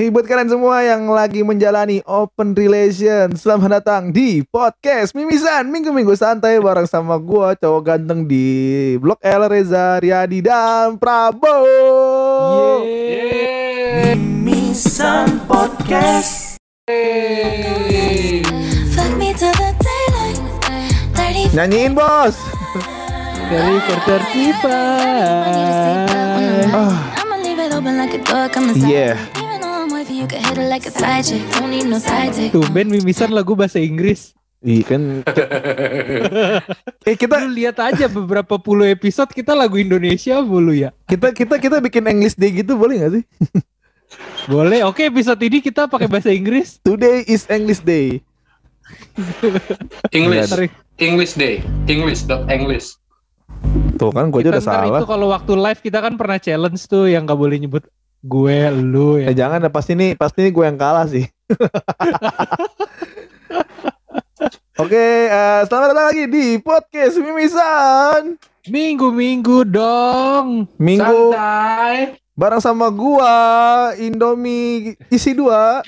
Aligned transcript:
Hey 0.00 0.08
buat 0.08 0.24
kalian 0.24 0.48
semua 0.48 0.80
yang 0.80 1.12
lagi 1.12 1.44
menjalani 1.44 2.00
open 2.08 2.56
relation 2.56 3.36
Selamat 3.36 3.84
datang 3.84 4.08
di 4.08 4.40
podcast 4.48 5.12
Mimisan 5.12 5.68
Minggu-minggu 5.68 6.16
santai 6.16 6.56
bareng 6.56 6.88
sama 6.88 7.20
gua 7.20 7.52
cowok 7.52 7.84
ganteng 7.84 8.24
di 8.24 8.96
Blok 8.96 9.20
L 9.20 9.44
Reza 9.52 10.00
Riyadi 10.00 10.40
dan 10.40 10.96
Prabowo 10.96 12.80
Mimisan 14.16 15.44
Podcast 15.44 16.56
me 19.20 19.36
to 19.36 19.52
the 19.52 19.70
daylight. 19.84 20.40
Dirty 21.12 21.52
Nyanyiin 21.52 21.92
bos 21.92 22.40
Dari 23.52 23.76
quarter 23.84 24.20
tiba. 24.32 24.80
I'ma 27.20 27.36
leave 27.44 27.60
it 27.60 27.76
open 27.76 28.00
like 28.00 28.16
a 28.16 28.20
door, 28.24 28.48
come 28.48 28.72
inside. 28.72 28.88
Yeah. 28.88 29.39
Tumben 32.52 32.92
mimisan 32.92 33.32
lagu 33.32 33.56
bahasa 33.56 33.80
Inggris. 33.80 34.36
Iya 34.60 34.84
kan 34.84 35.24
Eh 37.08 37.16
kita 37.16 37.40
Lu 37.48 37.56
lihat 37.56 37.80
aja 37.80 38.04
beberapa 38.12 38.60
puluh 38.60 38.84
episode 38.92 39.32
kita 39.32 39.56
lagu 39.56 39.80
Indonesia 39.80 40.36
mulu 40.44 40.76
ya. 40.76 40.92
kita 41.08 41.32
kita 41.32 41.56
kita 41.56 41.80
bikin 41.80 42.04
English 42.04 42.36
Day 42.36 42.52
gitu 42.52 42.76
boleh 42.76 43.00
gak 43.00 43.12
sih? 43.16 43.24
Boleh. 44.52 44.82
Oke, 44.84 45.06
episode 45.06 45.38
ini 45.40 45.62
kita 45.62 45.86
pakai 45.86 46.10
bahasa 46.10 46.28
Inggris. 46.34 46.82
Today 46.82 47.24
is 47.24 47.48
English 47.48 47.80
Day 47.80 48.20
English. 50.18 50.50
English 51.00 51.32
Day, 51.38 51.64
English 51.88 52.28
dot 52.28 52.44
English. 52.52 53.00
Tuh 53.96 54.12
kan 54.12 54.28
gue 54.28 54.44
aja 54.44 54.50
udah 54.56 54.64
salah 54.64 55.00
itu 55.00 55.06
kalau 55.08 55.32
waktu 55.32 55.52
live 55.56 55.80
kita 55.80 56.00
kan 56.00 56.16
pernah 56.16 56.36
challenge 56.40 56.84
tuh 56.88 57.08
yang 57.08 57.24
gak 57.24 57.36
boleh 57.36 57.56
nyebut 57.60 57.84
gue, 58.20 58.58
lu 58.72 59.16
Eh 59.16 59.32
ya. 59.32 59.46
jangan 59.46 59.64
pasti 59.72 59.96
nih 59.96 60.12
pasti 60.16 60.44
nih 60.44 60.52
gue 60.52 60.64
yang 60.64 60.78
kalah 60.80 61.08
sih. 61.08 61.24
Oke, 64.80 65.28
eh, 65.28 65.60
selamat 65.68 65.92
datang 65.92 66.08
lagi 66.08 66.24
di 66.24 66.56
podcast 66.56 67.20
Mimisan. 67.20 68.40
Minggu-minggu 68.64 69.68
dong. 69.68 70.64
Minggu 70.80 71.36
Santai. 71.36 72.16
bareng 72.32 72.64
sama 72.64 72.88
gua 72.88 73.36
Indomie 74.00 74.96
isi 75.12 75.36
dua. 75.36 75.84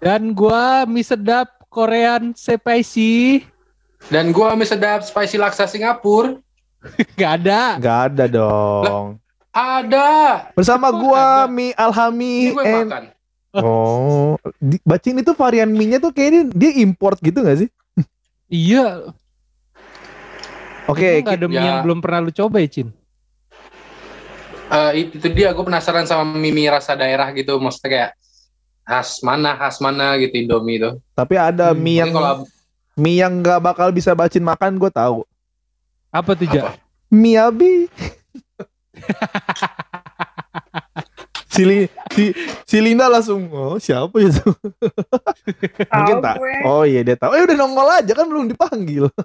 Dan 0.00 0.36
gua 0.36 0.84
mie 0.84 1.04
sedap 1.04 1.48
Korean 1.72 2.36
spicy. 2.36 3.44
Dan 4.12 4.32
gua 4.36 4.52
mie 4.52 4.68
sedap 4.68 5.00
spicy 5.00 5.40
laksa 5.40 5.64
Singapura. 5.64 6.36
Gak 7.20 7.44
ada. 7.44 7.80
Gak 7.80 8.00
ada 8.12 8.24
dong. 8.28 9.16
Ada. 9.56 10.08
Bersama 10.52 10.92
Kok 10.92 10.98
gua 11.00 11.16
ada? 11.16 11.48
mie 11.48 11.72
alhami 11.72 12.52
gue 12.52 12.60
and 12.60 12.76
makan. 12.84 13.02
Oh, 13.56 14.36
di, 14.60 14.76
bacin 14.84 15.16
itu 15.16 15.32
varian 15.32 15.72
mie-nya 15.72 15.96
tuh 15.96 16.12
kayaknya 16.12 16.52
dia 16.52 16.76
import 16.76 17.16
gitu 17.24 17.40
gak 17.40 17.64
sih? 17.64 17.68
Iya. 18.52 19.08
Oke, 20.84 21.24
gak 21.24 21.40
ada 21.40 21.48
mie 21.48 21.56
ya. 21.56 21.64
yang 21.64 21.78
belum 21.80 22.04
pernah 22.04 22.20
lu 22.20 22.28
coba 22.28 22.60
ya, 22.60 22.68
Cin? 22.68 22.92
Eh, 24.66 24.92
itu, 25.00 25.16
itu 25.16 25.28
dia 25.32 25.56
gue 25.56 25.64
penasaran 25.64 26.04
sama 26.04 26.36
mie, 26.36 26.52
mie 26.52 26.68
rasa 26.68 26.92
daerah 26.92 27.32
gitu. 27.32 27.56
Maksudnya 27.56 27.88
kayak 27.88 28.10
khas 28.84 29.24
mana, 29.24 29.56
khas 29.56 29.80
mana 29.80 30.20
gitu 30.20 30.36
Indomie 30.36 30.76
itu. 30.76 31.00
tapi 31.16 31.40
ada 31.40 31.72
Hmm, 31.72 31.80
mie 31.80 31.96
yang 31.96 32.12
kalau 32.12 32.44
mie 32.92 33.18
yang 33.24 33.40
gak 33.40 33.64
bakal 33.64 33.88
bisa 33.88 34.12
bacin 34.12 34.44
makan 34.44 34.76
gue 34.76 34.92
tahu. 34.92 35.24
Apa 36.12 36.36
tuh, 36.36 36.44
Ja? 36.44 36.60
Apa? 36.60 36.70
Miyabi. 37.08 37.88
Si, 41.48 41.62
si, 42.12 42.24
si 42.62 42.76
Linda 42.78 43.08
langsung 43.08 43.48
oh 43.48 43.76
siapa 43.76 44.12
itu? 44.18 44.44
Mungkin 45.96 46.16
tak. 46.20 46.36
Oh 46.62 46.84
iya 46.84 47.00
dia 47.00 47.16
tahu. 47.16 47.32
Eh 47.32 47.44
udah 47.44 47.56
nongol 47.56 47.88
aja 47.90 48.12
kan 48.12 48.26
belum 48.26 48.48
dipanggil. 48.48 49.08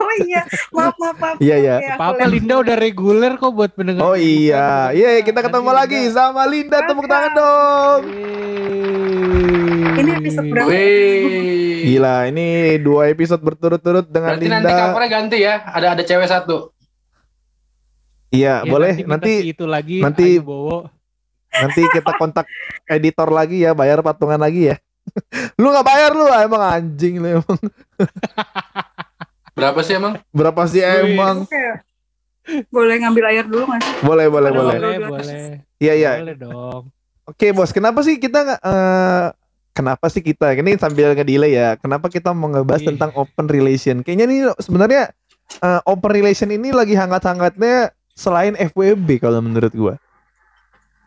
Oh 0.00 0.14
iya, 0.18 0.42
maaf 0.74 0.98
maaf 0.98 1.16
maaf. 1.16 1.36
Iya, 1.38 1.54
iya. 1.56 1.74
Oke, 1.76 1.86
aku 1.86 2.02
Apa 2.02 2.18
lihat. 2.18 2.32
Linda 2.34 2.54
udah 2.58 2.74
reguler 2.74 3.32
kok 3.36 3.54
buat 3.54 3.70
pendengar. 3.70 4.02
Oh 4.02 4.18
iya. 4.18 4.90
Iya 4.90 5.08
iya, 5.14 5.22
kita 5.22 5.38
ketemu 5.38 5.62
Nanti 5.64 5.78
lagi 5.78 5.98
Linda. 6.02 6.16
sama 6.16 6.42
Linda 6.44 6.78
tepuk 6.82 7.06
tangan 7.06 7.30
dong. 7.30 8.00
Ini 9.92 10.10
episode 10.16 10.48
berapa? 10.48 10.70
Gila 11.80 12.16
ini 12.26 12.46
dua 12.76 13.02
episode 13.06 13.38
berturut-turut 13.38 14.02
dengan 14.04 14.34
Berarti 14.34 14.46
nanti 14.50 14.66
Linda. 14.66 14.82
covernya 14.82 15.08
ganti 15.08 15.38
ya. 15.38 15.54
Ada 15.64 15.86
ada 15.94 16.02
cewek 16.02 16.26
satu. 16.26 16.56
Iya 18.30 18.62
Ya, 18.62 18.70
boleh 18.70 18.94
nanti 19.04 19.32
si 19.42 19.50
itu 19.50 19.64
lagi 19.66 19.98
nanti- 19.98 20.38
Ayu 20.38 20.42
Bowo. 20.42 20.86
nanti 21.50 21.82
kita 21.84 22.14
kontak 22.14 22.46
editor 22.86 23.26
lagi 23.28 23.58
ya 23.60 23.74
bayar 23.74 23.98
patungan 24.00 24.38
lagi 24.38 24.70
ya. 24.70 24.76
lu 25.58 25.66
nggak 25.66 25.82
bayar 25.82 26.10
lu 26.12 26.24
emang 26.30 26.62
anjing 26.62 27.18
lu 27.18 27.28
emang. 27.36 27.58
Berapa 29.56 29.80
sih 29.82 29.94
emang? 29.94 30.14
Berapa 30.30 30.62
sih 30.64 30.78
Wih. 30.78 31.12
emang? 31.12 31.42
Oke. 31.42 31.64
Boleh 32.66 32.96
ngambil 32.98 33.24
air 33.28 33.44
dulu 33.44 33.66
nggak 33.66 33.80
sih? 33.80 33.94
Boleh 34.00 34.26
boleh 34.26 34.50
Boleh, 34.50 34.76
boleh. 34.78 34.96
Boleh. 35.02 35.44
Iya 35.76 35.92
iya. 35.96 36.12
Boleh 36.18 36.36
dong. 36.36 36.82
Oke 37.26 37.50
bos, 37.50 37.70
kenapa 37.70 38.00
sih 38.00 38.16
kita 38.16 38.42
nggak 38.42 38.60
eh, 38.60 39.26
kenapa 39.72 40.06
sih 40.06 40.18
kita 40.18 40.50
ini 40.52 40.74
sambil 40.76 41.12
nge-delay 41.12 41.52
ya? 41.52 41.74
Kenapa 41.76 42.06
kita 42.06 42.30
mau 42.30 42.46
ngebahas 42.48 42.78
Iya. 42.80 42.88
tentang 42.94 43.10
open 43.14 43.46
relation? 43.46 44.00
Kayaknya 44.00 44.26
nih 44.26 44.38
sebenarnya 44.56 45.02
eh, 45.58 45.80
open 45.84 46.10
relation 46.10 46.46
ini 46.48 46.70
lagi 46.70 46.94
hangat-hangatnya 46.94 47.90
selain 48.20 48.52
FWB 48.52 49.24
kalau 49.24 49.40
menurut 49.40 49.72
gua. 49.72 49.94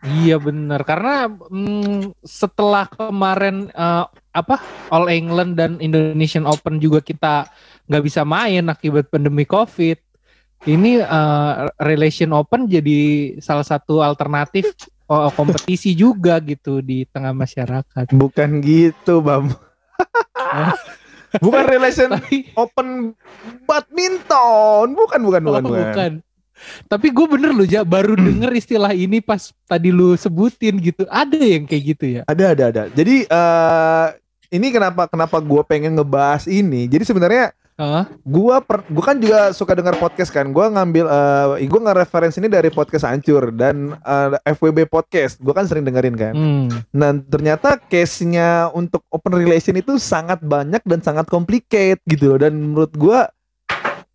Iya 0.03 0.35
benar 0.35 0.83
karena 0.83 1.31
mm, 1.31 2.17
setelah 2.25 2.89
kemarin 2.91 3.71
eh, 3.71 4.05
apa 4.35 4.59
All 4.91 5.07
England 5.07 5.55
dan 5.55 5.79
Indonesian 5.79 6.43
Open 6.43 6.81
juga 6.81 6.99
kita 6.99 7.47
nggak 7.87 8.03
bisa 8.03 8.25
main 8.25 8.65
akibat 8.67 9.07
pandemi 9.13 9.45
COVID. 9.45 10.01
Ini 10.65 10.91
eh, 11.05 11.53
Relation 11.79 12.33
Open 12.35 12.65
jadi 12.67 13.33
salah 13.39 13.63
satu 13.63 14.03
alternatif 14.03 14.75
oh, 15.07 15.31
kompetisi 15.31 15.95
juga 15.95 16.41
gitu 16.43 16.83
di 16.83 17.07
tengah 17.07 17.31
masyarakat. 17.31 18.11
Bukan 18.11 18.49
gitu, 18.59 19.23
Bam. 19.23 19.53
bukan 21.43 21.63
relation 21.65 22.13
Tapi 22.13 22.53
open 22.53 23.17
badminton, 23.65 24.93
bukan 24.93 25.19
bukan 25.23 25.41
oh, 25.47 25.51
bukan. 25.63 25.63
bukan. 25.63 26.11
Tapi 26.87 27.09
gue 27.09 27.25
bener 27.27 27.51
loh, 27.51 27.67
Ja, 27.67 27.81
baru 27.81 28.13
denger 28.13 28.51
istilah 28.53 28.93
ini 28.93 29.19
pas 29.19 29.51
tadi 29.65 29.89
lu 29.89 30.13
sebutin 30.13 30.77
gitu. 30.79 31.03
Ada 31.09 31.37
yang 31.39 31.65
kayak 31.65 31.83
gitu 31.95 32.05
ya? 32.19 32.21
Ada 32.29 32.43
ada 32.53 32.63
ada. 32.69 32.83
Jadi 32.93 33.25
eh 33.25 34.07
ini 34.53 34.69
kenapa 34.69 35.09
kenapa 35.09 35.41
gua 35.41 35.65
pengen 35.65 35.97
ngebahas 35.97 36.45
ini? 36.45 36.85
Jadi 36.85 37.09
sebenarnya 37.09 37.57
Hah? 37.73 38.05
gua 38.21 38.61
per, 38.61 38.85
gua 38.85 39.01
kan 39.01 39.17
juga 39.17 39.49
suka 39.49 39.73
dengar 39.73 39.97
podcast 39.97 40.29
kan. 40.29 40.45
Gua 40.53 40.69
ngambil 40.69 41.09
eh 41.57 41.65
gua 41.65 41.89
nge-reference 41.89 42.37
ini 42.37 42.45
dari 42.45 42.69
podcast 42.69 43.09
Hancur 43.09 43.49
dan 43.49 43.97
eh, 43.97 44.53
FWB 44.53 44.85
podcast. 44.85 45.41
Gua 45.41 45.57
kan 45.57 45.65
sering 45.65 45.81
dengerin 45.81 46.13
kan. 46.13 46.33
Hmm. 46.37 46.69
Nah, 46.93 47.17
ternyata 47.25 47.81
case-nya 47.89 48.69
untuk 48.77 49.01
open 49.09 49.41
relation 49.41 49.73
itu 49.73 49.97
sangat 49.97 50.37
banyak 50.45 50.85
dan 50.85 51.01
sangat 51.01 51.25
complicated 51.25 51.97
gitu 52.05 52.37
loh 52.37 52.39
dan 52.45 52.53
menurut 52.53 52.93
gua 52.93 53.33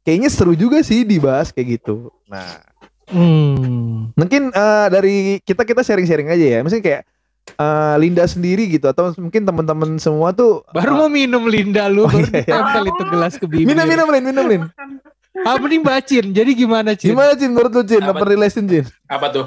kayaknya 0.08 0.32
seru 0.32 0.56
juga 0.56 0.80
sih 0.80 1.04
dibahas 1.04 1.52
kayak 1.52 1.76
gitu. 1.76 2.08
Nah, 2.24 2.64
Hmm. 3.08 4.12
mungkin 4.12 4.48
eh, 4.48 4.86
dari 4.88 5.16
kita 5.40 5.64
kita 5.64 5.80
sharing-sharing 5.80 6.28
aja 6.28 6.46
ya. 6.48 6.58
Maksudnya 6.60 6.84
kayak 6.84 7.02
eh, 7.50 7.94
Linda 7.96 8.24
sendiri 8.24 8.68
gitu 8.68 8.84
atau 8.84 9.12
mungkin 9.16 9.40
teman-teman 9.42 9.96
semua 9.96 10.32
tuh 10.32 10.60
Baru 10.68 10.92
mau 10.94 11.08
minum 11.08 11.44
Linda 11.44 11.88
lu, 11.88 12.04
Oh, 12.04 12.08
baru 12.08 12.28
iya, 12.30 12.44
iya. 12.44 12.84
itu 12.84 13.04
gelas 13.04 13.34
ke 13.34 13.44
bibir. 13.44 13.64
minum 13.64 13.84
minum 13.84 14.08
Lin, 14.08 14.24
minum 14.24 14.44
Lin. 14.44 14.62
Ah, 15.38 15.56
mending 15.56 15.80
bacin. 15.80 16.32
Jadi 16.32 16.50
gimana, 16.52 16.92
Cin? 16.92 17.12
Gimana 17.12 17.32
Cin 17.32 17.48
menurut 17.48 17.70
lu 17.70 17.82
Cin 17.84 18.02
Apa? 18.02 18.12
open 18.12 18.28
relation 18.28 18.64
Cin? 18.64 18.84
Apa 19.06 19.26
tuh? 19.30 19.46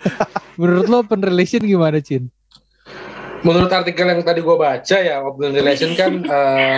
Menurut 0.60 0.86
lo 0.86 0.96
open 1.00 1.18
relation 1.18 1.58
gimana, 1.58 1.98
Cin? 1.98 2.28
Menurut 3.40 3.72
artikel 3.72 4.04
yang 4.04 4.20
tadi 4.20 4.38
gue 4.38 4.52
baca 4.52 4.96
ya, 4.96 5.16
open 5.18 5.50
relation 5.50 5.90
kan 5.94 6.12
eh, 6.20 6.76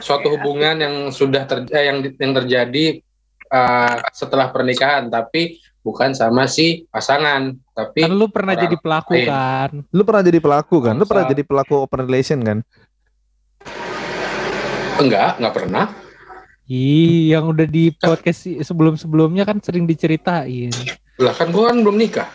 suatu 0.00 0.28
hubungan 0.30 0.76
yang 0.76 0.94
sudah 1.08 1.46
ter, 1.46 1.62
eh, 1.70 1.86
yang 1.86 2.02
yang 2.02 2.32
terjadi 2.34 2.84
eh, 3.46 3.96
setelah 4.10 4.50
pernikahan 4.50 5.06
tapi 5.06 5.58
bukan 5.80 6.10
sama 6.10 6.44
si 6.44 6.82
pasangan 6.90 7.54
tapi 7.70 8.02
Kan 8.02 8.12
lu 8.12 8.26
pernah 8.26 8.58
jadi 8.58 8.74
pelaku 8.74 9.14
lain. 9.14 9.28
kan? 9.28 9.70
Lu 9.88 10.02
pernah 10.02 10.22
jadi 10.22 10.40
pelaku 10.42 10.76
kan? 10.82 10.94
Lu 10.94 11.06
pernah 11.06 11.24
jadi 11.30 11.42
pelaku 11.42 11.74
open 11.78 12.00
relation 12.02 12.40
kan? 12.42 12.58
enggak 14.96 15.36
enggak 15.36 15.54
pernah 15.54 15.86
Ih, 16.66 17.30
yang 17.30 17.46
udah 17.46 17.62
di 17.62 17.94
podcast 17.94 18.42
sebelum-sebelumnya 18.42 19.46
kan 19.46 19.62
sering 19.62 19.86
diceritain. 19.86 20.74
lah 21.14 21.30
kan 21.30 21.54
gue 21.54 21.62
kan 21.62 21.78
belum 21.78 21.94
nikah 21.94 22.26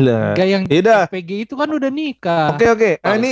Lah. 0.00 0.32
Enggak 0.32 0.48
yang 0.48 0.62
Yaudah. 0.66 1.04
PG 1.04 1.30
itu 1.44 1.54
kan 1.54 1.68
udah 1.68 1.92
nikah. 1.92 2.56
Oke 2.56 2.64
oke. 2.64 2.90
Nah, 3.04 3.12
ini. 3.12 3.30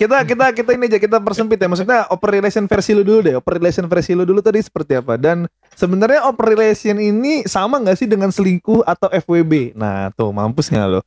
Kita 0.00 0.24
kita 0.24 0.44
kita 0.56 0.70
ini 0.72 0.88
aja 0.88 0.96
kita 0.96 1.20
persempit 1.20 1.60
ya. 1.60 1.68
Maksudnya 1.68 2.08
open 2.08 2.30
relation 2.32 2.64
versi 2.64 2.96
lu 2.96 3.04
dulu 3.04 3.20
deh. 3.20 3.34
Open 3.36 3.60
relation 3.60 3.84
versi 3.84 4.16
lu 4.16 4.24
dulu 4.24 4.40
tadi 4.40 4.64
seperti 4.64 4.96
apa? 4.96 5.20
Dan 5.20 5.44
sebenarnya 5.76 6.24
open 6.24 6.56
relation 6.56 6.96
ini 6.96 7.44
sama 7.44 7.76
nggak 7.76 8.00
sih 8.00 8.08
dengan 8.08 8.32
selingkuh 8.32 8.80
atau 8.88 9.12
FWB? 9.12 9.76
Nah 9.76 10.08
tuh 10.16 10.32
mampus 10.32 10.72
nggak 10.72 10.88
lo? 10.88 11.00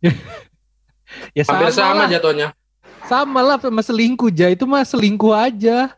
Ya 1.30 1.46
Hampir 1.46 1.70
sama, 1.70 1.94
sama 1.94 2.02
lah. 2.02 2.08
jatuhnya. 2.10 2.48
Sama 3.06 3.40
lah 3.44 3.56
sama 3.62 3.86
selingkuh 3.86 4.34
ja 4.34 4.50
itu 4.50 4.66
mah 4.66 4.82
selingkuh 4.82 5.30
aja. 5.30 5.94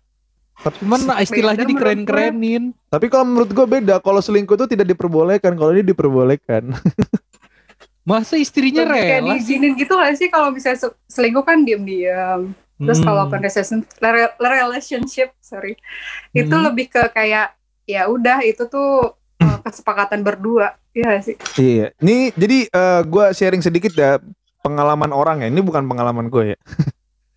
Cuman 0.76 1.08
lah 1.08 1.24
istilahnya 1.24 1.64
dikeren-kerenin. 1.64 2.76
Tapi 2.92 3.06
kalau 3.08 3.24
menurut 3.24 3.48
gue 3.48 3.64
beda. 3.64 3.96
Kalau 4.04 4.20
selingkuh 4.20 4.60
itu 4.60 4.66
tidak 4.76 4.92
diperbolehkan. 4.92 5.56
Kalau 5.56 5.72
ini 5.72 5.88
diperbolehkan. 5.88 6.68
Masa 8.06 8.38
istrinya 8.38 8.86
Lebih 8.86 8.94
kayak 8.94 9.10
rela 9.10 9.26
sih? 9.26 9.30
diizinin 9.34 9.72
gitu 9.74 9.92
gak 9.92 10.14
sih 10.14 10.28
kalau 10.28 10.48
misalnya 10.48 10.78
se- 10.78 10.98
selingkuh 11.06 11.42
kan 11.42 11.60
diem-diem. 11.60 12.54
Terus 12.76 12.98
Hmm. 12.98 13.06
kalau 13.08 13.20
open 13.24 13.40
relation, 13.40 13.78
re- 13.98 14.36
relationship, 14.38 15.34
sorry, 15.38 15.74
itu 16.30 16.46
Hmm. 16.48 16.70
lebih 16.70 16.86
ke 16.86 17.02
kayak 17.08 17.56
ya 17.82 18.04
udah 18.04 18.40
itu 18.40 18.62
tuh 18.64 19.10
uh, 19.36 19.58
kesepakatan 19.64 20.20
berdua, 20.20 20.78
ya 20.92 21.18
sih. 21.18 21.34
iya. 21.56 21.90
Ini 21.96 22.30
jadi 22.32 22.58
eh, 22.64 23.00
gue 23.02 23.24
sharing 23.32 23.60
sedikit 23.60 23.90
ya 23.92 24.22
pengalaman 24.60 25.10
orang 25.10 25.40
ya. 25.40 25.48
Ini 25.48 25.58
bukan 25.58 25.82
pengalaman 25.84 26.28
gue 26.28 26.52
ya. 26.52 26.58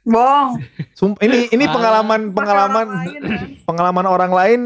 Bohong. 0.01 0.59
Sum- 0.91 1.19
ini 1.19 1.47
ini 1.49 1.65
Ah. 1.65 1.71
pengalaman 1.71 2.21
pengalaman 2.35 2.85
orang 2.85 2.99
lain, 2.99 3.21
kan. 3.23 3.39
pengalaman 3.63 4.05
orang 4.05 4.31
lain 4.31 4.59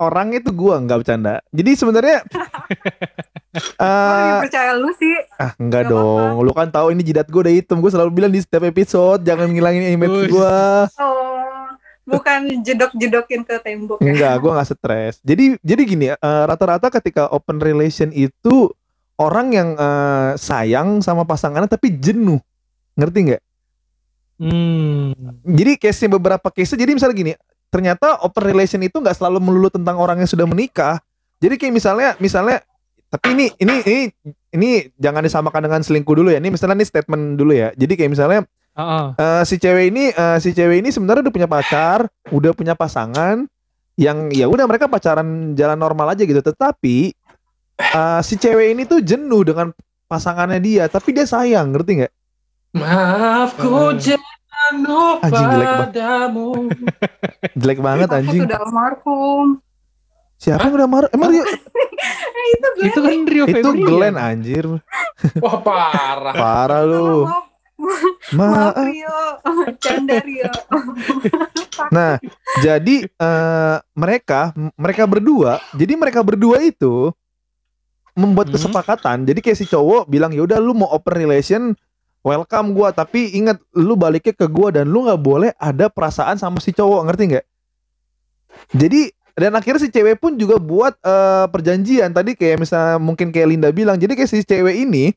orang 0.00 0.32
itu 0.32 0.48
gua 0.50 0.80
nggak 0.80 0.98
bercanda. 1.04 1.44
Jadi 1.52 1.70
sebenarnya 1.76 2.24
eh 3.84 4.40
percaya 4.40 4.72
lu 4.74 4.90
sih. 4.96 5.14
ah 5.36 5.52
enggak 5.60 5.86
Nggak 5.86 5.92
dong. 5.92 6.34
Lu 6.40 6.52
kan 6.56 6.72
tahu 6.72 6.96
ini 6.96 7.04
jidat 7.04 7.28
gua 7.28 7.44
udah 7.46 7.54
hitam. 7.54 7.78
Gua 7.84 7.92
selalu 7.92 8.10
bilang 8.10 8.32
di 8.32 8.40
setiap 8.40 8.64
episode 8.64 9.20
jangan 9.22 9.52
ngilangin 9.52 9.92
image 9.94 10.32
gua. 10.32 10.88
Oh, 10.96 11.68
bukan 12.08 12.64
jedok-jedokin 12.64 13.44
ke 13.44 13.60
tembok. 13.60 14.00
ya. 14.00 14.10
Enggak, 14.10 14.34
gua 14.40 14.50
nggak 14.58 14.68
stres. 14.72 15.20
Jadi 15.20 15.60
jadi 15.60 15.82
gini 15.84 16.04
ya, 16.10 16.16
eh, 16.16 16.44
rata-rata 16.48 16.88
ketika 16.88 17.28
open 17.30 17.60
relation 17.60 18.08
itu 18.16 18.72
orang 19.20 19.52
yang 19.52 19.68
eh, 19.76 20.32
sayang 20.40 21.04
sama 21.04 21.28
pasangannya 21.28 21.68
tapi 21.68 21.92
jenuh. 21.92 22.40
Ngerti 22.96 23.18
nggak? 23.30 23.42
Hmm. 24.40 25.12
Jadi 25.44 25.76
case 25.76 26.08
beberapa 26.08 26.48
case 26.48 26.72
jadi 26.72 26.96
misalnya 26.96 27.12
gini, 27.12 27.32
ternyata 27.70 28.20
open 28.26 28.42
relation 28.44 28.82
itu 28.82 28.98
nggak 28.98 29.16
selalu 29.16 29.38
melulu 29.38 29.70
tentang 29.70 29.96
orang 29.96 30.18
yang 30.20 30.28
sudah 30.28 30.44
menikah. 30.44 30.98
Jadi 31.40 31.56
kayak 31.56 31.72
misalnya 31.72 32.10
misalnya 32.20 32.60
tapi 33.10 33.34
ini 33.34 33.46
ini 33.58 33.74
ini 33.86 34.02
ini 34.54 34.70
jangan 34.98 35.22
disamakan 35.24 35.66
dengan 35.66 35.80
selingkuh 35.80 36.14
dulu 36.14 36.28
ya. 36.34 36.38
Ini 36.42 36.50
misalnya 36.50 36.76
ini 36.82 36.86
statement 36.86 37.38
dulu 37.38 37.52
ya. 37.54 37.70
Jadi 37.74 37.92
kayak 37.96 38.10
misalnya 38.12 38.40
Heeh. 38.76 39.06
eh, 39.16 39.42
si 39.46 39.56
cewek 39.56 39.84
ini 39.94 40.04
eh, 40.12 40.38
si 40.42 40.50
cewek 40.52 40.82
ini 40.82 40.90
sebenarnya 40.90 41.26
udah 41.26 41.34
punya 41.34 41.48
pacar, 41.48 41.98
udah 42.30 42.52
punya 42.52 42.74
pasangan 42.74 43.46
yang 43.98 44.30
ya 44.30 44.46
udah 44.46 44.64
mereka 44.66 44.86
pacaran 44.90 45.54
jalan 45.54 45.78
normal 45.78 46.12
aja 46.12 46.22
gitu. 46.26 46.42
Tetapi 46.42 47.14
eh, 47.78 48.20
si 48.26 48.34
cewek 48.38 48.74
ini 48.78 48.82
tuh 48.84 49.00
jenuh 49.00 49.42
dengan 49.46 49.70
pasangannya 50.10 50.58
dia, 50.58 50.84
tapi 50.90 51.14
dia 51.14 51.22
sayang, 51.22 51.70
ngerti 51.70 52.02
nggak? 52.02 52.12
Maaf 52.74 53.58
ku 53.58 53.94
Hmm. 53.94 53.98
Jenuh 54.62 55.12
Anjing, 55.20 55.46
jelek 55.46 55.66
banget. 55.66 55.80
padamu. 55.80 56.50
Jelek 57.60 57.78
banget 57.80 58.08
anjing. 58.10 58.40
udah 58.44 58.58
almarhum. 58.60 59.46
Siapa 60.36 60.64
yang 60.64 60.74
udah 60.74 60.88
marah? 60.88 61.08
Emang 61.10 61.30
Eh, 61.30 61.44
itu 62.54 62.68
gue. 62.70 62.84
Itu 62.86 62.98
kan 62.98 63.12
Rio 63.24 63.44
itu. 63.44 63.68
Glenn 63.78 64.16
anjir. 64.16 64.64
Wah 65.36 65.56
parah. 65.60 66.32
Parah 66.32 66.82
lu. 66.82 67.28
Maaf, 67.28 67.44
maaf 68.32 68.72
Maaf. 68.72 68.86
Rio. 68.86 69.18
Canda 69.76 70.16
Rio. 70.20 70.52
Nah, 71.90 72.16
jadi 72.60 72.96
eh, 73.04 73.76
mereka 73.92 74.40
mereka 74.74 75.04
berdua, 75.04 75.60
jadi 75.72 75.92
mereka 75.94 76.20
berdua 76.20 76.60
itu 76.60 77.12
membuat 78.12 78.48
Hmm. 78.48 78.56
kesepakatan. 78.56 79.18
Jadi 79.24 79.40
kayak 79.40 79.58
si 79.58 79.64
cowok 79.64 80.04
bilang 80.06 80.32
ya 80.32 80.40
udah 80.40 80.56
lu 80.56 80.72
mau 80.72 80.88
open 80.88 81.14
relation, 81.14 81.62
welcome 82.20 82.76
gua, 82.76 82.92
tapi 82.92 83.32
ingat 83.36 83.60
lu 83.72 83.96
baliknya 83.96 84.32
ke 84.36 84.46
gua 84.46 84.68
dan 84.72 84.88
lu 84.88 85.04
nggak 85.04 85.20
boleh 85.20 85.50
ada 85.56 85.88
perasaan 85.88 86.36
sama 86.36 86.60
si 86.60 86.72
cowok, 86.72 87.08
ngerti 87.08 87.24
nggak? 87.36 87.46
Jadi 88.76 89.10
dan 89.38 89.56
akhirnya 89.56 89.80
si 89.80 89.88
cewek 89.88 90.20
pun 90.20 90.36
juga 90.36 90.60
buat 90.60 90.94
eh, 91.00 91.46
perjanjian 91.48 92.12
tadi 92.12 92.36
kayak 92.36 92.60
misalnya 92.60 92.96
mungkin 93.00 93.32
kayak 93.32 93.48
Linda 93.48 93.68
bilang. 93.72 93.96
Jadi 93.96 94.12
kayak 94.18 94.30
si 94.30 94.44
cewek 94.44 94.84
ini 94.84 95.14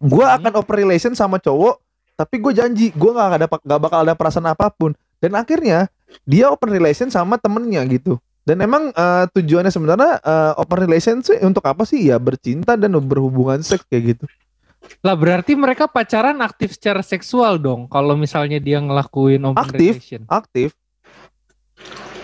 gua 0.00 0.32
Hmm. 0.32 0.36
akan 0.40 0.52
open 0.64 0.76
relation 0.80 1.12
sama 1.12 1.36
cowok, 1.38 1.78
tapi 2.16 2.40
gue 2.40 2.52
janji 2.56 2.86
gua 2.96 3.14
nggak 3.14 3.28
ada 3.36 3.46
nggak 3.46 3.80
bakal 3.80 3.98
ada 4.02 4.14
perasaan 4.16 4.48
apa 4.48 4.72
pun. 4.72 4.96
Dan 5.20 5.36
akhirnya 5.36 5.88
dia 6.24 6.48
open 6.48 6.72
relation 6.72 7.08
sama 7.12 7.36
temennya 7.36 7.84
gitu. 7.90 8.16
Dan 8.44 8.60
emang 8.60 8.92
eh, 8.92 9.24
tujuannya 9.32 9.72
sebenarnya 9.72 10.20
eh, 10.20 10.52
open 10.60 10.78
relation 10.84 11.16
sih 11.20 11.36
untuk 11.44 11.64
apa 11.64 11.84
sih? 11.84 12.12
Ya 12.12 12.16
bercinta 12.20 12.76
dan 12.76 12.96
berhubungan 12.96 13.60
seks 13.60 13.84
kayak 13.88 14.16
gitu. 14.16 14.24
Lah 15.00 15.14
berarti 15.14 15.52
mereka 15.52 15.84
pacaran 15.84 16.40
aktif 16.40 16.74
secara 16.74 17.00
seksual 17.00 17.56
dong. 17.56 17.86
Kalau 17.86 18.14
misalnya 18.14 18.56
dia 18.56 18.78
ngelakuin 18.78 19.44
open 19.44 19.60
Aktif. 19.60 20.00
relation. 20.00 20.22
Aktif. 20.26 20.70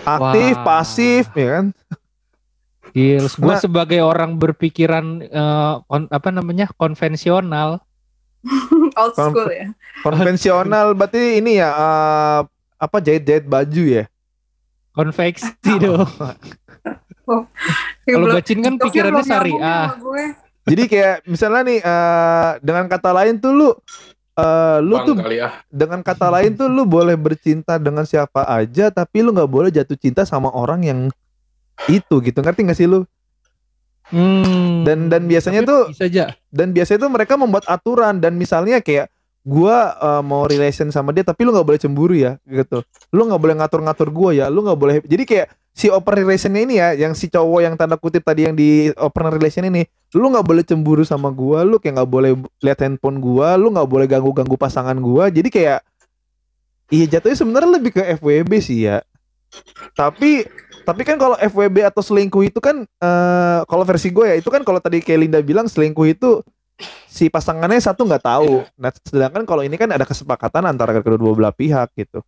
Aktif, 0.01 0.53
Wah. 0.55 0.65
pasif 0.65 1.29
ya 1.31 1.47
kan? 1.55 1.65
Gils, 2.91 3.33
gue 3.35 3.47
Nah. 3.47 3.61
sebagai 3.61 4.01
orang 4.01 4.35
berpikiran 4.35 5.05
eh, 5.21 5.73
kon- 5.85 6.09
apa 6.09 6.29
namanya 6.29 6.67
konvensional. 6.73 7.79
Old 8.97 9.13
Kon- 9.13 9.29
school 9.29 9.47
ya. 9.47 9.69
Konvensional 10.01 10.91
berarti 10.91 11.37
ini 11.37 11.55
ya 11.55 11.69
eh, 11.69 12.39
apa 12.75 12.97
jahit-jahit 12.97 13.45
baju 13.45 13.83
ya? 13.85 14.05
konveksi 14.91 15.47
dong. 15.77 16.03
Ya, 18.03 18.11
Kalau 18.11 18.27
bacin 18.27 18.59
kan 18.59 18.75
pikirannya 18.75 19.23
syariah. 19.23 19.87
sama 19.87 20.03
gue. 20.03 20.23
Jadi 20.61 20.83
kayak 20.85 21.15
misalnya 21.25 21.61
nih 21.65 21.79
eh, 21.81 22.51
dengan 22.61 22.85
kata 22.85 23.09
lain 23.11 23.41
tuh 23.41 23.51
lu 23.51 23.69
eh, 24.37 24.77
lu 24.79 24.95
Bang 24.95 25.07
tuh 25.09 25.15
kali 25.17 25.37
ah. 25.41 25.53
dengan 25.67 25.99
kata 26.05 26.27
lain 26.29 26.51
tuh 26.53 26.69
lu 26.69 26.85
boleh 26.85 27.17
bercinta 27.17 27.81
dengan 27.81 28.05
siapa 28.05 28.45
aja 28.45 28.93
tapi 28.93 29.25
lu 29.25 29.33
nggak 29.33 29.49
boleh 29.49 29.69
jatuh 29.73 29.97
cinta 29.97 30.21
sama 30.21 30.53
orang 30.53 30.85
yang 30.85 30.99
itu 31.89 32.21
gitu 32.21 32.39
ngerti 32.39 32.61
gak 32.67 32.77
sih 32.77 32.85
lu 32.85 33.01
Hmm. 34.11 34.83
dan 34.83 35.07
dan 35.07 35.23
biasanya 35.23 35.63
Tapi 35.63 35.71
tuh 35.71 35.81
bisa 35.95 36.03
aja. 36.03 36.25
dan 36.51 36.75
biasanya 36.75 36.99
tuh 37.07 37.11
mereka 37.15 37.39
membuat 37.39 37.63
aturan 37.63 38.19
dan 38.19 38.35
misalnya 38.35 38.83
kayak 38.83 39.07
gua 39.41 39.97
eh, 39.97 40.21
mau 40.21 40.45
relation 40.45 40.87
sama 40.93 41.09
dia 41.11 41.25
tapi 41.25 41.45
lu 41.45 41.51
nggak 41.53 41.67
boleh 41.67 41.79
cemburu 41.81 42.13
ya 42.13 42.37
gitu. 42.45 42.85
Lu 43.13 43.25
nggak 43.25 43.41
boleh 43.41 43.55
ngatur-ngatur 43.61 44.09
gua 44.13 44.29
ya 44.31 44.45
lu 44.47 44.61
nggak 44.65 44.79
boleh 44.79 44.95
jadi 45.05 45.23
kayak 45.25 45.47
si 45.71 45.87
open 45.87 46.13
relationnya 46.19 46.61
ini 46.67 46.73
ya 46.77 46.91
yang 46.93 47.15
si 47.15 47.31
cowok 47.31 47.59
yang 47.63 47.73
tanda 47.79 47.95
kutip 47.95 48.27
tadi 48.27 48.43
yang 48.43 48.55
di 48.55 48.91
open 48.99 49.31
relation 49.31 49.63
ini 49.63 49.87
lu 50.11 50.27
nggak 50.27 50.43
boleh 50.43 50.63
cemburu 50.67 51.03
sama 51.07 51.31
gua 51.31 51.63
lu 51.63 51.79
kayak 51.79 52.03
nggak 52.03 52.11
boleh 52.11 52.31
lihat 52.59 52.83
handphone 52.83 53.23
gua 53.23 53.55
lu 53.55 53.71
nggak 53.71 53.87
boleh 53.87 54.05
ganggu 54.05 54.35
ganggu 54.35 54.59
pasangan 54.59 54.99
gua 54.99 55.31
jadi 55.31 55.47
kayak 55.47 55.79
iya 56.91 57.05
jatuhnya 57.07 57.37
sebenarnya 57.39 57.71
lebih 57.79 57.91
ke 57.95 58.03
FWB 58.19 58.51
sih 58.59 58.85
ya. 58.85 58.99
Tapi 59.95 60.43
tapi 60.83 61.01
kan 61.07 61.15
kalau 61.15 61.39
FWB 61.39 61.87
atau 61.87 62.03
selingkuh 62.03 62.43
itu 62.51 62.59
kan 62.59 62.83
eh 62.83 63.59
kalau 63.65 63.83
versi 63.87 64.11
gue 64.11 64.25
ya 64.27 64.35
itu 64.37 64.49
kan 64.51 64.61
kalau 64.67 64.83
tadi 64.83 64.99
kayak 64.99 65.19
Linda 65.23 65.39
bilang 65.39 65.71
selingkuh 65.71 66.07
itu 66.11 66.43
si 67.05 67.27
pasangannya 67.27 67.79
satu 67.79 68.07
nggak 68.07 68.23
tahu. 68.25 68.65
Nah, 68.79 68.91
sedangkan 69.03 69.43
kalau 69.43 69.61
ini 69.61 69.75
kan 69.75 69.89
ada 69.91 70.07
kesepakatan 70.07 70.65
antara 70.65 70.97
kedua 70.99 71.31
belah 71.35 71.53
pihak 71.53 71.91
gitu. 71.95 72.23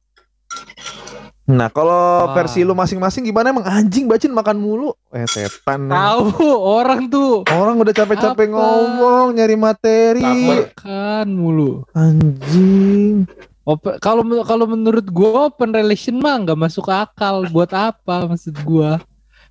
Nah, 1.44 1.68
kalau 1.68 2.32
Wah. 2.32 2.32
versi 2.32 2.64
lu 2.64 2.72
masing-masing 2.72 3.28
gimana 3.28 3.52
emang 3.52 3.68
anjing 3.68 4.08
bacin 4.08 4.32
makan 4.32 4.64
mulu? 4.64 4.96
Eh 5.12 5.28
setan. 5.28 5.92
Tahu 5.92 6.48
orang 6.56 7.12
tuh 7.12 7.44
Orang 7.52 7.84
udah 7.84 7.92
capek-capek 7.92 8.48
ngomong 8.48 9.36
nyari 9.36 9.60
materi. 9.60 10.24
Tamer. 10.24 10.72
kan 10.80 11.28
mulu. 11.28 11.84
Anjing. 11.92 13.28
Open, 13.68 14.00
kalau 14.00 14.24
kalau 14.48 14.68
menurut 14.72 15.04
gua 15.12 15.52
open 15.52 15.76
relation 15.76 16.16
mah 16.16 16.40
nggak 16.48 16.60
masuk 16.60 16.88
akal. 16.88 17.44
Buat 17.52 17.76
apa 17.76 18.24
maksud 18.24 18.56
gua? 18.64 19.04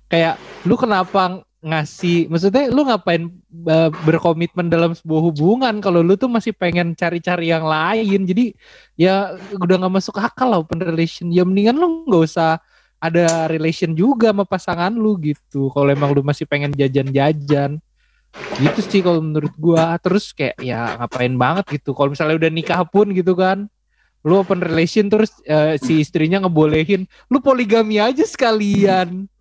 Kayak 0.09 0.41
lu 0.65 0.73
kenapa 0.73 1.45
ngasih 1.63 2.27
maksudnya 2.27 2.67
lu 2.67 2.83
ngapain 2.83 3.31
uh, 3.71 3.87
berkomitmen 4.03 4.67
dalam 4.67 4.91
sebuah 4.91 5.31
hubungan 5.31 5.79
kalau 5.79 6.03
lu 6.03 6.19
tuh 6.19 6.27
masih 6.27 6.51
pengen 6.51 6.91
cari-cari 6.91 7.55
yang 7.55 7.63
lain? 7.63 8.27
Jadi 8.27 8.51
ya 8.99 9.39
udah 9.55 9.75
nggak 9.79 9.93
masuk 9.95 10.19
akal 10.19 10.51
lah 10.51 10.59
open 10.59 10.83
relation. 10.83 11.31
Ya 11.31 11.47
mendingan 11.47 11.79
lu 11.79 12.03
nggak 12.03 12.23
usah 12.27 12.59
ada 12.99 13.47
relation 13.47 13.95
juga 13.95 14.35
sama 14.35 14.43
pasangan 14.43 14.91
lu 14.91 15.15
gitu. 15.23 15.71
Kalau 15.71 15.87
emang 15.87 16.11
lu 16.11 16.19
masih 16.19 16.43
pengen 16.43 16.75
jajan-jajan. 16.75 17.79
Gitu 18.59 18.79
sih 18.83 18.99
kalau 18.99 19.23
menurut 19.23 19.55
gua. 19.55 19.95
Terus 20.03 20.35
kayak 20.35 20.59
ya 20.59 20.99
ngapain 20.99 21.31
banget 21.39 21.79
gitu. 21.79 21.95
Kalau 21.95 22.11
misalnya 22.11 22.35
udah 22.43 22.51
nikah 22.51 22.83
pun 22.83 23.07
gitu 23.15 23.39
kan. 23.39 23.71
Lu 24.23 24.39
open 24.39 24.59
relation 24.59 25.07
terus 25.07 25.31
eh, 25.47 25.79
si 25.79 26.03
istrinya 26.03 26.43
ngebolehin. 26.43 27.07
Lu 27.31 27.39
poligami 27.39 28.03
aja 28.03 28.23
sekalian 28.27 29.31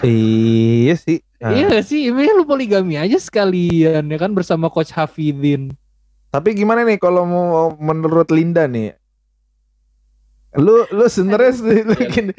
Iya 0.00 0.94
sih. 0.96 1.18
Nah, 1.38 1.50
iya 1.52 1.78
sih 1.80 2.08
ini 2.08 2.26
lu 2.28 2.42
poligami 2.42 2.94
aja 2.94 3.14
sekalian 3.16 4.02
ya 4.04 4.18
kan 4.18 4.30
bersama 4.30 4.66
coach 4.66 4.90
Hafidin 4.90 5.70
Tapi 6.28 6.50
gimana 6.52 6.82
nih 6.82 6.96
kalau 6.96 7.22
mau 7.22 7.46
menurut 7.72 8.26
Linda 8.28 8.64
nih? 8.64 8.98
Lu 10.52 10.82
lu 10.88 11.06
sebenarnya 11.06 11.52
sih- 11.54 11.84
lu 11.88 11.94
gini, 12.04 12.32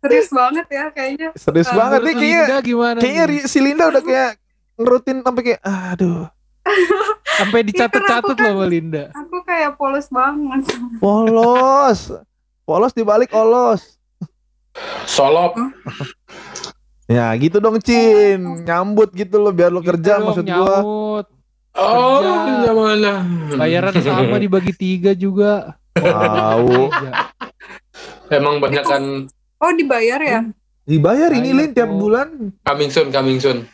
Serius 0.00 0.28
banget 0.30 0.66
ya 0.66 0.84
kayaknya. 0.88 1.28
serius 1.34 1.68
Ah, 1.68 1.76
banget 1.76 1.98
nih 2.00 2.14
kayaknya 2.14 2.40
Linda 2.40 2.56
gimana 2.62 2.98
kayaknya 2.98 3.24
nih? 3.26 3.40
Si 3.44 3.58
Linda 3.58 3.84
udah 3.86 4.02
kayak 4.02 4.30
ngerutin 4.74 5.16
sampai 5.20 5.42
kayak 5.44 5.60
aduh 5.62 6.24
Sampai 7.34 7.60
dicatat-catat 7.62 8.00
Iya, 8.24 8.34
kan 8.34 8.44
loh 8.46 8.54
sama 8.54 8.64
Linda. 8.66 9.04
Aku 9.14 9.36
kayak 9.42 9.70
polos 9.74 10.06
banget. 10.08 10.60
Polos. 10.96 12.00
Polos 12.62 12.92
dibalik 12.92 13.28
olos. 13.30 13.98
Solop. 15.04 15.54
Ya 17.10 17.28
gitu 17.36 17.60
dong 17.60 17.76
Cin. 17.76 18.64
Nyambut 18.64 19.12
gitu 19.12 19.36
loh 19.36 19.52
biar 19.52 19.68
lo 19.68 19.84
kerja 19.84 20.16
Gitu 20.16 20.22
dong, 20.22 20.26
maksud 20.32 20.46
gua. 20.46 20.56
nyaut. 20.80 21.26
Oh, 21.74 22.20
Kerja. 22.22 22.62
ya 22.62 22.72
mana? 22.72 23.12
Bayaran 23.52 23.92
sama 23.94 24.36
dibagi 24.38 24.72
tiga 24.72 25.12
juga. 25.12 25.76
Wow. 25.92 26.88
Emang 28.30 28.60
banyak 28.60 28.80
kan 28.82 29.02
Oh 29.58 29.72
dibayar 29.72 30.16
ya? 30.18 30.40
Dibayar 30.82 31.28
ini 31.30 31.52
Lin 31.52 31.70
tiap 31.70 31.90
bulan. 31.90 32.48
coming 32.62 32.88
soon, 32.88 33.12
coming 33.12 33.36
soon. 33.36 33.68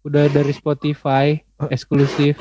Udah 0.00 0.30
dari 0.30 0.50
Spotify 0.50 1.42
eksklusif. 1.64 2.38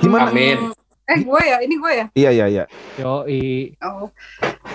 Gimana? 0.00 0.28
Amin. 0.28 0.72
Eh 1.04 1.20
gue 1.20 1.42
ya, 1.44 1.56
ini 1.60 1.74
gue 1.76 1.92
ya. 1.92 2.06
Iya 2.16 2.30
iya 2.32 2.46
iya. 2.48 2.64
Yoi. 2.96 3.76
Oh, 3.84 4.08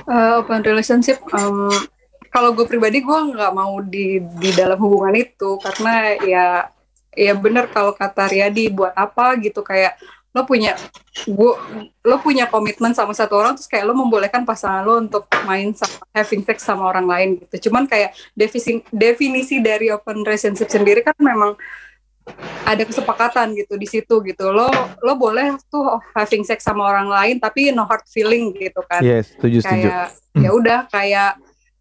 Eh, 0.09 0.31
open 0.37 0.61
relationship. 0.61 1.17
em, 1.33 1.69
kalau 2.29 2.53
gue 2.53 2.65
pribadi 2.65 3.01
gue 3.01 3.19
nggak 3.33 3.53
mau 3.53 3.81
di 3.81 4.21
di 4.37 4.49
dalam 4.53 4.77
hubungan 4.77 5.13
itu 5.17 5.57
karena 5.57 6.13
ya 6.21 6.45
ya 7.09 7.33
bener 7.33 7.65
kalau 7.73 7.97
kata 7.97 8.29
Riyadi 8.29 8.69
buat 8.69 8.93
apa 8.93 9.33
gitu 9.41 9.65
kayak 9.65 9.97
lo 10.29 10.45
punya 10.45 10.77
gua 11.25 11.57
lo 12.05 12.21
punya 12.21 12.45
komitmen 12.45 12.93
sama 12.93 13.17
satu 13.17 13.33
orang 13.33 13.57
terus 13.57 13.65
kayak 13.65 13.89
lo 13.89 13.97
membolehkan 13.97 14.45
pasangan 14.45 14.85
lo 14.85 15.01
untuk 15.01 15.25
main 15.41 15.73
sama 15.73 16.05
having 16.13 16.45
sex 16.45 16.61
sama 16.61 16.85
orang 16.85 17.09
lain 17.09 17.29
gitu. 17.41 17.69
Cuman 17.69 17.89
kayak 17.89 18.13
definisi 18.37 18.85
definisi 18.93 19.57
dari 19.57 19.89
open 19.89 20.21
relationship 20.21 20.69
sendiri 20.69 21.01
kan 21.01 21.17
memang 21.17 21.57
ada 22.63 22.83
kesepakatan 22.83 23.53
gitu 23.53 23.73
di 23.75 23.85
situ 23.85 24.15
gitu. 24.21 24.49
Lo 24.49 24.69
lo 24.99 25.13
boleh 25.15 25.57
tuh 25.67 25.85
having 26.13 26.41
sex 26.41 26.61
sama 26.61 26.85
orang 26.85 27.07
lain 27.07 27.35
tapi 27.37 27.69
no 27.69 27.83
hard 27.83 28.05
feeling 28.05 28.53
gitu 28.53 28.79
kan 28.85 29.01
Yes, 29.01 29.33
setuju 29.33 29.61
setuju. 29.61 29.89
kayak 29.89 30.05
ya 30.35 30.49
udah 30.51 30.79
kayak 30.87 31.31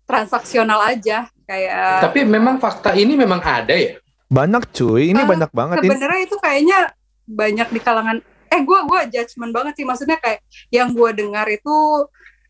transaksional 0.05 0.81
aja 0.83 1.29
kayak 1.45 2.01
Tapi 2.05 2.25
memang 2.25 2.57
fakta 2.57 2.93
ini 2.93 3.13
memang 3.13 3.41
ada 3.41 3.73
ya. 3.73 4.01
Banyak 4.29 4.69
cuy, 4.71 5.13
ini 5.13 5.17
Eh, 5.17 5.27
banyak 5.27 5.51
banget 5.51 5.77
sebenarnya 5.81 6.21
itu 6.21 6.37
kayaknya 6.37 6.79
banyak 7.25 7.69
di 7.69 7.81
kalangan 7.81 8.17
eh 8.49 8.61
gue 8.61 8.79
gua 8.85 9.05
judgement 9.05 9.53
banget 9.53 9.77
sih 9.77 9.85
maksudnya 9.85 10.17
kayak 10.17 10.41
yang 10.69 10.93
gue 10.93 11.11
dengar 11.13 11.45
itu 11.47 11.77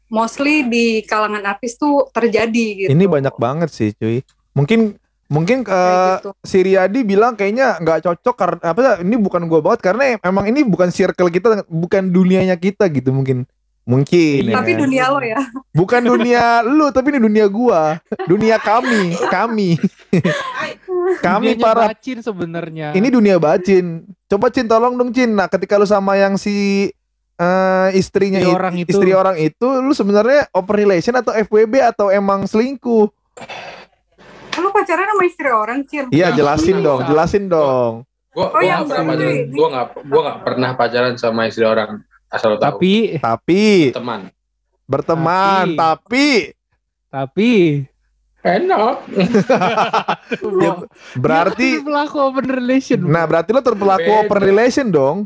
mostly 0.07 0.63
di 0.63 1.03
kalangan 1.03 1.43
artis 1.45 1.75
tuh 1.75 2.07
terjadi 2.11 2.67
gitu 2.77 2.89
Ini 2.89 3.05
banyak 3.05 3.35
banget 3.37 3.71
sih 3.71 3.91
cuy. 3.93 4.23
Mungkin 4.55 4.95
mungkin 5.29 5.61
ke 5.61 5.69
Kayak 5.69 6.19
gitu. 6.19 6.31
si 6.41 6.59
Riyadi 6.59 7.01
bilang 7.03 7.33
kayaknya 7.33 7.77
nggak 7.79 8.01
cocok 8.03 8.35
karena 8.35 8.59
apa 8.63 8.81
ini 8.99 9.15
bukan 9.15 9.45
gua 9.45 9.61
banget 9.61 9.81
karena 9.83 10.17
emang 10.19 10.45
ini 10.47 10.61
bukan 10.63 10.89
circle 10.89 11.29
kita 11.29 11.65
bukan 11.65 12.09
dunianya 12.09 12.57
kita 12.57 12.89
gitu 12.89 13.09
mungkin 13.11 13.45
mungkin 13.85 14.41
ya 14.43 14.53
tapi 14.55 14.73
kan? 14.73 14.81
dunia 14.83 15.05
lo 15.07 15.21
ya 15.23 15.41
bukan 15.71 16.03
dunia 16.03 16.43
lu 16.63 16.89
tapi 16.89 17.09
ini 17.11 17.21
dunia 17.23 17.45
gua 17.45 17.97
dunia 18.25 18.57
kami 18.59 19.17
kami 19.29 19.77
kami 21.21 21.47
Dunianya 21.51 21.65
para 21.65 21.83
bacin 21.89 22.19
sebenarnya. 22.19 22.87
ini 22.93 23.09
dunia 23.09 23.37
bacin 23.37 24.05
coba 24.27 24.49
Cin 24.49 24.65
tolong 24.65 24.93
dong 24.95 25.11
Cin 25.11 25.33
nah 25.33 25.45
ketika 25.47 25.77
lu 25.77 25.85
sama 25.85 26.17
yang 26.17 26.37
si 26.37 26.89
eh, 27.35 27.89
istrinya 27.95 28.39
Istri 28.39 28.45
it- 28.45 28.55
orang 28.55 28.75
itu. 28.77 28.89
istri 28.91 29.11
orang 29.13 29.37
itu 29.37 29.67
lu 29.79 29.93
sebenarnya 29.93 30.49
open 30.51 30.75
relation 30.75 31.15
atau 31.15 31.33
FWB 31.35 31.75
atau 31.87 32.09
emang 32.09 32.45
selingkuh 32.45 33.09
pacaran 34.79 35.07
sama 35.07 35.25
istri 35.25 35.49
orang 35.49 35.79
cil 35.83 36.05
iya 36.09 36.27
Nah, 36.27 36.37
jelasin 36.37 36.77
bisa. 36.77 36.85
dong 36.85 37.01
jelasin 37.05 37.45
dong 37.47 37.93
Gua 38.29 38.45
Oh, 38.45 38.51
gua 38.51 38.63
yang 38.63 38.79
nggak 38.79 38.91
pernah 38.93 39.05
baru 39.05 39.19
pacaran. 39.19 39.35
ini. 39.41 39.51
Gua 39.53 39.69
nggak 39.69 39.87
gua 40.05 40.21
nggak 40.23 40.41
pernah 40.41 40.71
pacaran 40.73 41.15
sama 41.17 41.41
istri 41.45 41.65
orang. 41.65 41.91
Asal 42.29 42.49
lo 42.49 42.57
tahu. 42.57 42.65
tapi 42.71 42.95
tapi 43.19 43.63
teman. 43.91 44.21
berteman 44.85 45.67
Tapi- 45.67 45.75
tapi 45.75 46.27
tapi 47.11 47.53
Enak. 48.39 48.97
Ya, 50.63 50.73
berarti 51.17 51.67
Dia 51.69 51.79
kan 51.79 51.85
pelaku 51.85 52.17
open 52.23 52.47
relation. 52.47 52.99
nah 53.03 53.25
berarti 53.25 53.51
lo 53.51 53.61
terpelaku 53.61 54.07
Beda. 54.07 54.21
open 54.23 54.39
relation 54.41 54.87
dong 54.89 55.17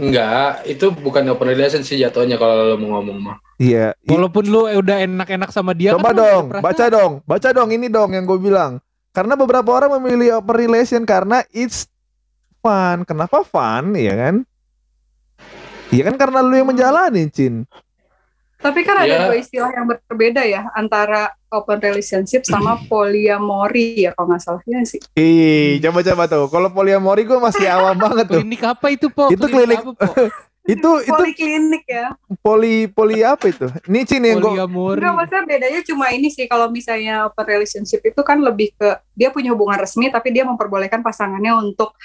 Enggak, 0.00 0.64
itu 0.64 0.88
bukan 0.88 1.28
open 1.28 1.52
relation 1.52 1.84
sih 1.84 2.00
jatuhnya 2.00 2.40
kalau 2.40 2.72
lo 2.72 2.76
mau 2.80 2.98
ngomong 2.98 3.18
mah. 3.20 3.36
iya 3.60 3.92
Walaupun 4.08 4.48
lu 4.48 4.64
udah 4.64 5.04
enak-enak 5.04 5.52
sama 5.52 5.76
dia 5.76 5.92
coba 5.92 6.10
kan 6.10 6.16
dong 6.16 6.44
baca 6.64 6.84
dong 6.88 7.12
baca 7.28 7.48
dong 7.52 7.68
ini 7.70 7.92
dong 7.92 8.16
yang 8.16 8.24
gue 8.24 8.40
bilang. 8.40 8.80
Karena 9.12 9.36
beberapa 9.36 9.68
orang 9.76 10.00
memilih 10.00 10.40
open 10.40 10.56
relation 10.56 11.04
karena 11.04 11.44
it's 11.52 11.84
fun. 12.64 13.04
Kenapa 13.04 13.44
fun 13.44 13.92
ya 13.92 14.16
kan? 14.16 14.48
Iya 15.92 16.08
kan 16.08 16.16
karena 16.16 16.40
lu 16.40 16.56
yang 16.56 16.72
menjalani 16.72 17.28
Cin 17.28 17.68
tapi 18.62 18.80
kan 18.80 18.96
Iya. 18.96 19.04
ada 19.04 19.16
dua 19.26 19.36
istilah 19.36 19.70
yang 19.70 19.86
berbeda 20.06 20.42
ya 20.42 20.70
antara 20.72 21.28
open 21.50 21.78
relationship 21.78 22.46
sama 22.46 22.78
polyamori 22.90 24.00
ya 24.00 24.14
kalau 24.14 24.30
nggak 24.30 24.40
salah 24.40 24.62
ya 24.64 24.80
sih 24.82 25.02
Ih, 25.12 25.82
coba-coba 25.82 26.24
tuh. 26.24 26.46
Kalau 26.46 26.68
poliamori 26.70 27.22
gue 27.22 27.36
masih 27.36 27.66
awam 27.66 27.98
banget 27.98 28.24
tuh. 28.24 28.38
Klinik 28.40 28.62
apa 28.62 28.86
itu, 28.88 29.10
Po? 29.10 29.28
Itu 29.28 29.44
klinik- 29.44 29.82
apa, 29.82 29.92
Po? 29.92 30.12
Itu 30.62 31.02
itu 31.02 31.10
poliklinik 31.10 31.82
ya 31.90 32.14
poli 32.38 32.86
poli 32.86 33.26
apa 33.26 33.50
itu? 33.50 33.66
Ini 33.82 34.06
Cin 34.06 34.22
yang 34.22 34.38
gue. 34.38 34.62
Enggak, 34.62 34.70
maksudnya 35.10 35.42
bedanya 35.42 35.82
cuma 35.82 36.14
ini 36.14 36.30
sih 36.30 36.46
kalau 36.46 36.70
misalnya 36.70 37.26
open 37.26 37.50
relationship 37.50 37.98
itu 37.98 38.22
kan 38.22 38.38
lebih 38.38 38.70
ke 38.78 38.94
dia 39.10 39.34
punya 39.34 39.50
hubungan 39.50 39.74
resmi 39.74 40.06
tapi 40.06 40.30
dia 40.30 40.46
memperbolehkan 40.46 41.02
pasangannya 41.02 41.50
untuk 41.58 41.98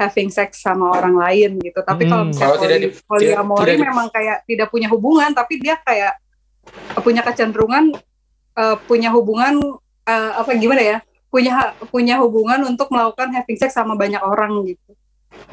having 0.00 0.32
sex 0.32 0.64
sama 0.64 0.96
orang 0.96 1.12
lain 1.14 1.60
gitu. 1.60 1.84
Tapi 1.84 2.08
kalau 2.08 2.24
Hmm. 2.24 2.32
misalnya 2.32 2.56
Kalau 2.56 2.64
tidak 2.64 2.78
poli- 3.04 3.76
di- 3.76 3.84
memang 3.84 4.08
kayak 4.08 4.36
tidak 4.48 4.68
punya 4.72 4.88
hubungan 4.88 5.30
tapi 5.30 5.60
dia 5.60 5.76
kayak 5.76 6.16
punya 7.04 7.20
kecenderungan 7.20 7.92
eh, 8.56 8.76
punya 8.88 9.12
hubungan 9.12 9.60
eh, 10.02 10.30
apa 10.34 10.56
gimana 10.56 10.80
ya? 10.80 10.98
punya 11.30 11.78
punya 11.94 12.18
hubungan 12.18 12.58
untuk 12.66 12.90
melakukan 12.90 13.30
having 13.30 13.54
sex 13.54 13.70
sama 13.70 13.94
banyak 13.94 14.18
orang 14.18 14.66
gitu. 14.66 14.98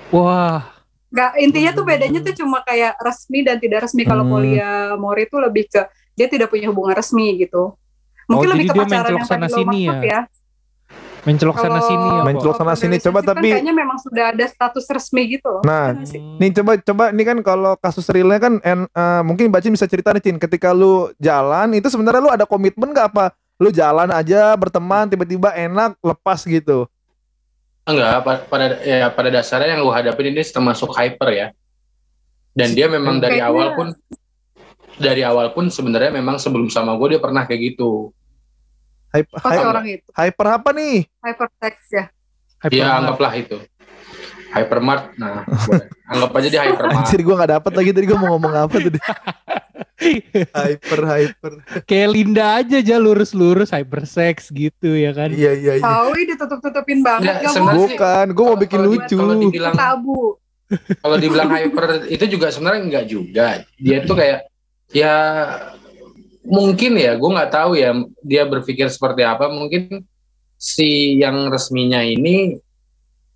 Wah, 0.09 0.73
Nggak, 1.07 1.31
intinya 1.37 1.71
tuh 1.71 1.85
bedanya 1.85 2.19
tuh 2.19 2.33
cuma 2.33 2.65
kayak 2.65 2.97
resmi 2.97 3.45
dan 3.45 3.61
tidak 3.61 3.85
resmi. 3.85 4.01
Kalau 4.01 4.25
Hmm. 4.25 4.33
polyamori 4.33 5.23
itu 5.23 5.37
lebih 5.37 5.69
ke 5.69 5.85
dia 6.17 6.25
tidak 6.25 6.49
punya 6.49 6.73
hubungan 6.73 6.97
resmi 6.97 7.37
gitu. 7.37 7.77
Mungkin 8.25 8.47
Oh, 8.49 8.51
lebih 8.57 8.65
jadi 8.65 8.71
ke 8.73 8.75
dia 8.75 8.83
pacaran 8.89 9.11
yang 9.13 9.21
tadi 9.23 9.29
sana 9.29 9.45
lo 9.45 9.53
sini 9.53 9.79
maksud 9.85 9.97
ya? 10.01 10.09
ya. 10.09 10.19
Mencelok 11.23 11.57
sana 11.57 11.79
sini 11.81 12.07
ya? 12.07 12.21
Mencelok 12.21 12.55
sana 12.57 12.73
sini, 12.73 12.95
coba 12.99 13.19
kan 13.23 13.27
tapi- 13.33 13.53
kayaknya 13.55 13.73
memang 13.73 13.97
sudah 13.97 14.35
ada 14.35 14.45
status 14.45 14.85
resmi 14.85 15.37
gitu 15.37 15.47
loh. 15.49 15.61
Nah? 15.63 15.95
Hmm. 15.97 16.37
nih 16.37 16.49
coba 16.61 16.71
coba 16.77 17.03
ini 17.09 17.23
kan 17.25 17.37
kalau 17.41 17.73
kasus 17.79 18.05
realnya 18.11 18.37
kan 18.37 18.53
en, 18.61 18.85
eh, 18.85 19.21
mungkin 19.23 19.49
Bacin 19.49 19.73
bisa 19.73 19.87
cerita 19.87 20.13
nih 20.13 20.21
Cin, 20.21 20.37
ketika 20.37 20.75
lu 20.75 21.09
jalan 21.17 21.73
itu 21.73 21.87
sebenarnya 21.89 22.21
lu 22.21 22.31
ada 22.31 22.45
komitmen 22.45 22.93
gak 22.93 23.15
apa? 23.15 23.25
Lu 23.57 23.73
jalan 23.73 24.13
aja 24.13 24.53
berteman 24.53 25.09
tiba-tiba 25.09 25.49
enak 25.55 25.97
lepas 26.03 26.45
gitu. 26.45 26.85
Enggak, 27.87 28.19
pa- 28.21 28.43
pada 28.45 28.65
ya 28.83 29.07
pada 29.07 29.31
dasarnya 29.31 29.79
yang 29.79 29.81
gue 29.81 29.95
hadapin 29.95 30.35
ini 30.35 30.43
termasuk 30.43 30.91
hyper 30.91 31.29
ya. 31.31 31.47
Dan 32.51 32.75
dia 32.75 32.91
memang 32.91 33.21
dari 33.21 33.39
awal 33.39 33.73
pun 33.77 33.87
dari 34.97 35.21
awal 35.21 35.53
pun 35.53 35.69
sebenarnya 35.69 36.09
memang 36.09 36.35
sebelum 36.35 36.67
sama 36.67 36.97
gue 36.97 37.15
dia 37.15 37.21
pernah 37.21 37.47
kayak 37.47 37.73
gitu. 37.73 38.11
Hyper, 39.07 39.37
Pas 39.37 39.51
hyper, 39.51 39.67
orang 39.67 39.85
itu 39.87 40.07
hyper 40.11 40.47
apa 40.51 40.69
nih? 40.71 40.95
hypersex 41.23 41.75
ya. 41.89 42.05
Hyper 42.59 42.73
Ya 42.73 42.85
Mart. 42.85 42.97
anggaplah 42.99 43.33
itu. 43.35 43.57
Hypermart. 44.47 45.03
Nah, 45.15 45.43
boleh. 45.43 45.85
anggap 46.07 46.31
aja 46.33 46.47
dia 46.47 46.61
hypermart. 46.63 47.03
Anjir 47.03 47.19
gua 47.21 47.35
gak 47.37 47.51
dapet 47.53 47.71
lagi 47.73 47.89
tadi 47.91 48.05
gua 48.05 48.17
mau 48.17 48.29
ngomong 48.33 48.53
apa 48.57 48.75
tadi. 48.77 48.99
hyper 50.57 51.01
hyper. 51.03 51.51
Kayak 51.83 52.09
Linda 52.09 52.45
aja 52.57 52.75
aja 52.77 52.95
lurus-lurus 52.97 53.69
hypersex 53.69 54.49
gitu 54.49 54.93
ya 54.93 55.11
kan. 55.11 55.29
Iya 55.29 55.51
iya 55.53 55.73
iya. 55.77 55.83
Tahu 55.83 56.09
ini 56.15 56.23
ditutup-tutupin 56.31 56.99
banget 57.01 57.43
gak 57.43 57.53
mau 57.59 57.75
sih- 57.75 57.95
Bukan, 57.95 58.25
gua 58.31 58.45
mau 58.47 58.57
bikin 58.57 58.79
Kalau- 58.79 58.91
lucu. 58.93 59.17
Kalau 59.17 59.35
dibilang 59.37 59.75
tabu. 59.75 60.21
kalau 60.99 61.15
dibilang 61.15 61.47
hyper 61.49 61.83
itu 62.07 62.25
juga 62.27 62.51
sebenarnya 62.51 62.81
enggak 62.83 63.05
juga. 63.07 63.47
Dia 63.77 64.03
tuh 64.03 64.15
kayak 64.15 64.51
ya 64.89 65.13
mungkin 66.47 66.95
ya, 66.95 67.13
gue 67.13 67.29
nggak 67.29 67.51
tahu 67.51 67.75
ya 67.75 67.91
dia 68.23 68.47
berpikir 68.47 68.87
seperti 68.87 69.21
apa. 69.21 69.51
Mungkin 69.51 70.01
si 70.55 71.19
yang 71.19 71.51
resminya 71.51 72.01
ini 72.01 72.57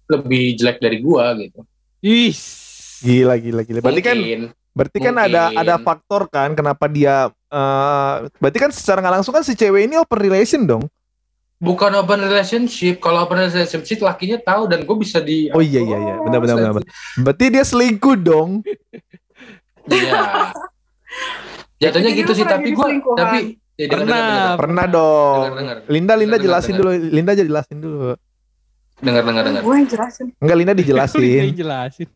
lebih 0.10 0.58
jelek 0.58 0.80
dari 0.80 0.98
gua 1.00 1.36
gitu. 1.38 1.62
Ih. 2.02 2.34
Gila 3.02 3.38
gila 3.38 3.62
gila. 3.62 3.80
Berarti 3.80 4.02
kan 4.02 4.18
Mungkin. 4.18 4.42
berarti 4.72 4.98
kan 4.98 5.14
Mungkin. 5.14 5.28
ada 5.32 5.44
ada 5.52 5.76
faktor 5.78 6.22
kan 6.28 6.56
kenapa 6.56 6.88
dia 6.88 7.28
eh 7.48 8.16
berarti 8.40 8.58
kan 8.58 8.72
secara 8.72 9.04
nggak 9.04 9.16
langsung 9.20 9.32
kan 9.32 9.44
si 9.44 9.52
cewek 9.52 9.86
ini 9.86 10.00
open 10.00 10.18
relation 10.18 10.64
dong. 10.64 10.84
bukan 11.58 11.94
open 11.94 12.26
relationship. 12.26 12.98
Kalau 12.98 13.22
open 13.22 13.38
relationship 13.38 14.02
lakinya 14.02 14.42
tahu 14.42 14.66
dan 14.66 14.82
gue 14.82 14.98
bisa 14.98 15.22
di 15.22 15.46
Oh 15.54 15.62
iya 15.62 15.78
iya 15.78 15.98
iya, 16.00 16.16
benar 16.20 16.40
benar 16.42 16.56
benar. 16.58 16.72
benar. 16.82 16.90
Berarti 17.22 17.46
dia 17.54 17.62
selingkuh 17.62 18.18
dong. 18.18 18.66
Iya. 19.86 20.50
Jatuhnya 21.82 22.14
Jadi 22.14 22.20
gitu 22.22 22.32
sih, 22.38 22.46
tapi 22.46 22.70
gue 22.72 22.88
tapi 23.18 23.58
ya, 23.74 23.86
dengar, 23.90 24.06
Pernah. 24.06 24.06
dengar, 24.06 24.30
dengar. 24.30 24.58
Pernah 24.62 24.86
dong. 24.86 25.42
Dengar, 25.42 25.58
dengar. 25.58 25.78
Linda 25.90 26.14
Linda 26.14 26.38
Dengar, 26.38 26.46
jelasin 26.46 26.74
dengar. 26.78 26.82
dulu. 26.86 27.10
Linda 27.10 27.32
aja 27.34 27.44
jelasin 27.44 27.78
dulu. 27.82 28.10
Dengar 29.02 29.22
dengar 29.26 29.44
dengar. 29.50 29.62
Gue 29.66 29.76
yang 29.76 29.90
jelasin. 29.90 30.26
Enggak 30.38 30.58
Linda 30.62 30.74
dijelasin. 30.78 31.44
jelasin. 31.58 32.08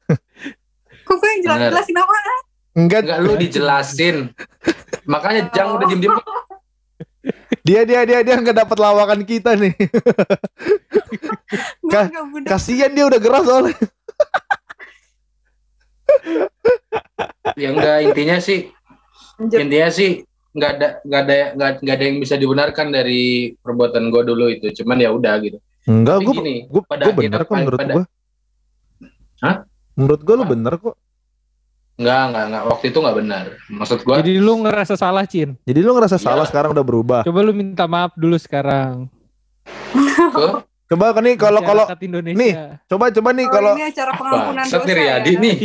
Kok 1.09 1.15
gue 1.17 1.29
yang 1.33 1.41
jelasin 1.65 1.95
apa? 1.97 2.13
Enggak 2.75 2.99
Enggak 3.09 3.19
lu 3.25 3.33
dijelasin. 3.35 4.15
Makanya 5.09 5.41
jangan 5.49 5.81
udah 5.81 5.87
diem 5.89 6.01
diem. 6.05 6.13
dia 7.65 7.81
dia 7.81 8.05
dia 8.05 8.19
dia 8.21 8.35
enggak 8.37 8.57
dapat 8.61 8.77
lawakan 8.77 9.25
kita 9.25 9.57
nih. 9.57 9.73
Ka- 11.89 12.05
nggak. 12.05 12.45
Kasihan 12.45 12.93
dia 12.93 13.09
udah 13.09 13.17
gerak 13.17 13.41
soalnya. 13.41 13.73
Ya 17.55 17.73
enggak 17.73 17.97
intinya 18.05 18.37
sih. 18.37 18.74
Intinya 19.37 19.89
sih 19.89 20.23
nggak 20.51 20.71
ada 20.71 20.87
nggak 21.01 21.21
ada 21.21 21.35
nggak 21.51 21.71
nggak 21.79 21.95
ada 21.95 22.05
yang 22.05 22.17
bisa 22.17 22.35
dibenarkan 22.35 22.87
dari 22.89 23.23
perbuatan 23.53 24.07
gue 24.07 24.21
dulu 24.23 24.45
itu 24.47 24.71
cuman 24.73 24.97
ya 24.97 25.11
udah 25.11 25.35
gitu 25.39 25.59
Enggak, 25.85 26.17
gue 26.19 26.33
gini, 26.33 26.55
gue 26.65 26.81
pada 26.81 27.03
gue 27.03 27.13
bener 27.15 27.41
kok 27.41 27.53
menurut 27.53 27.77
pada- 27.77 27.93
gue. 27.93 28.03
Hah? 29.37 29.55
Menurut 29.93 30.19
gue 30.19 30.33
lu 30.33 30.45
bener 30.45 30.73
kok. 30.75 30.95
nggak 31.95 32.21
nggak 32.27 32.45
nggak 32.49 32.63
waktu 32.65 32.85
itu 32.89 32.97
nggak 32.97 33.15
benar 33.15 33.45
maksud 33.69 33.99
gue 34.01 34.15
Jadi 34.17 34.33
lu 34.35 34.53
ngerasa 34.59 34.95
salah, 34.95 35.23
Cin. 35.23 35.55
Jadi 35.61 35.79
lu 35.79 35.91
ngerasa 35.91 36.17
salah 36.17 36.41
Iya. 36.41 36.49
sekarang 36.49 36.73
udah 36.73 36.81
berubah. 36.81 37.21
Coba 37.21 37.39
lu 37.39 37.53
minta 37.53 37.85
maaf 37.85 38.11
dulu 38.13 38.35
sekarang. 38.35 39.07
Coba 40.85 41.11
kan 41.11 41.21
nih 41.21 41.33
kalau 41.33 41.59
kalau 41.59 41.85
nih, 41.97 42.53
coba 42.85 43.09
coba 43.09 43.29
nih 43.31 43.45
Oh, 43.45 43.51
kalau 43.51 43.73
ini 43.73 43.85
acara 43.85 44.11
pengampunan 44.13 44.63
dosa 44.63 44.85
ya. 44.85 44.93
Riyadi 44.93 45.31
nih. 45.35 45.55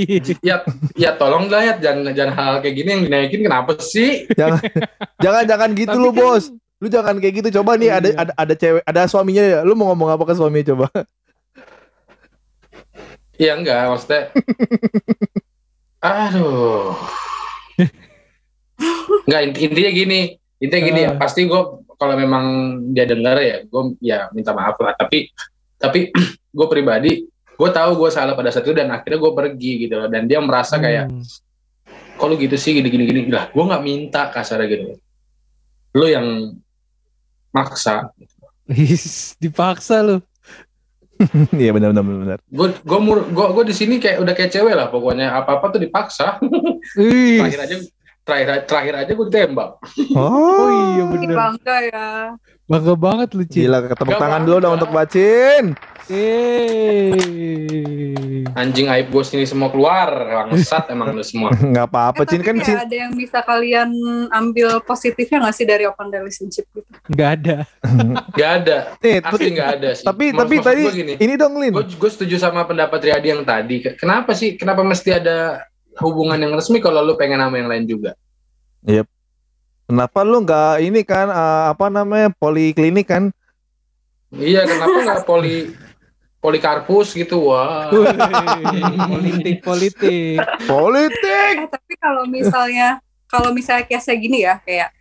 ya 0.40 0.56
ya 0.94 1.10
tolong 1.12 1.44
lah 1.46 1.60
ya 1.62 1.74
jangan 1.78 2.08
jangan 2.10 2.32
hal 2.32 2.52
kayak 2.58 2.74
gini 2.74 2.88
yang 2.90 3.02
dinaikin 3.04 3.40
kenapa 3.42 3.76
sih 3.78 4.24
jangan 4.32 4.64
jangan 5.18 5.42
jangan 5.44 5.68
gitu 5.74 5.92
Tapi 5.92 6.00
lu 6.00 6.10
kan- 6.10 6.18
bos. 6.18 6.44
Lu 6.80 6.88
jangan 6.88 7.12
kayak 7.14 7.34
gitu. 7.36 7.60
Coba 7.60 7.76
nih 7.76 7.92
ada 7.92 8.08
Iya. 8.08 8.16
ada 8.18 8.32
ada 8.34 8.54
cewek, 8.54 8.80
ada 8.82 9.00
suaminya 9.04 9.44
ya. 9.44 9.58
Lu 9.60 9.74
mau 9.74 9.88
ngomong 9.88 10.08
apa 10.10 10.24
ke 10.24 10.32
suami 10.32 10.64
coba? 10.64 10.88
ya 13.36 13.52
enggak 13.54 13.88
maksudnya 13.88 14.28
aduh 15.98 16.92
Enggak 19.24 19.40
int- 19.42 19.60
intinya 19.62 19.90
gini 19.90 20.20
intinya 20.58 20.82
gini 20.82 21.00
ya 21.02 21.10
Ah. 21.10 21.16
pasti 21.16 21.44
gue 21.44 21.60
kalau 22.00 22.16
memang 22.16 22.44
dia 22.96 23.04
dengar 23.04 23.36
ya 23.36 23.60
gue 23.60 23.82
ya 24.00 24.32
minta 24.32 24.56
maaf 24.56 24.80
lah. 24.80 24.96
Tapi 24.96 25.28
tapi 25.76 26.08
gue 26.56 26.66
pribadi 26.66 27.28
gue 27.28 27.68
tahu 27.68 27.90
gue 28.00 28.08
salah 28.08 28.32
pada 28.32 28.48
saat 28.48 28.64
itu 28.64 28.72
dan 28.72 28.88
akhirnya 28.88 29.20
gue 29.20 29.32
pergi 29.36 29.72
gitu 29.84 30.00
loh. 30.00 30.08
Dan 30.08 30.24
dia 30.24 30.40
merasa 30.40 30.80
kayak 30.80 31.12
Hmm. 31.12 31.20
kok 32.16 32.26
lu 32.26 32.40
gitu 32.40 32.56
sih? 32.56 32.72
Gini 32.72 32.88
gini 32.88 33.04
gini. 33.04 33.20
Lah 33.28 33.52
gue 33.52 33.60
nggak 33.60 33.84
minta 33.84 34.32
kasarnya 34.32 34.66
gitu. 34.66 34.96
Lu 35.92 36.06
yang 36.08 36.56
maksa. 37.52 38.08
Dipaksa 39.36 40.00
lu. 40.00 40.16
Iya 41.52 41.76
benar 41.76 41.92
benar 41.92 42.16
benar. 42.16 42.38
gue 42.48 42.68
gue 42.80 42.98
gue 43.28 43.46
gue 43.52 43.64
di 43.68 43.74
sini 43.76 44.00
kayak 44.00 44.24
udah 44.24 44.32
kayak 44.32 44.56
cewek 44.56 44.72
lah 44.72 44.88
pokoknya. 44.88 45.36
Apa 45.36 45.60
apa 45.60 45.68
tuh 45.68 45.76
dipaksa. 45.76 46.40
Terakhir 46.96 47.60
aja 47.60 47.76
terakhir 48.22 48.64
terakhir 48.64 48.94
aja 48.96 49.10
gue 49.10 49.26
ditembak 49.26 49.70
Oh, 50.12 50.20
Oh 50.20 50.68
iya 50.92 51.02
Ih, 51.02 51.06
bener. 51.10 51.34
bangga 51.34 51.76
ya. 51.84 52.08
Bangga 52.64 52.94
banget 52.94 53.28
lu, 53.32 53.42
Cin. 53.42 53.66
Gila 53.66 53.82
ketemu 53.84 54.10
Gak 54.10 54.20
tangan 54.20 54.40
dulu 54.40 54.56
dong 54.58 54.74
untuk 54.76 54.90
bacin. 54.90 55.64
Eh. 56.06 57.14
anjing 58.52 58.86
aib 58.88 59.08
gue 59.08 59.22
sini 59.22 59.44
semua 59.44 59.68
keluar 59.68 60.10
bangsat 60.44 60.86
emang 60.92 61.12
lu 61.12 61.22
semua 61.22 61.50
Nggak 61.52 61.86
apa-apa 61.86 62.20
Eh, 62.20 62.26
Cin 62.26 62.40
tapi 62.40 62.48
kan 62.48 62.54
kayak 62.56 62.66
Cin. 62.68 62.78
ada 62.80 62.96
yang 62.96 63.12
bisa 63.12 63.38
kalian 63.40 63.90
ambil 64.28 64.78
positifnya 64.80 65.38
nggak 65.40 65.54
sih 65.54 65.64
dari 65.64 65.84
open 65.84 66.08
relationship 66.08 66.66
gitu? 66.68 66.86
Nggak 67.08 67.30
ada. 67.36 67.56
gak 68.38 68.50
ada 68.60 68.76
Nih, 68.98 69.16
asli 69.20 69.48
nggak 69.50 69.70
ada 69.72 69.90
sih 69.92 70.04
tapi 70.04 70.24
Maksud- 70.28 70.40
tapi 70.40 70.54
tadi 70.60 70.82
gini 70.92 71.12
ini 71.16 71.34
dong 71.34 71.54
Lin. 71.56 71.72
gue 71.72 71.84
gue 71.88 72.10
setuju 72.10 72.36
sama 72.38 72.62
pendapat 72.64 72.98
Riyadi 73.00 73.28
yang 73.30 73.42
tadi 73.42 73.76
kenapa 73.94 74.30
sih 74.32 74.54
kenapa 74.54 74.82
mesti 74.82 75.10
ada 75.12 75.62
hubungan 75.98 76.38
yang 76.38 76.54
resmi 76.54 76.78
kalau 76.78 77.02
lu 77.02 77.18
pengen 77.18 77.42
sama 77.42 77.58
yang 77.58 77.66
lain 77.66 77.84
juga 77.84 78.14
Kenapa 79.90 80.22
lu 80.22 80.46
nggak 80.46 80.86
ini 80.86 81.02
kan 81.02 81.26
eh, 81.26 81.64
apa 81.74 81.90
namanya 81.90 82.30
poliklinik 82.30 83.10
kan? 83.10 83.34
iya 84.30 84.62
kenapa 84.62 84.94
nggak 85.02 85.22
poli 85.30 85.74
polikarpus 86.38 87.18
gitu 87.18 87.50
wah 87.50 87.90
politik 87.90 89.58
politik. 89.66 90.38
Politik. 90.62 91.54
Eh 91.58 91.66
tapi 91.66 91.98
kalau 91.98 92.22
misalnya 92.30 93.02
kalau 93.26 93.50
misalnya 93.50 93.90
case 93.90 94.14
gini 94.14 94.46
ya 94.46 94.62
kayak 94.62 94.94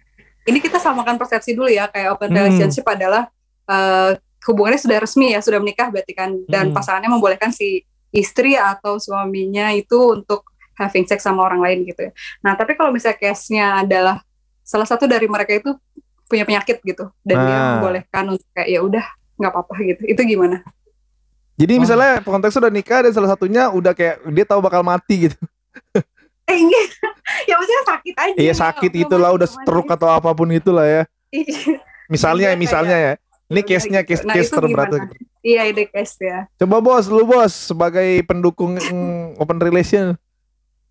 ini 0.50 0.58
kita 0.58 0.82
samakan 0.82 1.22
persepsi 1.22 1.54
dulu 1.54 1.70
ya 1.70 1.86
kayak 1.86 2.18
open 2.18 2.34
Hmm. 2.34 2.38
relationship 2.42 2.84
adalah 2.90 3.30
eh, 3.70 4.18
hubungannya 4.50 4.82
sudah 4.82 4.98
resmi 4.98 5.38
ya 5.38 5.40
sudah 5.46 5.62
menikah 5.62 5.94
berarti 5.94 6.18
kan 6.18 6.34
dan 6.50 6.74
Hmm. 6.74 6.76
pasangannya 6.76 7.14
membolehkan 7.14 7.54
si 7.54 7.86
istri 8.10 8.58
atau 8.58 8.98
suaminya 8.98 9.70
itu 9.70 10.18
untuk 10.18 10.49
having 10.80 11.04
sex 11.04 11.22
sama 11.22 11.44
orang 11.44 11.60
lain 11.60 11.84
gitu 11.84 12.08
ya. 12.08 12.12
Nah 12.40 12.56
tapi 12.56 12.74
kalau 12.74 12.90
misalnya 12.90 13.20
case-nya 13.20 13.84
adalah 13.84 14.24
salah 14.64 14.88
satu 14.88 15.04
dari 15.04 15.28
mereka 15.28 15.52
itu 15.54 15.76
punya 16.26 16.46
penyakit 16.46 16.80
gitu 16.80 17.12
dan 17.22 17.38
dia 17.42 17.54
Ah. 17.54 17.66
membolehkan 17.76 18.24
untuk 18.32 18.48
kayak 18.54 18.70
ya 18.70 18.80
udah 18.80 19.06
nggak 19.36 19.52
apa-apa 19.52 19.74
gitu. 19.84 20.02
Itu 20.08 20.22
gimana? 20.24 20.64
Jadi 21.60 21.74
Oh. 21.76 21.80
misalnya 21.84 22.12
konteksnya 22.24 22.62
udah 22.64 22.74
nikah 22.74 23.00
dan 23.04 23.12
salah 23.12 23.30
satunya 23.30 23.68
udah 23.68 23.92
kayak 23.92 24.24
dia 24.32 24.46
tahu 24.48 24.64
bakal 24.64 24.80
mati 24.80 25.28
gitu. 25.28 25.38
Eh 26.46 26.56
enggak. 26.56 26.86
ya 27.50 27.54
maksudnya 27.54 27.84
sakit 27.86 28.16
aja. 28.16 28.38
Iya 28.38 28.54
sakit 28.56 28.92
Nggak 28.92 29.04
itulah 29.06 29.30
udah 29.36 29.48
stroke 29.48 29.92
atau 29.92 30.08
apa 30.08 30.32
pun 30.32 30.48
itulah 30.50 30.88
ya. 30.88 31.04
Misalnya 32.08 32.56
misalnya 32.56 32.98
ya. 32.98 33.14
Ini 33.50 33.66
case-nya 33.66 34.02
case 34.06 34.22
Nah, 34.22 34.38
case 34.38 34.54
terberat. 34.54 34.94
gimana? 34.94 35.10
Iya, 35.42 35.62
ide 35.66 35.90
case 35.90 36.22
ya. 36.22 36.46
Coba 36.54 36.78
bos, 36.80 37.10
lu 37.10 37.26
bos 37.26 37.50
sebagai 37.50 38.22
pendukung 38.22 38.78
mm, 38.78 39.42
open 39.42 39.58
relation. 39.58 40.14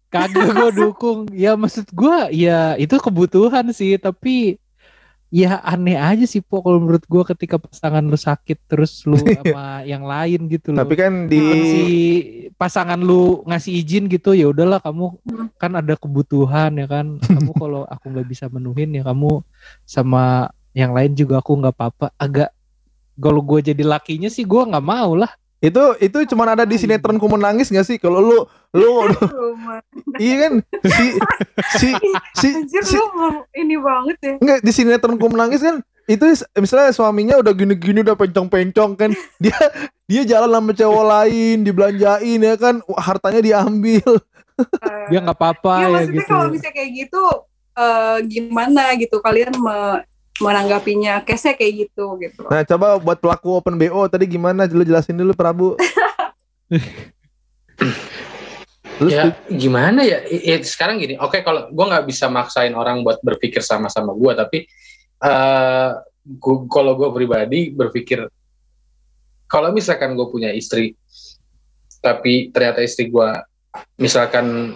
Kagak 0.09 0.57
gue 0.57 0.71
dukung. 0.85 1.29
Ya 1.33 1.55
maksud 1.55 1.89
gue 1.93 2.17
ya 2.33 2.75
itu 2.81 2.97
kebutuhan 2.97 3.69
sih. 3.73 3.97
Tapi 4.01 4.57
ya 5.29 5.61
aneh 5.61 6.01
aja 6.01 6.25
sih 6.25 6.41
po 6.41 6.65
kalau 6.65 6.81
menurut 6.81 7.05
gue 7.05 7.23
ketika 7.37 7.61
pasangan 7.61 8.01
lu 8.01 8.17
sakit 8.17 8.59
terus 8.65 9.05
lu 9.05 9.21
sama 9.37 9.85
yang 9.85 10.05
lain 10.09 10.49
gitu 10.49 10.73
loh. 10.73 10.81
Tapi 10.81 10.95
kan 10.97 11.13
Bukan 11.29 11.61
si 11.69 11.83
di 11.85 11.99
pasangan 12.59 12.99
lu 12.99 13.47
ngasih 13.47 13.73
izin 13.85 14.11
gitu 14.11 14.35
ya 14.35 14.51
udahlah 14.51 14.83
kamu 14.83 15.15
kan 15.61 15.79
ada 15.79 15.95
kebutuhan 15.95 16.75
ya 16.75 16.91
kan 16.91 17.21
kamu 17.39 17.53
kalau 17.55 17.83
aku 17.87 18.11
nggak 18.11 18.29
bisa 18.29 18.51
menuhin 18.51 18.97
ya 18.99 19.07
kamu 19.07 19.45
sama 19.87 20.51
yang 20.73 20.91
lain 20.91 21.15
juga 21.15 21.39
aku 21.39 21.55
nggak 21.55 21.75
apa-apa 21.77 22.11
agak 22.19 22.51
kalau 23.19 23.43
gue 23.43 23.71
jadi 23.71 23.83
lakinya 23.87 24.31
sih 24.31 24.43
gue 24.43 24.63
nggak 24.63 24.85
mau 24.85 25.15
lah 25.15 25.31
itu 25.59 25.83
itu 25.99 26.19
cuma 26.31 26.47
ada 26.47 26.63
di 26.63 26.79
sinetron 26.79 27.19
ku 27.19 27.27
menangis 27.27 27.69
gak 27.69 27.83
sih? 27.83 27.99
Kalau 27.99 28.23
lu 28.23 28.39
lu 28.75 28.89
iya 30.23 30.35
kan? 30.47 30.53
Si 30.87 31.07
si 31.75 31.89
si, 32.39 32.49
Anjir 32.55 32.83
si 32.87 32.95
lu 32.95 33.43
ini 33.53 33.75
banget 33.75 34.17
ya. 34.23 34.35
Enggak 34.39 34.59
di 34.63 34.71
sinetron 34.71 35.19
ku 35.19 35.27
menangis 35.27 35.59
kan 35.59 35.83
itu 36.09 36.25
is- 36.25 36.47
misalnya 36.57 36.95
suaminya 36.95 37.37
udah 37.37 37.53
gini-gini 37.53 38.01
udah 38.01 38.17
pencong-pencong 38.17 38.97
kan 38.97 39.11
dia 39.43 39.59
dia 40.09 40.23
jalan 40.25 40.49
sama 40.49 40.73
cowok 40.73 41.05
lain 41.05 41.57
dibelanjain 41.67 42.41
ya 42.41 42.55
kan 42.55 42.81
hartanya 42.97 43.41
diambil. 43.43 44.09
Dia 45.11 45.19
nggak 45.23 45.39
apa-apa 45.39 45.73
ya, 45.75 45.83
ya 45.83 45.89
maksudnya 45.91 46.19
gitu. 46.23 46.31
kalau 46.31 46.47
misalnya 46.51 46.75
kayak 46.75 46.91
gitu 46.95 47.23
eh, 47.75 48.17
gimana 48.27 48.83
gitu? 48.95 49.17
Kalian 49.19 49.55
me- 49.59 50.03
menanggapinya. 50.41 51.23
Case 51.27 51.55
kayak 51.55 51.73
gitu 51.89 52.19
gitu. 52.23 52.43
nah 52.49 52.63
coba 52.65 52.99
buat 52.99 53.19
pelaku 53.19 53.59
open 53.59 53.75
bo 53.79 54.07
tadi 54.11 54.27
gimana? 54.27 54.65
Lu 54.71 54.83
jelasin 54.87 55.19
dulu 55.19 55.35
Prabu. 55.35 55.75
Lu 58.99 59.07
ya 59.07 59.31
gimana 59.47 60.03
ya? 60.03 60.27
I- 60.27 60.67
sekarang 60.67 60.99
gini 60.99 61.15
oke 61.15 61.39
kalau 61.47 61.71
gue 61.71 61.85
nggak 61.87 62.07
bisa 62.11 62.27
maksain 62.27 62.75
orang 62.75 63.07
buat 63.07 63.23
berpikir 63.23 63.63
sama-sama 63.63 64.11
gue 64.11 64.33
tapi 64.35 64.59
eh 65.23 65.91
gua- 66.43 66.67
kalau 66.67 66.99
gue 66.99 67.09
pribadi 67.15 67.71
berpikir 67.71 68.27
kalau 69.47 69.71
misalkan 69.71 70.19
gue 70.19 70.27
punya 70.27 70.51
istri 70.51 70.99
tapi 72.03 72.51
ternyata 72.51 72.83
istri 72.83 73.07
gue 73.07 73.31
misalkan 74.03 74.75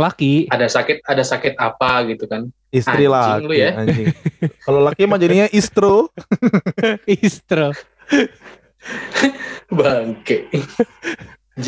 laki. 0.00 0.48
ada 0.48 0.64
sakit 0.64 1.04
ada 1.04 1.20
sakit 1.20 1.54
apa 1.60 2.08
gitu 2.08 2.24
kan 2.24 2.48
istri 2.72 3.04
Anjing 3.04 3.12
laki 3.12 3.44
lu 3.44 3.54
ya. 3.54 3.70
anjing. 3.76 4.08
Kalau 4.66 4.80
laki 4.80 5.04
mah 5.04 5.20
jadinya 5.20 5.46
istro 5.52 6.08
istro 7.22 7.76
bangke 9.68 10.48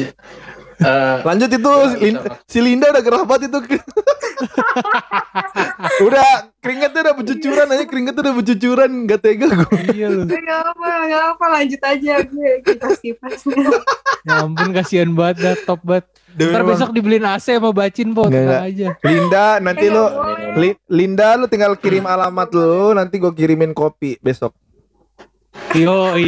Eh, 0.76 1.16
lanjut 1.22 1.48
itu 1.48 1.64
nggak 1.64 1.98
Lin- 1.98 2.20
si 2.44 2.58
Linda 2.58 2.88
udah 2.88 3.00
gerah 3.00 3.22
banget 3.22 3.46
itu 3.46 3.58
udah 6.02 6.28
keringetnya 6.58 7.00
udah 7.02 7.14
bercucuran 7.14 7.66
aja 7.68 7.84
keringetnya 7.84 8.22
udah 8.22 8.34
bercucuran 8.34 8.90
gak 9.04 9.20
tega 9.20 9.46
gue 9.48 9.78
iya 9.92 10.06
lu 10.08 10.26
Gak 10.26 10.40
apa, 10.64 10.88
gak 11.06 11.24
apa 11.30 11.44
lanjut 11.50 11.80
aja 11.80 12.12
gue 12.20 12.50
kipas 12.60 12.98
kipasnya. 12.98 13.56
ya 14.22 14.34
ampun 14.40 14.70
kasihan 14.72 15.10
banget 15.10 15.36
dah 15.40 15.54
top 15.64 15.80
banget 15.82 16.04
Demi 16.28 16.50
ntar 16.50 16.60
memang- 16.60 16.70
besok 16.74 16.90
dibeliin 16.90 17.24
AC 17.24 17.46
sama 17.52 17.70
bacin 17.70 18.08
po 18.10 18.22
Nggak, 18.22 18.32
tenang 18.32 18.48
nggak. 18.48 18.62
aja 18.66 18.88
Linda 19.04 19.46
nanti 19.60 19.84
Eh, 19.84 19.90
lu 19.90 20.02
nggak. 20.02 20.54
Li- 20.56 20.80
Linda 20.88 21.28
lu 21.36 21.46
tinggal 21.46 21.72
kirim 21.74 22.04
alamat 22.04 22.48
lu 22.50 22.72
nanti 22.92 23.14
gue 23.16 23.32
kirimin 23.32 23.70
kopi 23.70 24.18
besok 24.18 24.52
Yoi, 25.72 26.26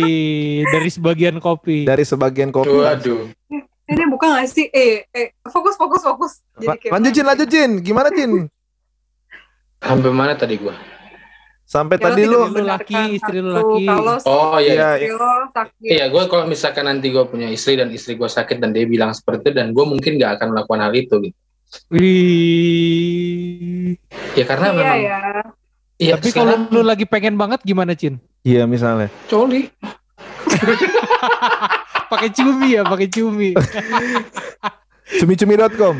dari 0.65 0.87
sebagian 0.89 1.39
kopi. 1.39 1.83
dari 1.83 2.03
sebagian 2.03 2.51
kopi. 2.51 2.71
Waduh. 2.73 3.27
Ini 3.87 4.03
bukan 4.07 4.27
gak 4.35 4.46
sih? 4.46 4.66
Eh, 4.66 5.07
eh, 5.07 5.31
fokus, 5.46 5.75
fokus, 5.75 6.03
fokus. 6.03 6.33
La- 6.59 6.75
kayak 6.75 6.90
lanjut 6.90 7.11
Cin, 7.12 7.25
lanjut 7.25 7.46
Cin. 7.46 7.70
Gimana 7.81 8.09
Cin? 8.11 8.51
Sampai 9.79 10.11
mana 10.11 10.33
tadi 10.35 10.57
gua? 10.57 10.75
Sampai 11.62 11.96
Ya, 11.96 12.03
tadi 12.05 12.20
lu 12.25 12.46
laki, 12.57 13.14
istri 13.14 13.38
lu 13.38 13.51
laki. 13.51 13.85
Oh 14.25 14.57
iya. 14.57 14.94
Iya, 14.94 14.96
istri 14.96 15.11
lo 15.12 15.31
sakit. 15.49 15.83
Iya, 15.83 16.05
gue 16.09 16.22
kalau 16.27 16.44
misalkan 16.44 16.85
nanti 16.85 17.09
gue 17.09 17.22
punya 17.25 17.49
istri 17.49 17.75
dan 17.75 17.90
istri 17.90 18.14
gue 18.14 18.25
sakit 18.25 18.57
dan 18.57 18.70
dia 18.70 18.85
bilang 18.85 19.11
seperti 19.11 19.44
itu 19.44 19.51
dan 19.53 19.70
gue 19.70 19.83
mungkin 19.83 20.14
nggak 20.14 20.37
akan 20.37 20.46
melakukan 20.53 20.81
hal 20.81 20.92
itu 20.92 21.14
gitu. 21.22 21.37
Wih. 21.90 23.94
Ya 24.35 24.44
karena 24.44 24.66
Iya 24.68 24.77
memang. 24.77 24.99
ya. 25.01 25.16
Iya, 25.96 26.12
Tapi 26.14 26.29
kalau 26.31 26.55
lu 26.68 26.81
lagi 26.83 27.03
pengen 27.03 27.35
banget 27.35 27.62
gimana, 27.62 27.94
Cin? 27.94 28.18
Iya 28.42 28.66
misalnya. 28.66 29.07
coli. 29.27 29.70
Pakai 32.12 32.31
cumi 32.31 32.79
ya, 32.79 32.83
pakai 32.87 33.09
cumi. 33.11 33.51
Cumi-cumi.com. 35.23 35.95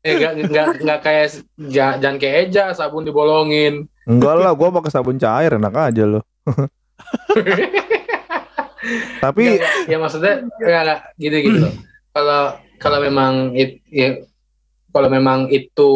Ya 0.00 0.12
nggak 0.16 0.32
nggak 0.48 0.66
nggak 0.80 1.00
kayak 1.04 1.26
ja- 1.68 1.98
jangan 2.00 2.16
kayak 2.16 2.36
Eja 2.48 2.72
sabun 2.72 3.04
dibolongin. 3.04 3.84
Enggak 4.08 4.34
lah, 4.40 4.54
gua 4.56 4.72
pakai 4.72 4.90
sabun 4.90 5.20
cair 5.20 5.54
enak 5.60 5.74
aja 5.76 6.02
lo. 6.08 6.20
Tapi 9.20 9.60
nggak, 9.60 9.92
ya 9.92 9.96
maksudnya 10.00 10.34
nggak 10.46 10.82
nggak 10.88 11.00
gitu 11.20 11.36
gitu. 11.44 11.58
loh. 11.68 11.74
Kalau 12.16 12.42
kalau 12.80 12.98
memang 13.04 13.52
it, 13.52 13.84
ya, 13.92 14.24
kalau 14.90 15.08
memang 15.12 15.52
itu 15.52 15.90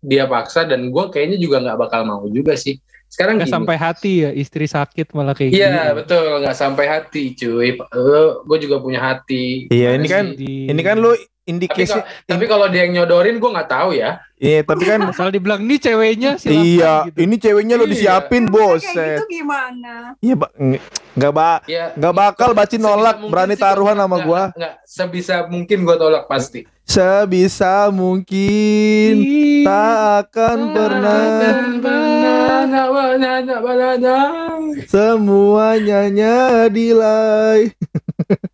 dia 0.00 0.24
paksa 0.28 0.64
dan 0.64 0.88
gue 0.88 1.04
kayaknya 1.12 1.36
juga 1.40 1.60
nggak 1.64 1.78
bakal 1.80 2.04
mau 2.04 2.24
juga 2.28 2.56
sih. 2.56 2.76
Sekarang 3.10 3.42
Gak 3.42 3.50
gini. 3.50 3.54
sampai 3.58 3.74
hati 3.74 4.12
ya, 4.22 4.30
istri 4.30 4.70
sakit 4.70 5.10
malah 5.12 5.34
kayak 5.34 5.50
Iya 5.50 5.66
gini. 5.68 5.96
betul 5.98 6.24
nggak 6.40 6.54
sampai 6.54 6.86
hati 6.86 7.34
cuy. 7.34 7.74
gue 8.46 8.58
juga 8.62 8.76
punya 8.78 9.02
hati. 9.02 9.66
Iya, 9.66 9.98
ini 9.98 10.06
kan-? 10.06 10.30
Di- 10.38 10.70
ini 10.70 10.80
kan 10.80 10.94
lu 10.94 11.10
indikasi 11.50 11.90
kalau- 11.92 12.06
tapi 12.24 12.44
kalau 12.46 12.66
dia 12.66 12.80
yang 12.82 12.94
nyodorin 12.96 13.36
gue 13.36 13.50
nggak 13.50 13.66
tahu 13.68 13.90
ya. 13.92 14.22
Iya, 14.36 14.62
tapi 14.62 14.82
kan 14.84 15.00
Asal 15.10 15.28
dibilang 15.28 15.60
nih 15.60 15.78
ceweknya 15.78 16.30
silakan 16.34 16.64
iya, 16.64 16.94
gitu. 17.04 17.18
ini 17.20 17.34
ceweknya 17.36 17.74
lo 17.74 17.84
Iya. 17.84 17.92
disiapin, 17.92 18.42
Kayak 18.42 18.54
boset. 18.54 19.18
gitu 19.18 19.24
gimana? 19.28 19.94
Iya, 20.16 20.34
Ba- 20.34 20.54
nggak 21.10 21.32
ba 21.32 21.50
Ya 21.66 21.84
nggak 21.92 22.14
bakal 22.14 22.50
baci 22.54 22.76
nolak, 22.76 23.20
berani 23.26 23.52
taruhan 23.54 23.92
gua- 23.92 24.00
sama 24.00 24.16
gua. 24.22 24.42
nggak 24.54 24.74
sebisa 24.82 25.44
mungkin 25.44 25.82
gue 25.82 25.96
tolak 25.96 26.24
pasti. 26.24 26.64
Sebisa 26.82 27.86
mungkin 27.90 29.14
tak 29.62 29.98
akan 30.26 30.58
pernah 30.72 31.54
semuanya 34.88 36.08
nyadilai. 36.08 37.70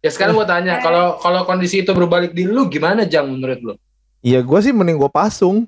Ya 0.06 0.14
sekarang 0.14 0.38
gue 0.38 0.46
tanya, 0.46 0.78
kalau 0.78 1.18
kalau 1.18 1.42
kondisi 1.42 1.82
itu 1.82 1.90
berbalik 1.90 2.30
di 2.30 2.46
lu 2.46 2.70
gimana 2.70 3.02
Jang 3.02 3.26
menurut 3.26 3.58
lu? 3.58 3.74
Iya, 4.22 4.38
gua 4.46 4.62
sih 4.62 4.70
mending 4.70 5.02
gua 5.02 5.10
pasung. 5.10 5.66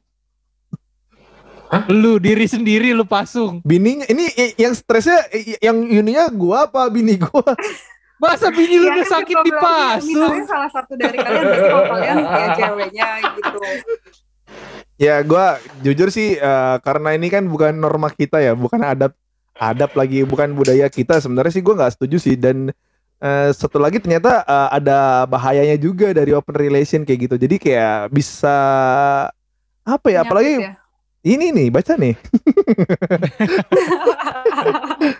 Lu 1.91 2.23
diri 2.23 2.47
sendiri 2.47 2.95
lu 2.95 3.03
pasung. 3.03 3.59
Bininya 3.67 4.07
ini 4.07 4.31
yang 4.55 4.79
stresnya 4.79 5.27
yang 5.59 5.83
ininya 5.91 6.31
gua 6.31 6.71
apa 6.71 6.87
bini 6.87 7.19
gua? 7.19 7.51
Masa 8.23 8.55
bini 8.55 8.79
lu 8.79 8.87
Ya 8.87 8.95
udah 8.95 9.07
kan 9.07 9.15
sakit 9.19 9.37
berarti 9.37 9.49
dipasung? 9.51 10.31
Misalnya 10.31 10.47
salah 10.47 10.71
satu 10.71 10.93
dari 10.95 11.19
kalian 11.19 11.45
kalau 11.51 11.87
kalian 11.99 12.17
ya 12.23 12.47
ceweknya 12.55 13.09
gitu. 13.21 13.59
Ya 14.99 15.15
gua 15.27 15.59
jujur 15.83 16.09
sih 16.15 16.39
eh, 16.39 16.77
karena 16.87 17.15
ini 17.19 17.27
kan 17.27 17.43
bukan 17.47 17.75
norma 17.75 18.11
kita 18.15 18.39
ya, 18.39 18.55
bukan 18.55 18.87
adab 18.87 19.13
adab 19.59 19.91
lagi, 19.99 20.23
bukan 20.23 20.55
budaya 20.55 20.87
kita. 20.87 21.19
Sebenarnya 21.19 21.53
sih 21.53 21.63
gua 21.63 21.75
nggak 21.79 21.99
setuju 21.99 22.17
sih 22.23 22.35
dan 22.39 22.71
eh, 23.23 23.51
satu 23.55 23.79
lagi 23.83 23.99
ternyata 23.99 24.43
eh, 24.47 24.69
ada 24.83 25.27
bahayanya 25.27 25.77
juga 25.79 26.11
dari 26.15 26.35
open 26.35 26.55
relation 26.55 27.03
kayak 27.03 27.31
gitu. 27.31 27.37
Jadi 27.39 27.57
kayak 27.59 28.11
bisa 28.15 28.57
apa 29.83 30.07
ya? 30.11 30.23
Apalagi 30.27 30.61
Penyakit 30.61 30.75
ya. 30.75 30.75
ini 31.27 31.47
nih 31.55 31.69
baca 31.71 31.93
nih. 31.99 32.15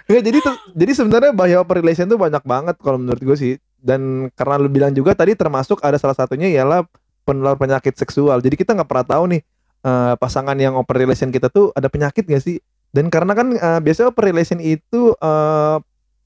Ya, 0.09 0.21
jadi 0.25 0.41
tuh, 0.43 0.57
jadi 0.75 0.93
sebenarnya 0.97 1.33
bahaya 1.37 1.63
open 1.63 1.79
relation 1.85 2.09
tuh 2.09 2.19
banyak 2.19 2.43
banget 2.43 2.77
kalau 2.81 2.99
menurut 2.99 3.21
gue 3.23 3.37
sih. 3.39 3.55
Dan 3.79 4.33
karena 4.35 4.59
lu 4.59 4.67
bilang 4.67 4.91
juga 4.91 5.15
tadi 5.15 5.39
termasuk 5.39 5.79
ada 5.85 5.95
salah 6.01 6.17
satunya 6.17 6.51
ialah 6.51 6.83
penular 7.23 7.55
penyakit 7.55 7.95
seksual. 7.95 8.43
Jadi 8.43 8.59
kita 8.59 8.75
nggak 8.75 8.89
pernah 8.89 9.07
tahu 9.07 9.25
nih 9.37 9.41
eh, 9.85 10.15
pasangan 10.19 10.57
yang 10.59 10.75
open 10.75 10.97
relation 10.97 11.31
kita 11.31 11.53
tuh 11.53 11.71
ada 11.77 11.87
penyakit 11.87 12.27
gak 12.27 12.43
sih? 12.43 12.59
Dan 12.91 13.13
karena 13.13 13.37
kan 13.37 13.53
eh, 13.55 13.81
biasanya 13.85 14.11
open 14.11 14.25
relation 14.25 14.59
itu 14.59 15.15
eh, 15.15 15.77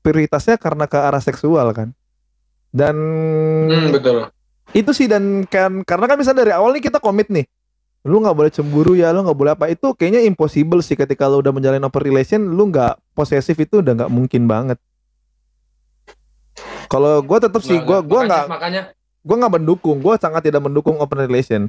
prioritasnya 0.02 0.58
karena 0.58 0.84
ke 0.84 0.98
arah 0.98 1.22
seksual 1.22 1.70
kan. 1.72 1.94
Dan 2.68 2.96
Hmm, 3.68 3.92
betul. 3.92 4.28
itu 4.72 4.90
sih 4.90 5.04
dan 5.04 5.44
kan 5.44 5.84
karena 5.84 6.04
kan 6.08 6.16
misalnya 6.16 6.48
dari 6.48 6.52
awal 6.56 6.72
nih 6.72 6.88
kita 6.88 6.96
komit 6.96 7.28
nih 7.28 7.44
lu 8.02 8.18
nggak 8.18 8.34
boleh 8.34 8.50
cemburu 8.50 8.96
ya 8.96 9.12
lu 9.12 9.20
nggak 9.20 9.36
boleh 9.36 9.52
apa 9.52 9.68
itu 9.68 9.92
kayaknya 9.92 10.24
impossible 10.24 10.80
sih 10.80 10.96
ketika 10.96 11.28
lu 11.28 11.38
udah 11.38 11.52
menjalin 11.52 11.84
open 11.84 12.02
relation 12.02 12.40
lu 12.40 12.66
nggak 12.66 12.96
posesif 13.12 13.54
itu 13.60 13.78
udah 13.78 13.92
nggak 13.94 14.10
mungkin 14.10 14.48
banget 14.48 14.80
kalau 16.88 17.20
gue 17.20 17.38
tetap 17.38 17.60
sih 17.60 17.76
gue 17.78 17.98
gue 18.02 18.20
nggak 18.24 18.44
makanya 18.48 18.82
gue 19.22 19.36
nggak 19.36 19.52
mendukung 19.54 20.00
gue 20.00 20.14
sangat 20.16 20.42
tidak 20.42 20.64
mendukung 20.64 20.96
open 20.98 21.20
relation 21.20 21.62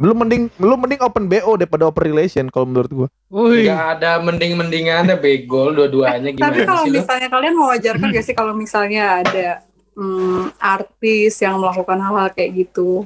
lu 0.00 0.16
mending 0.16 0.48
lu 0.56 0.74
mending 0.80 1.00
open 1.04 1.28
bo 1.28 1.60
daripada 1.60 1.84
open 1.84 2.04
relation 2.08 2.48
kalau 2.48 2.64
menurut 2.64 2.88
gue 2.88 3.08
Wih, 3.28 3.68
nggak 3.68 4.00
ada 4.00 4.16
mending-mendingannya 4.24 5.20
begol 5.20 5.76
dua-duanya 5.76 6.32
gimana 6.32 6.48
Tapi 6.48 6.60
kalau 6.64 6.84
misalnya 6.88 7.28
kalian 7.28 7.54
mewajarkan 7.54 8.06
gak 8.08 8.24
sih 8.24 8.34
kalau 8.34 8.52
misalnya 8.56 9.20
ada 9.20 9.48
hmm, 9.92 10.56
artis 10.56 11.36
yang 11.44 11.60
melakukan 11.60 12.00
hal-hal 12.00 12.32
kayak 12.32 12.64
gitu? 12.64 13.04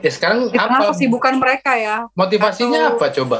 Ya 0.00 0.10
sekarang 0.10 0.48
di 0.48 0.56
tengah 0.56 0.80
apa 0.80 0.96
kesibukan 0.96 1.36
mereka 1.36 1.76
ya? 1.76 2.08
Motivasinya 2.16 2.96
Atau- 2.96 2.96
apa 2.96 3.06
coba? 3.12 3.38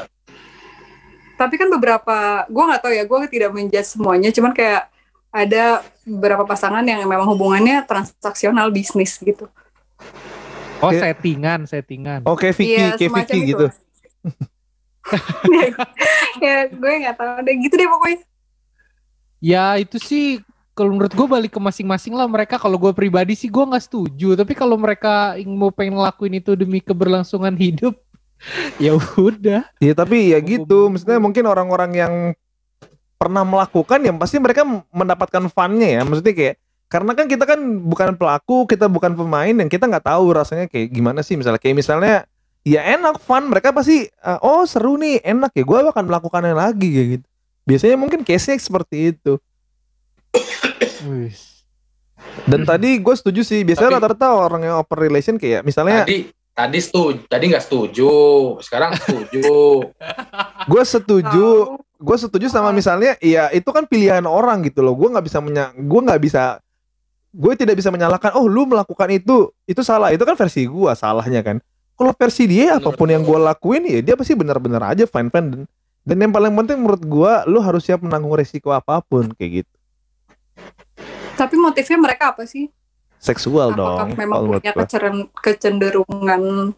tapi 1.35 1.55
kan 1.59 1.67
beberapa 1.67 2.47
gue 2.47 2.63
nggak 2.63 2.81
tahu 2.81 2.93
ya 2.95 3.03
gue 3.03 3.19
tidak 3.27 3.51
menjudge 3.51 3.89
semuanya 3.91 4.31
cuman 4.31 4.55
kayak 4.55 4.87
ada 5.35 5.83
beberapa 6.07 6.47
pasangan 6.47 6.83
yang 6.87 7.03
memang 7.03 7.27
hubungannya 7.27 7.83
transaksional 7.83 8.71
bisnis 8.71 9.19
gitu 9.19 9.51
oh 10.85 10.93
settingan, 10.93 11.65
settingan. 11.65 12.21
oke 12.29 12.45
Vicky 12.53 12.77
Iya, 12.77 12.93
kayak 12.93 13.09
semacam 13.09 13.25
Vicky 13.25 13.39
itu. 13.41 13.49
gitu 13.49 13.65
ya 16.45 16.57
gue 16.69 16.93
nggak 17.05 17.17
tahu 17.17 17.37
deh 17.45 17.55
gitu 17.61 17.73
deh 17.77 17.89
pokoknya 17.89 18.19
Ya 19.43 19.77
itu 19.77 20.01
sih 20.01 20.41
kalau 20.73 20.91
menurut 20.91 21.13
gue 21.13 21.27
balik 21.29 21.53
ke 21.53 21.61
masing-masing 21.61 22.17
lah 22.17 22.25
mereka. 22.25 22.57
Kalau 22.57 22.81
gue 22.81 22.89
pribadi 22.97 23.37
sih 23.37 23.45
gue 23.45 23.61
nggak 23.61 23.85
setuju. 23.85 24.33
Tapi 24.33 24.57
kalau 24.57 24.73
mereka 24.73 25.37
mau 25.45 25.69
pengen 25.69 26.01
ngelakuin 26.01 26.41
itu 26.41 26.57
demi 26.57 26.81
keberlangsungan 26.81 27.53
hidup, 27.53 27.93
ya 28.83 28.97
udah. 28.97 29.69
Iya 29.77 29.93
tapi 29.93 30.33
ya 30.33 30.41
gitu, 30.41 30.89
maksudnya 30.89 31.21
mungkin 31.21 31.45
orang-orang 31.45 31.91
yang 31.93 32.13
pernah 33.15 33.47
melakukan 33.47 34.03
ya 34.03 34.11
pasti 34.17 34.41
mereka 34.41 34.65
mendapatkan 34.91 35.45
funnya 35.53 35.87
ya, 35.87 36.01
maksudnya 36.03 36.33
kayak 36.35 36.55
karena 36.85 37.17
kan 37.17 37.25
kita 37.25 37.43
kan 37.49 37.59
bukan 37.81 38.13
pelaku, 38.13 38.69
kita 38.69 38.85
bukan 38.85 39.17
pemain 39.17 39.51
dan 39.51 39.65
kita 39.65 39.89
nggak 39.89 40.05
tahu 40.05 40.37
rasanya 40.37 40.69
kayak 40.69 40.93
gimana 40.93 41.25
sih. 41.25 41.33
Misalnya 41.33 41.57
kayak 41.57 41.77
misalnya 41.81 42.15
ya 42.61 42.85
enak 42.85 43.17
fun. 43.25 43.49
Mereka 43.49 43.73
pasti 43.73 44.05
eh, 44.05 44.39
oh 44.45 44.63
seru 44.69 45.01
nih 45.01 45.25
enak 45.25 45.51
ya 45.57 45.65
gue 45.65 45.79
akan 45.89 46.05
melakukannya 46.05 46.53
lagi 46.53 46.87
kayak 46.93 47.07
gitu. 47.19 47.27
Biasanya 47.65 47.97
mungkin 47.97 48.21
case-nya 48.21 48.61
seperti 48.61 49.17
itu. 49.17 49.41
Dan 52.45 52.61
tadi 52.61 53.01
gue 53.01 53.15
setuju 53.17 53.41
sih, 53.41 53.65
biasanya 53.65 53.97
rata-rata 53.97 54.37
orang 54.37 54.61
yang 54.69 54.75
open 54.77 54.97
relation 55.01 55.35
kayak 55.41 55.65
misalnya 55.65 56.05
Tadi 56.05 56.29
tadi 56.53 56.79
setuju, 56.79 57.25
tadi 57.25 57.43
nggak 57.49 57.65
setuju, 57.65 58.13
sekarang 58.61 58.93
setuju. 59.01 59.89
gue 60.71 60.83
setuju 60.85 61.47
gue 61.95 62.17
setuju 62.19 62.51
sama 62.51 62.75
misalnya 62.75 63.15
ya 63.23 63.49
itu 63.49 63.65
kan 63.73 63.89
pilihan 63.89 64.21
orang 64.29 64.61
gitu 64.61 64.85
loh. 64.85 64.93
Gue 64.93 65.09
nggak 65.09 65.25
bisa 65.25 65.41
menya 65.41 65.73
gue 65.73 66.01
nggak 66.05 66.21
bisa 66.21 66.61
gue 67.35 67.53
tidak 67.53 67.75
bisa 67.75 67.91
menyalahkan 67.91 68.31
oh 68.33 68.47
lu 68.47 68.63
melakukan 68.63 69.11
itu 69.11 69.51
itu 69.65 69.81
salah. 69.81 70.09
Itu 70.09 70.23
kan 70.23 70.33
versi 70.33 70.63
gue 70.63 70.91
salahnya 70.95 71.43
kan. 71.43 71.59
Kalau 71.93 72.11
versi 72.11 72.43
dia 72.45 72.75
Bener. 72.75 72.79
apa 72.81 72.89
pun 72.91 73.07
yang 73.07 73.21
gue 73.21 73.35
lakuin 73.37 73.83
ya 73.83 73.99
dia 74.01 74.15
pasti 74.15 74.31
benar-benar 74.33 74.83
aja 74.89 75.03
fine 75.03 75.27
fine 75.27 75.47
dan, 75.47 75.61
dan 76.03 76.17
yang 76.17 76.31
paling 76.31 76.51
penting 76.53 76.79
menurut 76.79 76.99
gue 76.99 77.31
lu 77.47 77.59
harus 77.59 77.83
siap 77.83 77.99
menanggung 77.99 78.31
resiko 78.31 78.71
apa 78.71 78.99
pun 79.01 79.31
kayak 79.31 79.63
gitu. 79.63 79.73
Tapi 81.35 81.55
motifnya 81.55 81.97
mereka 81.97 82.31
apa 82.31 82.47
sih? 82.47 82.71
Seksual 83.19 83.73
apakah 83.73 84.07
dong 84.07 84.15
memang 84.15 84.39
punya 84.45 84.71
keceren- 84.71 85.27
kecenderungan 85.35 86.71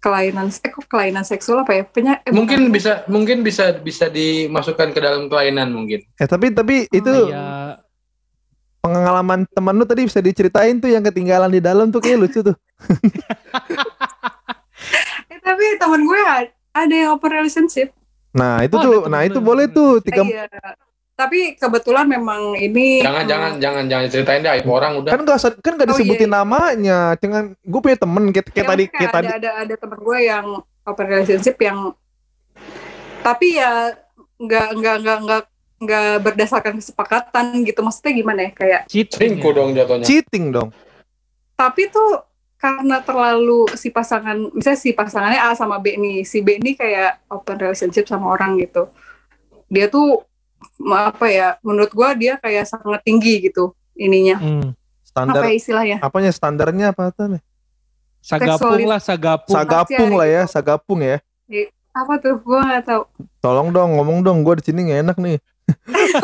kelainan 0.00 0.48
eh 0.48 0.70
kok 0.70 0.88
kelainan 0.88 1.22
seksual 1.22 1.60
apa 1.60 1.76
ya? 1.76 1.84
Penya, 1.84 2.24
eh, 2.24 2.32
mungkin 2.32 2.68
bukan. 2.68 2.72
bisa 2.72 2.92
mungkin 3.06 3.44
bisa 3.44 3.76
bisa 3.76 4.08
dimasukkan 4.08 4.88
ke 4.90 4.98
dalam 4.98 5.28
kelainan 5.28 5.68
mungkin. 5.70 6.00
eh 6.10 6.24
tapi 6.24 6.50
tapi 6.50 6.88
Oh, 6.88 6.96
itu 6.96 7.12
Ya, 7.28 7.44
pengalaman 8.80 9.44
temen 9.46 9.74
lu 9.76 9.84
tadi 9.84 10.04
bisa 10.04 10.18
diceritain 10.18 10.76
tuh 10.76 10.88
yang 10.88 11.04
ketinggalan 11.04 11.48
di 11.48 11.60
dalam 11.60 11.88
tuh 11.88 12.00
kayak 12.00 12.18
lucu 12.18 12.40
tuh 12.40 12.56
Eh, 15.28 15.38
tapi 15.38 15.64
teman 15.76 16.02
gue 16.02 16.20
ada 16.72 16.94
yang 16.94 17.12
open 17.14 17.30
relationship 17.30 17.92
nah 18.30 18.62
itu 18.62 18.72
Oh, 18.72 18.82
tuh 18.82 18.96
nah 19.06 19.20
itu 19.22 19.38
boleh 19.38 19.66
tuh 19.68 19.98
Eh, 20.00 20.04
tiga 20.06 20.22
iya. 20.24 20.46
tapi 21.12 21.52
kebetulan 21.54 22.08
memang 22.08 22.56
ini 22.56 23.04
Jangan 23.04 23.24
jangan 23.28 23.50
jangan 23.60 23.84
jangan 23.84 24.06
ceritain 24.08 24.40
deh 24.40 24.64
orang 24.64 24.92
udah. 24.96 25.10
Kan 25.12 25.20
gak 25.22 25.38
kan 25.60 25.72
gak 25.76 25.84
Oh, 25.84 25.90
disebutin 25.92 26.24
iya, 26.24 26.32
iya. 26.32 26.38
namanya. 26.40 26.98
Dengan 27.20 27.52
gue 27.52 27.80
punya 27.84 27.98
temen 28.00 28.24
kayak, 28.32 28.46
kayak 28.48 28.64
Ya, 28.64 28.70
tadi 28.72 28.84
kayak 28.88 29.10
ada, 29.12 29.12
tadi. 29.12 29.26
ada 29.28 29.50
ada 29.60 29.74
teman 29.76 29.98
gue 30.00 30.18
yang 30.24 30.46
open 30.88 31.06
relationship 31.06 31.60
yang 31.60 31.92
tapi 33.20 33.60
ya 33.60 33.92
nggak 34.40 34.68
nggak 34.80 34.96
nggak 35.04 35.18
nggak 35.28 35.42
nggak 35.80 36.20
berdasarkan 36.20 36.76
kesepakatan 36.76 37.64
gitu 37.64 37.80
maksudnya 37.80 38.12
gimana 38.12 38.40
ya 38.44 38.52
kayak 38.52 38.80
Cheating 38.86 39.40
ya. 39.40 39.50
dong 39.50 39.68
jatuhnya. 39.72 40.04
Cheating 40.04 40.44
dong. 40.50 40.68
tapi 41.54 41.88
tuh 41.88 42.24
karena 42.56 43.00
terlalu 43.00 43.68
si 43.72 43.88
pasangan 43.88 44.36
misalnya 44.50 44.76
si 44.76 44.92
pasangannya 44.92 45.40
A 45.40 45.52
sama 45.52 45.76
B 45.76 45.96
nih 45.96 46.18
si 46.22 46.40
B 46.40 46.56
ini 46.56 46.72
kayak 46.72 47.24
open 47.26 47.56
relationship 47.58 48.04
sama 48.04 48.28
orang 48.28 48.56
gitu 48.56 48.88
dia 49.66 49.86
tuh 49.86 50.20
apa 50.82 51.26
ya 51.26 51.56
menurut 51.60 51.88
gue 51.88 52.08
dia 52.18 52.36
kayak 52.36 52.64
sangat 52.64 53.00
tinggi 53.00 53.40
gitu 53.42 53.72
ininya 53.94 54.36
Hmm. 54.36 54.72
Standar 55.02 55.40
apa 55.40 55.46
ya 55.46 55.54
istilahnya 55.54 55.96
apanya 55.98 56.30
standarnya 56.30 56.86
apa 56.90 57.10
tuh? 57.10 57.40
Sagapung 58.20 58.76
Seksualis- 58.76 58.86
lah, 58.86 59.00
sagapung. 59.00 59.50
Sagapung 59.50 60.10
lah 60.12 60.28
ya, 60.28 60.42
gitu. 60.44 60.52
sagapung 60.52 61.00
ya. 61.00 61.16
apa 61.90 62.12
tuh 62.16 62.38
gue 62.38 62.60
nggak 62.60 62.84
tahu 62.86 63.02
Tolong 63.40 63.68
dong 63.68 63.96
ngomong 63.96 64.20
dong, 64.20 64.38
gue 64.40 64.60
di 64.60 64.64
sini 64.64 64.86
nggak 64.86 65.00
enak 65.02 65.16
nih. 65.18 65.36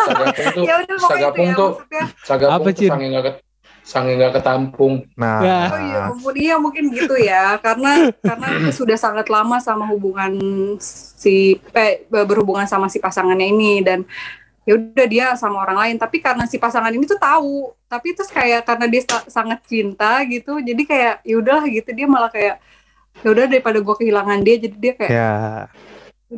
Sagapung 0.06 0.48
tuh, 0.54 0.64
ya 0.66 0.74
udah 0.82 0.96
pokoknya 0.96 1.10
sagapung 1.10 1.46
itu 1.46 1.50
ya 1.50 1.56
tuh, 1.58 1.70
maksudnya 1.72 2.04
sagapung 2.22 2.54
Apa, 2.56 2.68
tuh 2.68 2.74
Cin? 2.78 2.90
sange 2.90 3.06
nggak 3.12 3.24
ket, 3.26 3.36
sange 3.82 4.10
nggak 4.18 4.32
ketampung. 4.38 4.94
Nah, 5.16 5.38
Ya. 5.42 5.58
Oh 5.68 5.80
iya, 5.80 5.98
ampun 6.08 6.34
iya 6.36 6.54
mungkin 6.56 6.84
gitu 6.92 7.14
ya. 7.18 7.44
Karena 7.60 7.90
karena 8.24 8.48
sudah 8.78 8.96
sangat 8.98 9.26
lama 9.28 9.56
sama 9.60 9.84
hubungan 9.90 10.32
si 10.80 11.60
eh, 11.76 12.04
berhubungan 12.08 12.64
sama 12.64 12.86
si 12.88 12.98
pasangannya 12.98 13.46
ini 13.52 13.84
dan 13.84 14.02
ya 14.66 14.74
udah 14.80 15.06
dia 15.06 15.26
sama 15.38 15.62
orang 15.62 15.78
lain. 15.82 15.96
Tapi 16.00 16.18
karena 16.18 16.44
si 16.48 16.56
pasangan 16.58 16.90
ini 16.90 17.04
tuh 17.06 17.20
tahu, 17.20 17.70
tapi 17.86 18.16
terus 18.16 18.30
kayak 18.32 18.66
karena 18.66 18.86
dia 18.90 19.02
sa- 19.06 19.28
sangat 19.30 19.62
cinta 19.68 20.22
gitu, 20.26 20.58
jadi 20.58 20.82
kayak 20.82 21.14
ya 21.22 21.34
udahlah 21.38 21.66
gitu 21.70 21.90
dia 21.94 22.06
malah 22.10 22.30
kayak 22.32 22.58
ya 23.22 23.28
udah 23.32 23.46
daripada 23.48 23.78
gue 23.80 23.94
kehilangan 23.96 24.38
dia, 24.44 24.56
jadi 24.60 24.76
dia 24.76 24.92
kayak 24.98 25.12
ya. 25.14 25.34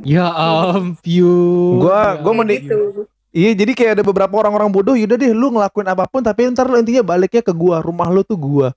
Ya 0.04 0.28
ampun. 0.28 1.80
Gua- 1.80 2.16
gua 2.20 2.32
mending- 2.36 2.68
gitu. 2.68 3.08
Iya, 3.28 3.52
jadi 3.52 3.72
kayak 3.76 3.92
ada 4.00 4.04
beberapa 4.04 4.34
orang-orang 4.40 4.72
bodoh, 4.72 4.96
yaudah 4.96 5.16
deh 5.20 5.32
lu 5.36 5.52
ngelakuin 5.52 5.88
apa 5.88 6.08
pun, 6.08 6.24
tapi 6.24 6.48
ntar 6.48 6.64
lu 6.64 6.80
intinya 6.80 7.04
baliknya 7.04 7.44
ke 7.44 7.52
gua, 7.52 7.84
rumah 7.84 8.08
lu 8.08 8.24
tuh 8.24 8.40
gua. 8.40 8.68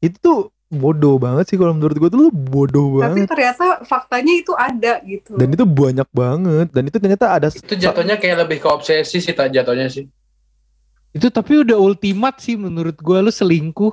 Itu 0.00 0.16
tuh 0.18 0.38
bodoh 0.72 1.20
banget 1.20 1.52
sih 1.52 1.56
kalau 1.60 1.76
menurut 1.76 1.96
gua 2.00 2.08
tuh 2.08 2.20
lu 2.24 2.30
bodoh 2.32 3.04
Tapi 3.04 3.20
banget. 3.22 3.28
ternyata 3.28 3.66
faktanya 3.84 4.32
itu 4.32 4.52
ada 4.56 4.96
gitu. 5.04 5.36
Dan 5.36 5.52
itu 5.52 5.64
banyak 5.68 6.08
banget, 6.08 6.66
dan 6.72 6.82
itu 6.88 6.96
ternyata 6.96 7.26
ada 7.36 7.48
Itu 7.52 7.76
jatuhnya 7.76 8.16
kayak 8.16 8.48
lebih 8.48 8.64
ke 8.64 8.68
obsesi 8.72 9.20
sih 9.20 9.34
tak 9.36 9.52
jatuhnya 9.52 9.92
sih. 9.92 10.08
Itu 11.12 11.28
tapi 11.28 11.60
udah 11.60 11.76
ultimat 11.76 12.40
sih 12.40 12.56
menurut 12.56 12.96
gua 12.96 13.20
lu 13.20 13.28
selingkuh 13.28 13.92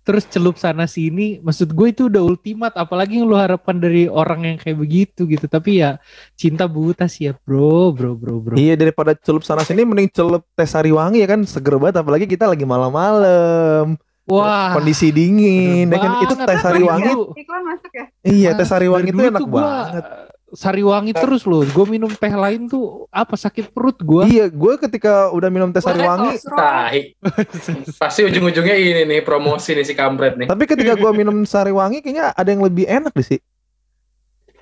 terus 0.00 0.24
celup 0.26 0.56
sana 0.56 0.88
sini 0.88 1.38
maksud 1.38 1.70
gue 1.70 1.86
itu 1.92 2.08
udah 2.08 2.22
ultimat 2.24 2.72
apalagi 2.74 3.20
yang 3.20 3.28
lu 3.28 3.36
harapkan 3.36 3.76
dari 3.76 4.08
orang 4.08 4.42
yang 4.44 4.56
kayak 4.56 4.78
begitu 4.80 5.28
gitu. 5.28 5.44
Tapi 5.46 5.84
ya 5.84 6.00
cinta 6.34 6.64
buta 6.64 7.04
sih 7.06 7.28
ya 7.28 7.32
bro 7.44 7.92
bro 7.92 8.16
bro 8.16 8.40
bro. 8.40 8.54
Iya 8.56 8.74
daripada 8.74 9.12
celup 9.14 9.44
sana 9.44 9.62
sini 9.62 9.84
mending 9.84 10.10
celup 10.10 10.42
teh 10.56 10.66
sariwangi 10.66 11.20
ya 11.20 11.28
kan 11.28 11.40
seger 11.44 11.76
banget 11.76 12.00
apalagi 12.00 12.24
kita 12.24 12.48
lagi 12.48 12.64
malam-malam. 12.64 14.00
Wah. 14.30 14.70
Kondisi 14.78 15.10
dingin 15.10 15.90
ya 15.90 15.98
kan? 15.98 16.10
Itu 16.22 16.34
teh 16.38 16.58
dulu- 16.62 17.34
Iklan 17.34 17.62
masuk 17.66 17.92
ya? 17.92 18.04
iya 18.22 18.50
teh 18.54 18.62
Ah, 18.62 18.70
sariwangi 18.70 19.10
dari 19.10 19.26
itu 19.26 19.30
enak 19.34 19.42
gua, 19.48 19.60
banget 19.62 20.04
sariwangi 20.50 21.14
terus 21.14 21.46
loh 21.46 21.62
gue 21.62 21.86
minum 21.86 22.10
teh 22.10 22.30
lain 22.30 22.66
tuh 22.66 23.06
apa 23.14 23.38
sakit 23.38 23.70
perut 23.70 23.98
gua 24.02 24.26
iya 24.26 24.50
gue 24.50 24.72
ketika 24.82 25.30
udah 25.30 25.46
minum 25.46 25.70
teh 25.70 25.78
sariwangi 25.78 26.38
Sosro. 26.42 26.58
Tahi. 26.58 27.02
Pasti 28.02 28.20
ujung-ujungnya 28.26 28.74
ini 28.74 29.02
nih 29.06 29.20
promosi 29.22 29.78
nih 29.78 29.86
si 29.86 29.94
kampret 29.94 30.34
nih. 30.34 30.48
tapi 30.50 30.64
ketika 30.66 30.98
gue 30.98 31.10
minum 31.14 31.46
sariwangi 31.46 32.02
kayaknya 32.02 32.34
ada 32.34 32.48
yang 32.50 32.62
lebih 32.66 32.84
enak 32.86 33.14
deh 33.14 33.26
sih 33.36 33.40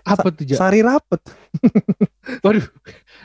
apa 0.09 0.29
tuh 0.33 0.44
sari 0.57 0.81
rapet 0.81 1.20
waduh 2.44 2.64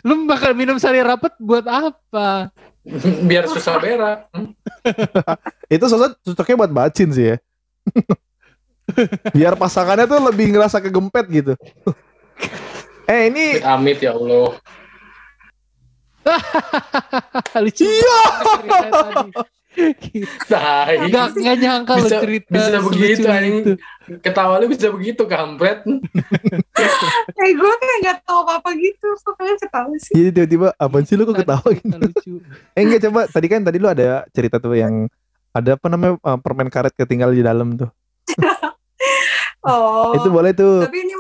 lu 0.04 0.28
bakal 0.28 0.52
minum 0.52 0.76
sari 0.76 0.99
rapet 0.99 1.32
buat 1.39 1.63
apa 1.63 2.52
Biar 3.32 3.47
susah 3.47 3.80
berak. 3.80 4.28
Hmm. 4.36 4.52
itu 5.71 5.86
sosok 5.88 6.19
cocoknya 6.19 6.56
buat 6.60 6.71
bacin 6.76 7.15
sih 7.15 7.26
ya 7.32 7.38
biar 9.32 9.56
pasangannya 9.56 10.04
tuh 10.04 10.19
lebih 10.19 10.52
ngerasa 10.52 10.84
kegempet 10.84 11.26
gitu 11.32 11.54
eh 13.06 13.22
ini 13.28 13.60
Amit 13.60 14.00
ya 14.00 14.15
Allah. 14.15 14.56
lucu 17.63 17.84
Iya. 17.84 18.19
Nggak, 19.74 21.28
nggak 21.34 21.56
nyangka 21.58 21.93
lo 21.98 22.06
Bisa- 22.06 22.22
cerita 22.22 22.54
bisa 22.54 22.78
begitu, 22.86 23.26
anjing. 23.26 23.56
itu. 23.58 23.72
Ketawa 24.22 24.62
lu 24.62 24.69
bisa 24.69 24.88
begitu 24.93 25.26
kampret. 25.26 25.82
Eh 27.43 27.52
gue 27.58 27.74
kayak 27.74 27.98
gak 28.06 28.17
tau 28.30 28.46
apa-apa 28.46 28.72
gitu. 28.78 29.08
Kok 29.26 29.34
kalian 29.36 29.58
ketawa 29.58 29.93
sih? 29.98 30.13
Jadi 30.13 30.30
tiba-tiba 30.32 30.67
apaan 30.78 31.04
sih 31.04 31.17
lu 31.17 31.26
kok 31.26 31.41
ketawa 31.41 31.65
gitu 31.74 31.89
lucu. 31.89 32.32
Eh 32.78 32.82
enggak 32.86 33.02
coba 33.10 33.22
tadi 33.26 33.48
kan 33.50 33.62
tadi 33.65 33.78
lu 33.82 33.89
ada 33.89 34.24
cerita 34.30 34.62
tuh 34.62 34.78
yang 34.78 35.10
ada 35.52 35.74
apa 35.74 35.88
namanya 35.89 36.22
uh, 36.22 36.38
permen 36.38 36.69
karet 36.69 36.93
ketinggal 36.93 37.34
di 37.34 37.41
dalam 37.41 37.74
tuh. 37.76 37.89
Oh. 39.63 40.12
Itu 40.12 40.28
boleh 40.28 40.52
tuh. 40.52 40.84
Tapi 40.84 41.08
ini 41.08 41.12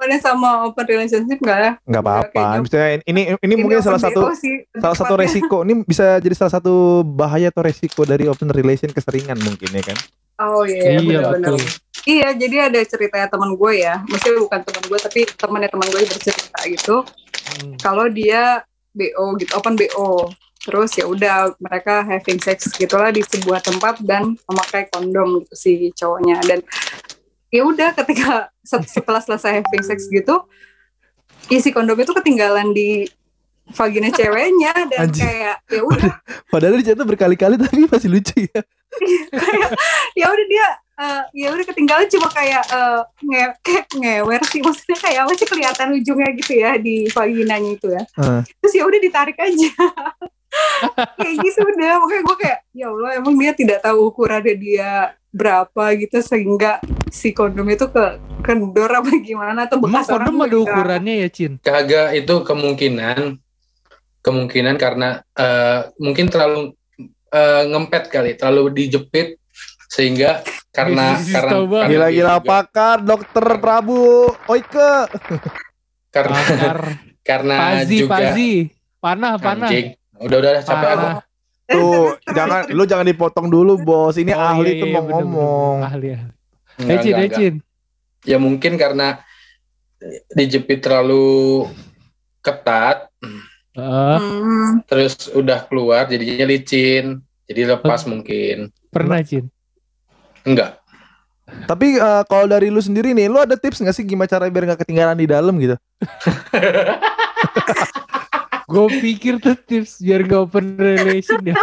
hubungannya 0.00 0.24
sama 0.24 0.64
open 0.64 0.86
relationship 0.88 1.36
gak 1.44 1.58
ya? 1.60 1.72
nggak 1.84 2.00
apa-apa. 2.08 2.64
Misalnya 2.64 3.04
ini 3.04 3.36
ini 3.36 3.54
mungkin 3.60 3.84
open 3.84 3.86
salah 3.92 4.00
satu 4.00 4.32
sih, 4.32 4.64
salah 4.80 4.96
satu 4.96 5.12
resiko 5.20 5.60
ini 5.60 5.84
bisa 5.84 6.16
jadi 6.24 6.32
salah 6.32 6.56
satu 6.56 7.04
bahaya 7.04 7.52
atau 7.52 7.60
resiko 7.60 8.08
dari 8.08 8.24
open 8.24 8.48
relation 8.48 8.88
keseringan 8.88 9.36
mungkin 9.44 9.68
ya 9.76 9.84
kan. 9.92 9.98
Oh 10.40 10.64
iya, 10.64 10.96
Iya 10.96 11.00
benar-benar. 11.04 11.52
betul. 11.52 11.60
Iya, 12.08 12.28
jadi 12.32 12.56
ada 12.72 12.80
ceritanya 12.80 13.28
teman 13.28 13.52
gue 13.60 13.72
ya. 13.76 14.00
Maksudnya 14.08 14.40
bukan 14.40 14.60
teman 14.64 14.82
gue, 14.88 14.98
tapi 15.04 15.20
temannya 15.36 15.68
teman 15.68 15.88
gue 15.92 16.00
bercerita 16.00 16.60
gitu. 16.64 16.96
Hmm. 17.60 17.76
Kalau 17.76 18.08
dia 18.08 18.64
BO 18.96 19.36
gitu, 19.36 19.52
open 19.52 19.76
BO. 19.76 20.32
Terus 20.64 20.96
ya 20.96 21.04
udah 21.04 21.52
mereka 21.60 22.00
having 22.08 22.40
sex 22.40 22.72
gitulah 22.72 23.12
di 23.12 23.20
sebuah 23.20 23.60
tempat 23.60 24.00
dan 24.00 24.32
memakai 24.48 24.88
kondom 24.88 25.44
gitu 25.44 25.52
si 25.52 25.72
cowoknya 25.92 26.40
dan 26.48 26.64
ya 27.50 27.62
udah 27.62 27.90
ketika 27.94 28.30
set- 28.62 28.86
setelah 28.88 29.18
selesai 29.18 29.60
having 29.60 29.82
sex 29.82 30.06
gitu 30.06 30.46
isi 31.46 31.70
kondom 31.70 31.94
itu 31.94 32.10
ketinggalan 32.12 32.70
di 32.70 33.04
vagina 33.70 34.10
ceweknya 34.10 34.74
dan 34.86 35.06
Anjing. 35.06 35.22
kayak 35.22 35.56
ya 35.66 35.82
udah 35.82 36.12
Padahal 36.46 36.74
dicatat 36.76 37.06
berkali-kali 37.06 37.54
tapi 37.54 37.86
masih 37.86 38.10
lucu 38.10 38.34
ya. 38.44 38.60
kayak 39.30 39.70
ya 40.18 40.26
udah 40.26 40.46
dia 40.46 40.66
eh, 40.96 41.22
ya 41.36 41.48
udah 41.50 41.64
ketinggalan 41.64 42.06
cuma 42.06 42.26
kayak 42.28 42.66
eh, 42.66 43.00
nge 43.24 43.42
kayak 43.62 43.86
ngewer 43.94 44.42
sih 44.46 44.58
maksudnya 44.58 44.98
kayak 44.98 45.20
apa 45.22 45.32
sih 45.34 45.46
kelihatan 45.46 45.88
ujungnya 45.94 46.30
gitu 46.34 46.52
ya 46.54 46.70
di 46.76 47.06
vaginanya 47.08 47.70
itu 47.72 47.86
ya 47.90 48.02
Heeh. 48.18 48.40
terus 48.58 48.74
ya 48.74 48.84
udah 48.86 48.98
ditarik 48.98 49.38
aja 49.38 49.70
kayak 51.16 51.36
gitu 51.46 51.60
udah 51.62 51.92
makanya 52.02 52.22
gue 52.26 52.36
kayak 52.42 52.58
ya 52.74 52.86
Allah 52.90 53.10
emang 53.22 53.34
dia 53.38 53.52
tidak 53.54 53.78
tahu 53.86 53.98
ukurannya 54.10 54.54
dia 54.58 54.90
berapa 55.30 55.94
gitu 55.94 56.18
sehingga 56.26 56.82
si 57.14 57.30
kondom 57.30 57.70
itu 57.70 57.86
ke 57.86 58.18
kendor 58.42 58.90
apa 58.90 59.10
gimana 59.22 59.70
atau 59.70 59.78
Emang 59.78 60.02
bekas 60.02 60.10
orang 60.10 60.34
kondom 60.34 60.50
juga 60.50 60.50
ada 60.50 60.74
ukurannya 60.74 61.14
ya 61.22 61.28
Cin? 61.30 61.52
Kagak 61.62 62.08
itu 62.18 62.34
kemungkinan 62.42 63.18
kemungkinan 64.20 64.74
karena 64.76 65.22
eh, 65.38 65.80
mungkin 66.02 66.26
terlalu 66.26 66.74
eh, 67.30 67.62
ngempet 67.70 68.10
kali, 68.10 68.34
terlalu 68.34 68.74
dijepit 68.74 69.38
sehingga 69.90 70.42
karena 70.70 71.18
karena, 71.34 71.86
Gila-gila 71.86 72.36
pakar 72.42 73.02
dokter 73.02 73.58
Prabu 73.58 74.30
Oike. 74.50 74.92
karena 76.10 76.38
Pakar. 76.42 76.78
karena 77.28 77.54
Pazi, 77.54 77.96
juga 78.02 78.10
Pazi. 78.18 78.52
Panah, 78.98 79.34
panah. 79.38 79.70
anjing. 79.70 79.99
Udah 80.20 80.36
udah 80.38 80.50
udah, 80.52 80.62
capek 80.62 80.86
aku. 80.86 81.00
Panah. 81.00 81.14
Tuh, 81.66 82.06
jangan 82.28 82.60
lu 82.68 82.82
jangan 82.82 83.06
dipotong 83.06 83.46
dulu, 83.46 83.78
Bos. 83.78 84.14
Ini 84.14 84.30
Oh, 84.30 84.42
ahli 84.42 84.70
iya, 84.70 84.76
tuh 84.76 84.84
iya, 84.84 84.92
mau 84.92 85.00
bener, 85.00 85.06
bener, 85.06 85.22
ngomong. 85.22 85.74
bener. 85.78 85.88
Ahli. 85.88 86.08
Enggak, 86.10 86.26
Ecin, 86.76 86.82
enggak, 86.82 87.16
enggak. 87.16 87.30
Ecin. 87.30 87.54
Ya 88.20 88.36
mungkin 88.36 88.72
karena 88.74 89.06
dijepit 90.30 90.78
terlalu 90.80 91.68
ketat 92.40 93.08
Heeh, 93.70 94.16
Hmm. 94.18 94.82
terus 94.84 95.30
udah 95.30 95.62
keluar 95.64 96.04
jadinya 96.04 96.44
licin. 96.44 97.22
Jadi 97.46 97.60
lepas 97.66 98.02
mungkin. 98.02 98.66
pernah 98.90 99.22
Cin. 99.22 99.46
Enggak. 100.42 100.74
Tapi 101.66 101.94
eh, 101.94 102.22
kalau 102.26 102.46
dari 102.46 102.66
lu 102.66 102.78
sendiri 102.78 103.10
nih, 103.10 103.26
lu 103.26 103.36
ada 103.36 103.54
tips 103.54 103.78
nggak 103.78 103.92
sih 103.92 104.02
gimana 104.02 104.26
cara 104.26 104.46
biar 104.46 104.66
nggak 104.66 104.80
ketinggalan 104.82 105.14
di 105.14 105.26
dalam 105.26 105.54
gitu? 105.56 105.74
Gue 108.70 108.86
pikir 109.02 109.42
tuh 109.42 109.58
tips 109.58 109.98
biar 109.98 110.22
gak 110.22 110.46
open 110.46 110.78
relation 110.78 111.42
ya. 111.42 111.58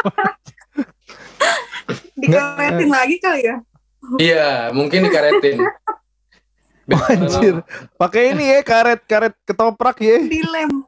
dikaretin 2.20 2.92
lagi 2.92 3.16
kali 3.24 3.48
ya 3.48 3.56
Iya, 4.20 4.72
mungkin 4.72 5.08
dikaretin. 5.08 5.60
Oh, 6.88 7.04
anjir. 7.12 7.60
Pakai 8.00 8.32
ini 8.32 8.48
ya 8.48 8.60
karet 8.64 9.04
karet 9.04 9.36
ketoprak 9.44 10.00
ya. 10.00 10.24
dilem 10.24 10.88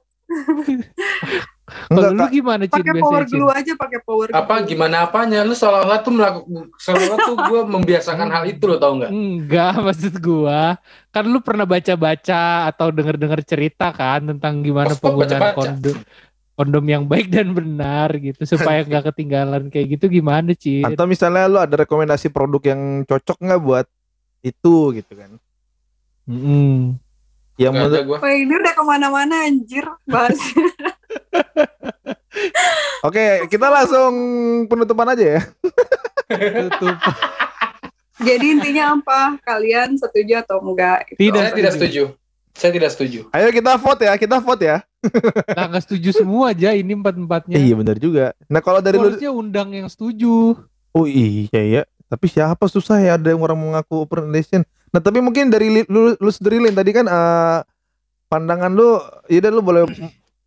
Enggak 1.90 2.12
lu 2.12 2.24
gimana 2.30 2.64
Cin 2.66 2.82
pakai 2.82 2.94
power 3.02 3.24
Cin? 3.26 3.34
glue 3.38 3.52
aja 3.54 3.74
pakai 3.78 4.00
power 4.02 4.28
glue 4.30 4.38
Apa 4.38 4.54
gimana 4.66 4.96
apanya? 5.08 5.42
Lu 5.46 5.54
seolah-olah 5.54 6.00
tuh 6.02 6.14
melakukan 6.14 6.70
seolah-olah 6.78 7.20
tuh 7.24 7.36
gue 7.38 7.62
membiasakan 7.80 8.28
hal 8.30 8.44
itu 8.50 8.64
lo 8.66 8.78
tau 8.78 8.94
nggak? 8.98 9.12
Enggak, 9.12 9.74
maksud 9.88 10.16
gua 10.20 10.78
kan 11.10 11.26
lu 11.26 11.40
pernah 11.42 11.66
baca-baca 11.66 12.70
atau 12.70 12.94
denger-denger 12.94 13.42
cerita 13.42 13.90
kan 13.90 14.22
tentang 14.30 14.62
gimana 14.62 14.94
course, 14.94 15.02
penggunaan 15.02 15.42
baca-baca. 15.42 15.58
kondom 15.58 15.98
kondom 16.60 16.86
yang 16.92 17.04
baik 17.08 17.32
dan 17.32 17.56
benar 17.56 18.12
gitu 18.20 18.44
supaya 18.44 18.84
nggak 18.84 19.16
ketinggalan 19.16 19.72
kayak 19.72 19.96
gitu 19.96 20.12
gimana 20.12 20.52
Cin? 20.54 20.84
Atau 20.84 21.08
misalnya 21.08 21.48
lu 21.48 21.56
ada 21.56 21.88
rekomendasi 21.88 22.28
produk 22.30 22.60
yang 22.76 23.08
cocok 23.08 23.38
nggak 23.40 23.62
buat 23.64 23.88
itu 24.44 24.76
gitu 25.00 25.14
kan? 25.16 25.32
Mm-mm. 26.30 27.00
Yang 27.60 27.74
menurut 27.76 28.04
gue. 28.08 28.18
Wah 28.24 28.34
ini 28.36 28.54
udah 28.56 28.74
ke 28.76 28.84
mana-mana 28.84 29.36
anjir 29.48 29.86
bahas. 30.08 30.36
Oke, 33.08 33.48
kita 33.48 33.68
langsung 33.72 34.14
penutupan 34.68 35.16
aja 35.16 35.40
ya. 35.40 35.42
Tutup. 36.68 36.98
Jadi 38.20 38.46
intinya 38.60 39.00
apa? 39.00 39.40
Kalian 39.48 39.96
setuju 39.96 40.44
atau 40.44 40.60
enggak? 40.60 41.16
Itu 41.16 41.32
Tidak. 41.32 41.40
Saya 41.40 41.56
tidak 41.56 41.74
setuju. 41.80 42.04
Saya 42.60 42.72
tidak 42.76 42.92
setuju. 42.92 43.20
Ayo 43.32 43.48
kita 43.56 43.80
vote 43.80 44.04
ya, 44.04 44.14
kita 44.20 44.36
vote 44.44 44.64
ya. 44.68 44.78
Nah, 45.56 45.72
nggak 45.72 45.84
setuju 45.88 46.12
semua 46.12 46.52
aja 46.52 46.76
ini 46.76 46.92
empat-empatnya. 46.92 47.56
Iya 47.56 47.74
benar 47.80 47.96
juga. 47.96 48.36
Nah 48.52 48.60
kalau 48.60 48.84
dari 48.84 49.00
lu, 49.00 49.16
Harusnya 49.16 49.32
undang 49.32 49.72
yang 49.72 49.88
setuju. 49.88 50.60
oh 50.92 51.06
iya 51.08 51.62
ya. 51.64 51.82
Tapi 52.12 52.26
siapa 52.28 52.68
susah 52.68 53.00
ya 53.00 53.16
ada 53.16 53.32
yang 53.32 53.40
orang 53.40 53.56
mengaku 53.56 54.04
open 54.04 54.28
relation. 54.28 54.68
Nah 54.92 55.00
tapi 55.00 55.24
mungkin 55.24 55.48
dari 55.48 55.88
lu, 55.88 56.20
lu 56.20 56.32
sendiri 56.36 56.60
Lin 56.60 56.76
tadi 56.76 56.92
kan 56.92 57.08
eh, 57.08 57.60
pandangan 58.28 58.76
lu, 58.76 59.00
ya 59.32 59.40
udah 59.40 59.52
lu 59.56 59.62
boleh 59.64 59.82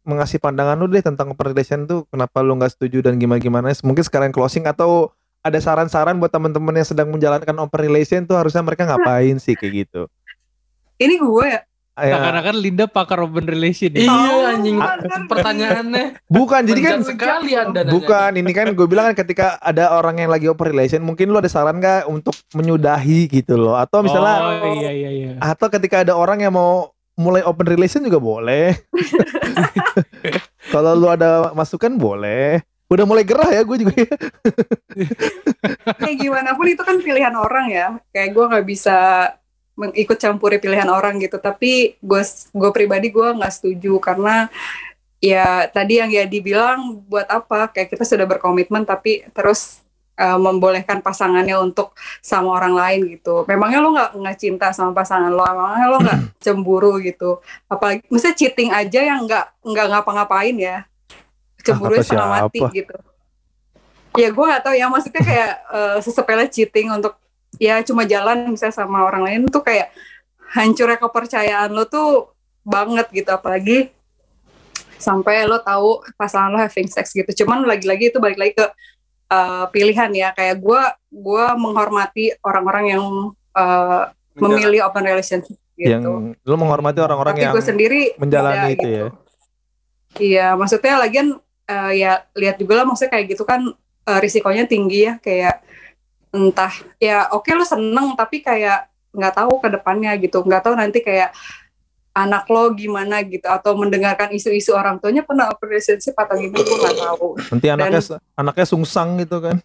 mengasih 0.03 0.39
pandangan 0.39 0.75
lu 0.77 0.87
deh 0.87 1.03
tentang 1.03 1.31
relation 1.33 1.87
tuh 1.87 2.05
kenapa 2.11 2.43
lu 2.43 2.59
nggak 2.59 2.75
setuju 2.75 3.03
dan 3.07 3.19
gimana 3.19 3.39
gimana. 3.39 3.67
Mungkin 3.83 4.03
sekarang 4.03 4.31
closing 4.31 4.67
atau 4.67 5.11
ada 5.43 5.59
saran-saran 5.59 6.19
buat 6.19 6.31
teman-teman 6.31 6.75
yang 6.75 6.87
sedang 6.87 7.11
menjalankan 7.11 7.55
open 7.59 7.81
relation 7.83 8.23
tuh 8.23 8.39
harusnya 8.39 8.63
mereka 8.63 8.87
ngapain 8.87 9.39
sih 9.43 9.59
kayak 9.59 9.87
gitu. 9.87 10.07
Ini 10.99 11.19
gue 11.19 11.47
ya. 11.51 11.61
Ya, 11.93 12.17
Seakan-akan 12.17 12.57
Linda 12.57 12.89
pakar 12.89 13.21
open 13.21 13.45
relation 13.45 13.93
ya. 13.93 14.01
Iya 14.01 14.17
Oh, 14.33 14.49
anjing. 14.49 14.81
bener. 14.81 15.29
Pertanyaannya 15.29 16.05
bukan 16.25 16.61
jadi 16.65 16.81
kan 16.81 16.99
sekali 17.05 17.53
anda 17.53 17.85
nanya. 17.85 17.93
Bukan, 17.93 18.31
ini 18.41 18.49
kan 18.57 18.73
gue 18.73 18.87
bilang 18.89 19.13
kan 19.13 19.21
ketika 19.21 19.61
ada 19.61 19.93
orang 19.93 20.17
yang 20.17 20.33
lagi 20.33 20.49
open 20.49 20.73
relation, 20.73 21.05
mungkin 21.05 21.29
lu 21.29 21.37
ada 21.37 21.53
saran 21.53 21.85
gak 21.85 22.09
untuk 22.09 22.33
menyudahi 22.57 23.29
gitu 23.29 23.61
loh? 23.61 23.77
Atau 23.77 24.01
misalnya, 24.01 24.41
Oh 24.41 24.73
iya 24.73 24.89
iya 24.89 25.11
iya. 25.13 25.31
atau 25.37 25.69
ketika 25.69 26.01
ada 26.01 26.17
orang 26.17 26.41
yang 26.41 26.57
mau 26.57 26.97
mulai 27.17 27.45
open 27.45 27.67
relation 27.69 28.01
juga 28.05 28.19
boleh. 28.19 28.73
Kalau 30.73 30.97
lu 30.97 31.09
ada 31.09 31.53
masukan 31.53 31.93
boleh. 31.97 32.65
Udah 32.93 33.09
mulai 33.09 33.25
gerah 33.25 33.49
ya 33.49 33.65
gue 33.65 33.77
juga 33.89 33.95
ya. 33.97 34.13
Kayak 35.97 36.17
gimana 36.21 36.53
pun 36.53 36.67
itu 36.69 36.83
kan 36.85 37.01
pilihan 37.01 37.33
orang 37.33 37.67
ya. 37.73 37.87
Kayak 38.13 38.31
gue 38.37 38.45
nggak 38.53 38.67
bisa 38.69 38.97
meng- 39.77 39.97
ikut 39.97 40.17
campuri 40.21 40.61
pilihan 40.61 40.89
orang 40.89 41.17
gitu. 41.21 41.41
Tapi 41.41 41.97
gue 41.97 42.23
gue 42.53 42.71
pribadi 42.73 43.09
gue 43.09 43.29
nggak 43.33 43.53
setuju 43.53 43.97
karena 43.97 44.53
ya 45.25 45.69
tadi 45.73 46.05
yang 46.05 46.13
ya 46.13 46.29
dibilang 46.29 47.01
buat 47.09 47.29
apa? 47.33 47.73
Kayak 47.73 47.97
kita 47.97 48.05
sudah 48.05 48.29
berkomitmen 48.29 48.85
tapi 48.85 49.25
terus 49.33 49.81
uh, 50.19 50.39
membolehkan 50.39 51.01
pasangannya 51.01 51.57
untuk 51.61 51.97
sama 52.21 52.59
orang 52.59 52.75
lain 52.77 53.01
gitu. 53.17 53.45
Memangnya 53.49 53.79
lo 53.81 53.91
nggak 53.95 54.11
nggak 54.19 54.37
cinta 54.37 54.67
sama 54.75 54.93
pasangan 54.93 55.33
lo? 55.33 55.45
Memangnya 55.45 55.87
lo 55.89 55.99
nggak 56.03 56.21
cemburu 56.45 57.01
gitu? 57.01 57.41
Apalagi, 57.69 58.05
misalnya 58.13 58.37
cheating 58.37 58.71
aja 58.73 59.01
yang 59.01 59.25
nggak 59.25 59.47
nggak 59.65 59.87
ngapa-ngapain 59.93 60.57
ya, 60.59 60.77
cemburu 61.63 61.97
kata 61.99 62.05
setengah 62.05 62.29
mati 62.29 62.61
gitu. 62.75 62.97
Ya 64.13 64.29
gue 64.29 64.45
nggak 64.45 64.63
tahu 64.63 64.75
ya 64.77 64.87
maksudnya 64.93 65.23
kayak 65.25 65.53
eh, 65.73 65.99
sesepele 66.05 66.45
cheating 66.53 66.93
untuk 66.93 67.17
ya 67.57 67.81
cuma 67.81 68.05
jalan 68.05 68.53
misalnya 68.53 68.77
sama 68.77 69.09
orang 69.09 69.25
lain 69.25 69.41
tuh 69.49 69.65
kayak 69.65 69.89
hancurnya 70.53 71.01
kepercayaan 71.01 71.73
lo 71.73 71.89
tuh 71.89 72.33
banget 72.61 73.09
gitu 73.09 73.33
apalagi 73.33 73.89
sampai 75.01 75.49
lo 75.49 75.59
tahu 75.65 76.05
pasangan 76.15 76.53
lo 76.55 76.59
having 76.61 76.87
sex 76.87 77.11
gitu. 77.11 77.43
Cuman 77.43 77.67
lagi-lagi 77.67 78.15
itu 78.15 78.23
balik 78.23 78.39
lagi 78.39 78.53
ke 78.55 78.67
uh, 79.33 79.65
pilihan 79.73 80.11
ya 80.13 80.29
kayak 80.37 80.61
gue 80.61 80.83
gue 81.09 81.47
menghormati 81.57 82.37
orang-orang 82.45 82.85
yang 82.93 83.05
uh, 83.57 84.13
memilih 84.37 84.85
open 84.85 85.05
relationship 85.09 85.57
gitu. 85.77 85.89
Yang 85.89 86.37
lu 86.45 86.57
menghormati 86.61 87.01
orang-orang 87.01 87.35
Tapi 87.41 87.43
yang 87.49 87.55
gue 87.57 87.65
sendiri 87.65 88.01
menjalani 88.21 88.57
beda 88.57 88.69
itu 88.69 88.77
gitu. 88.77 88.89
ya. 88.93 89.07
Iya, 90.13 90.47
maksudnya 90.61 91.01
lagian 91.01 91.41
uh, 91.69 91.93
ya 91.97 92.29
lihat 92.37 92.61
juga 92.61 92.81
lah 92.81 92.85
maksudnya 92.85 93.17
kayak 93.17 93.27
gitu 93.33 93.49
kan 93.49 93.65
uh, 94.05 94.19
risikonya 94.21 94.69
tinggi 94.69 95.09
ya 95.09 95.17
kayak 95.17 95.65
entah 96.33 96.73
ya 96.97 97.29
oke 97.33 97.49
lu 97.53 97.65
seneng 97.65 98.17
tapi 98.17 98.41
kayak 98.41 98.89
nggak 99.13 99.35
tahu 99.37 99.61
ke 99.61 99.69
depannya 99.69 100.17
gitu 100.17 100.41
nggak 100.41 100.65
tahu 100.65 100.75
nanti 100.77 101.05
kayak 101.05 101.37
anak 102.13 102.45
lo 102.47 102.73
gimana 102.73 103.25
gitu 103.25 103.45
atau 103.45 103.73
mendengarkan 103.73 104.29
isu-isu 104.31 104.73
orang 104.73 105.01
tuanya 105.01 105.25
pernah 105.25 105.49
open 105.49 105.65
relationship 105.67 106.13
atau 106.13 106.37
gimana 106.37 106.61
gue 106.61 106.79
nggak 106.79 106.97
tahu 106.99 107.29
Nanti 107.49 107.67
anaknya 107.67 108.01
anaknya 108.35 108.67
sungsang 108.67 109.17
gitu 109.17 109.41
kan. 109.41 109.57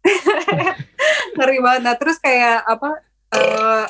ngeri 1.36 1.58
banget 1.58 1.82
nah 1.82 1.94
terus 1.96 2.16
kayak 2.16 2.64
apa 2.64 2.90
eh, 3.32 3.84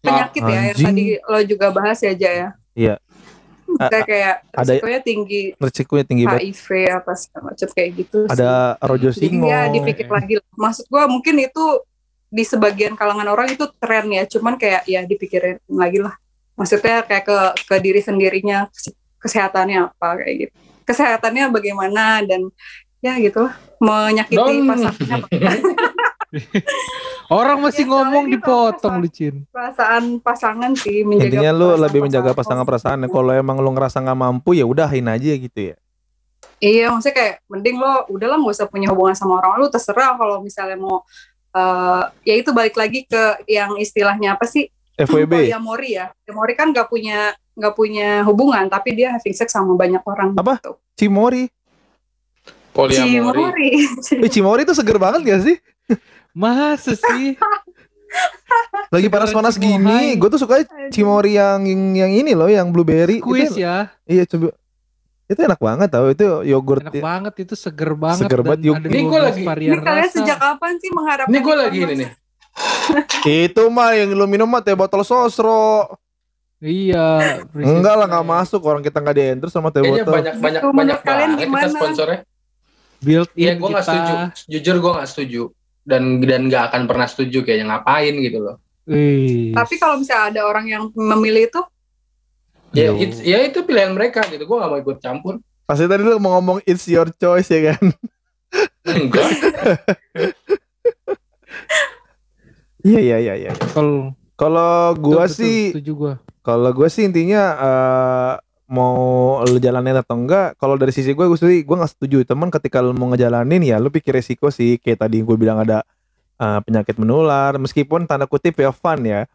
penyakit 0.00 0.42
ya 0.42 0.60
yang 0.70 0.78
tadi 0.80 1.04
lo 1.20 1.38
juga 1.42 1.66
bahas 1.70 1.98
ya 2.00 2.14
Jaya 2.14 2.34
ya 2.34 2.50
Iya. 2.76 2.94
Kayak 3.66 4.04
kayak 4.06 4.34
ada- 4.46 4.62
risikonya 4.68 5.00
tinggi 5.00 5.42
Resikonya 5.56 6.04
tinggi 6.04 6.24
banget. 6.24 6.42
HIV 6.44 6.66
apa 6.92 7.12
segala 7.16 7.42
macam 7.50 7.68
kayak 7.72 7.90
gitu 7.96 8.18
sih. 8.22 8.32
Ada 8.32 8.50
Rojo 8.78 9.10
Singo. 9.10 9.48
ya 9.48 9.66
dipikir 9.66 10.06
lagi. 10.06 10.38
Maksud 10.54 10.84
gua 10.86 11.08
mungkin 11.08 11.34
itu 11.40 11.64
di 12.28 12.44
sebagian 12.44 12.94
kalangan 12.94 13.26
orang 13.26 13.48
itu 13.48 13.64
tren 13.80 14.06
ya, 14.06 14.22
cuman 14.22 14.54
kayak 14.54 14.84
ya 14.84 15.02
dipikirin 15.02 15.56
lagi 15.66 15.98
lah. 15.98 16.14
Maksudnya 16.56 17.04
kayak 17.04 17.24
ke 17.24 17.36
ke 17.64 17.76
diri 17.78 18.00
sendirinya 18.00 18.66
kes- 18.72 18.96
kesehatannya 19.20 19.92
apa 19.92 20.08
kayak 20.18 20.34
gitu. 20.38 20.54
Kesehatannya 20.82 21.44
bagaimana 21.48 22.24
dan 22.24 22.48
ya 22.98 23.16
gitu 23.16 23.44
lah. 23.44 23.54
Menyakiti 23.76 24.40
Don. 24.40 24.64
pasangannya 24.64 25.20
Orang 27.28 27.58
masih 27.60 27.82
Ya, 27.82 27.90
ngomong 27.90 28.24
dipotong 28.28 29.02
Lucin. 29.02 29.42
perasaan 29.50 30.18
pasangan 30.18 30.72
sih 30.74 31.02
menjaga 31.02 31.26
Intinya 31.28 31.50
lu 31.50 31.68
lebih 31.76 32.00
menjaga 32.00 32.30
pasangan. 32.30 32.62
pasangan 32.62 33.02
perasaan. 33.02 33.10
Kalau 33.10 33.32
emang 33.32 33.58
lu 33.58 33.70
ngerasa 33.72 33.98
nggak 33.98 34.14
mampu 34.16 34.54
ya 34.54 34.62
udahin 34.62 35.06
aja 35.06 35.32
gitu 35.34 35.60
ya. 35.60 35.76
Iya, 36.56 36.88
maksudnya 36.88 37.14
kayak 37.14 37.34
mending 37.46 37.76
lo 37.76 38.06
udahlah 38.08 38.38
nggak 38.38 38.54
usah 38.54 38.66
punya 38.66 38.88
hubungan 38.88 39.12
sama 39.12 39.38
orang 39.38 39.58
lu 39.58 39.68
terserah 39.68 40.14
kalau 40.14 40.40
misalnya 40.40 40.78
mau 40.78 41.02
eh 41.50 42.02
ya 42.22 42.34
itu 42.36 42.50
balik 42.52 42.76
lagi 42.76 43.04
ke 43.04 43.22
yang 43.44 43.74
istilahnya 43.76 44.36
apa 44.36 44.44
sih 44.44 44.68
FWB. 44.96 45.32
poliamori 45.44 45.90
ya. 45.92 46.08
Poliamori 46.16 46.52
kan 46.52 46.66
nggak 46.72 46.88
punya 46.88 47.18
nggak 47.56 47.72
punya 47.72 48.20
hubungan 48.22 48.68
tapi 48.68 48.92
dia 48.92 49.12
having 49.12 49.32
sex 49.32 49.52
sama 49.52 49.72
banyak 49.72 50.00
orang. 50.02 50.32
Apa? 50.34 50.56
Gitu. 50.58 50.72
Cimori. 50.96 51.44
Poliamori. 52.72 53.70
Eh, 54.24 54.28
Cimori 54.28 54.64
itu 54.64 54.72
seger 54.72 54.96
banget 54.96 55.20
gak 55.24 55.40
sih? 55.42 55.56
Masa 56.32 56.92
sih? 56.92 57.36
Lagi 58.94 59.08
panas-panas 59.08 59.56
gini, 59.56 60.14
gue 60.14 60.28
tuh 60.28 60.40
suka 60.40 60.62
Cimori 60.88 61.36
yang 61.36 61.64
yang 61.92 62.12
ini 62.12 62.32
loh, 62.32 62.46
yang 62.46 62.68
blueberry. 62.68 63.18
Kuis 63.20 63.52
Itu, 63.52 63.64
ya. 63.64 63.92
Iya 64.04 64.24
coba. 64.24 64.52
Itu 65.26 65.40
enak 65.42 65.58
banget 65.58 65.88
tau. 65.90 66.06
Itu 66.06 66.44
yogurt. 66.44 66.86
Enak 66.86 67.02
banget 67.02 67.34
itu 67.42 67.54
seger 67.58 67.98
banget. 67.98 68.28
Seger 68.28 68.40
banget, 68.40 68.60
ada 68.70 68.86
Ini 68.86 69.02
gua 69.02 69.20
12 69.20 69.26
lagi- 69.26 69.44
Ini 69.66 69.76
kalian 69.82 70.06
rasa. 70.06 70.16
sejak 70.22 70.38
kapan 70.38 70.72
sih 70.78 70.90
mengharapkan 70.94 71.32
Ini 71.32 71.38
gue 71.40 71.54
lagi 71.56 71.78
ini 71.78 71.94
nih. 71.98 72.10
Itu 73.22 73.68
mah 73.68 73.92
yang 73.92 74.10
lu 74.10 74.24
minum 74.24 74.46
mah 74.46 74.60
teh 74.60 74.72
botol 74.72 75.02
sosro. 75.02 75.90
Iya. 76.56 77.44
Enggak 77.52 77.94
lah 77.94 78.06
nggak 78.06 78.26
masuk 78.26 78.62
orang 78.62 78.80
kita 78.80 78.98
nggak 78.98 79.12
di 79.12 79.22
endorse 79.26 79.52
sama 79.52 79.68
teh 79.68 79.80
botol. 79.80 80.08
banyak 80.08 80.34
banyak 80.36 80.60
Menurut 80.62 80.74
banyak 80.74 80.98
kalian 81.00 81.30
banget 81.30 81.38
kita 81.38 81.46
gimana? 81.46 81.68
sponsornya. 81.70 82.20
Built 82.96 83.28
in 83.30 83.38
Iya, 83.38 83.52
gue 83.54 83.68
nggak 83.68 83.84
setuju. 83.84 84.12
Jujur 84.48 84.76
gue 84.78 84.92
nggak 84.94 85.08
setuju. 85.08 85.42
Dan 85.82 86.02
dan 86.18 86.40
nggak 86.48 86.64
akan 86.72 86.82
pernah 86.86 87.06
setuju 87.06 87.38
kayaknya 87.42 87.66
ngapain 87.70 88.14
gitu 88.16 88.38
loh. 88.40 88.56
Wih. 88.84 89.52
Tapi 89.52 89.74
kalau 89.76 90.00
misalnya 90.00 90.32
ada 90.32 90.40
orang 90.44 90.66
yang 90.66 90.82
memilih 90.92 91.46
itu, 91.46 91.62
Ya, 92.70 92.92
Yo. 92.92 92.98
it- 92.98 93.24
ya 93.24 93.40
itu 93.40 93.62
pilihan 93.62 93.88
mereka 93.90 94.20
gitu. 94.26 94.42
Gue 94.42 94.56
nggak 94.56 94.68
mau 94.68 94.76
ikut 94.76 94.98
campur. 94.98 95.34
Pasti 95.64 95.84
tadi 95.84 96.02
lu 96.02 96.18
mau 96.18 96.36
ngomong 96.36 96.60
it's 96.62 96.84
your 96.84 97.08
choice 97.10 97.48
ya 97.48 97.72
kan? 97.72 97.84
Enggak. 98.86 99.28
Iya 102.86 103.00
iya 103.02 103.16
iya 103.18 103.34
iya. 103.34 103.52
kalau 103.74 104.14
Kalau 104.38 104.94
gua 104.94 105.26
betul, 105.26 105.42
sih 105.42 105.74
setuju 105.74 105.92
gua. 105.96 106.14
Kalau 106.46 106.70
gue 106.70 106.86
sih 106.86 107.02
intinya 107.02 107.42
eh, 107.58 108.32
mau 108.70 109.42
lu 109.42 109.58
jalanin 109.58 109.98
atau 109.98 110.14
enggak, 110.14 110.54
kalau 110.60 110.78
dari 110.78 110.94
sisi 110.94 111.10
gue 111.10 111.26
gue 111.26 111.34
sih 111.34 111.66
gue 111.66 111.76
nggak 111.76 111.92
setuju. 111.98 112.22
Teman 112.22 112.54
ketika 112.54 112.78
lu 112.78 112.94
mau 112.94 113.10
ngejalanin 113.10 113.66
ya 113.66 113.82
lu 113.82 113.90
pikir 113.90 114.14
resiko 114.14 114.54
sih. 114.54 114.78
Kayak 114.78 115.08
tadi 115.08 115.26
gue 115.26 115.36
bilang 115.40 115.58
ada 115.58 115.82
eh, 116.38 116.60
penyakit 116.62 116.94
menular, 117.02 117.58
meskipun 117.58 118.06
tanda 118.06 118.30
kutip 118.30 118.54
ya 118.62 118.70
fun 118.70 119.02
ya. 119.02 119.26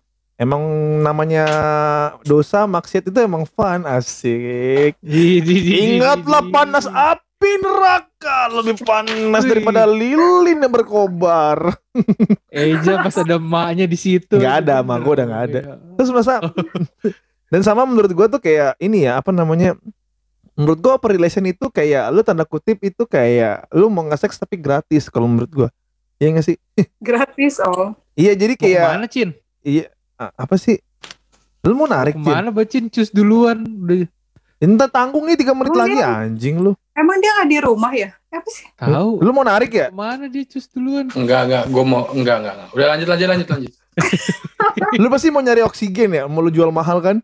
Emang 0.41 0.61
namanya 1.05 1.45
dosa 2.25 2.65
maksiat 2.65 3.13
itu 3.13 3.19
emang 3.21 3.45
fun 3.45 3.85
asik 3.85 4.97
ingatlah 5.05 6.41
panas 6.49 6.89
api 6.89 7.51
neraka 7.61 8.49
lebih 8.49 8.81
panas 8.81 9.45
daripada 9.45 9.85
lilin 9.85 10.57
yang 10.57 10.73
berkobar 10.73 11.77
Eja 12.51 13.05
pas 13.05 13.15
ada 13.15 13.35
emaknya 13.35 13.83
di 13.87 13.95
situ. 13.99 14.39
Nggak 14.39 14.55
ada, 14.63 14.83
emak 14.83 14.97
gua 15.03 15.13
udah 15.19 15.27
nggak 15.27 15.43
ada. 15.51 15.61
terus 15.99 16.09
masa 16.11 16.39
dan 17.51 17.61
sama 17.63 17.83
menurut 17.83 18.11
gua 18.15 18.27
tuh 18.31 18.39
kayak 18.39 18.79
ini 18.79 19.07
ya 19.07 19.19
apa 19.19 19.35
namanya 19.35 19.75
menurut 20.55 20.79
gua 20.79 20.95
open 20.95 21.15
relation 21.15 21.43
itu 21.47 21.67
kayak 21.67 22.11
lu 22.11 22.23
tanda 22.23 22.47
kutip 22.47 22.79
itu 22.79 23.03
kayak 23.07 23.67
lu 23.75 23.91
mau 23.91 24.07
nge-seks 24.07 24.39
tapi 24.39 24.55
gratis 24.55 25.11
kalau 25.11 25.27
menurut 25.29 25.51
gua 25.51 25.69
Iya 26.21 26.37
gak 26.37 26.45
sih? 26.53 26.57
Gratis 27.01 27.57
oh. 27.65 27.97
Iya 28.13 28.37
jadi 28.37 28.53
Mau 28.53 28.61
kayak 28.61 28.85
ke 28.85 28.93
mana 28.93 29.07
Cin? 29.09 29.29
Iya 29.65 29.89
apa 30.29 30.55
sih? 30.59 30.77
Lu 31.65 31.73
mau 31.77 31.89
narik 31.89 32.17
Cin? 32.17 32.21
ke 32.21 32.29
mana 32.29 32.49
Bacin? 32.53 32.83
Cus 32.89 33.09
duluan. 33.09 33.65
Udah 33.65 34.05
Entah 34.61 34.85
tanggung 34.85 35.25
nih 35.25 35.41
3 35.41 35.57
menit 35.57 35.73
lagi 35.73 35.97
anjing 35.97 36.61
lu. 36.61 36.77
Emang 36.93 37.17
dia 37.17 37.33
nggak 37.33 37.49
di 37.49 37.57
rumah 37.65 37.91
ya? 37.97 38.13
Apa 38.29 38.49
sih? 38.53 38.65
tahu. 38.77 39.17
Lu 39.25 39.33
mau 39.33 39.41
narik 39.41 39.73
ya? 39.73 39.89
Ke 39.89 39.97
mana 39.97 40.29
dia 40.29 40.45
cus 40.45 40.69
duluan? 40.69 41.09
Enggak, 41.17 41.49
enggak. 41.49 41.63
Gue 41.73 41.81
mau, 41.81 42.05
enggak, 42.13 42.45
enggak, 42.45 42.53
enggak. 42.53 42.69
Udah 42.77 42.87
lanjut, 42.93 43.07
lanjut, 43.09 43.27
lanjut, 43.33 43.47
lanjut. 43.49 43.73
Lu 45.01 45.07
pasti 45.09 45.27
mau 45.33 45.41
nyari 45.41 45.65
oksigen 45.65 46.13
ya? 46.13 46.23
Mau 46.29 46.45
lu 46.45 46.53
jual 46.53 46.69
mahal 46.69 47.01
kan? 47.01 47.17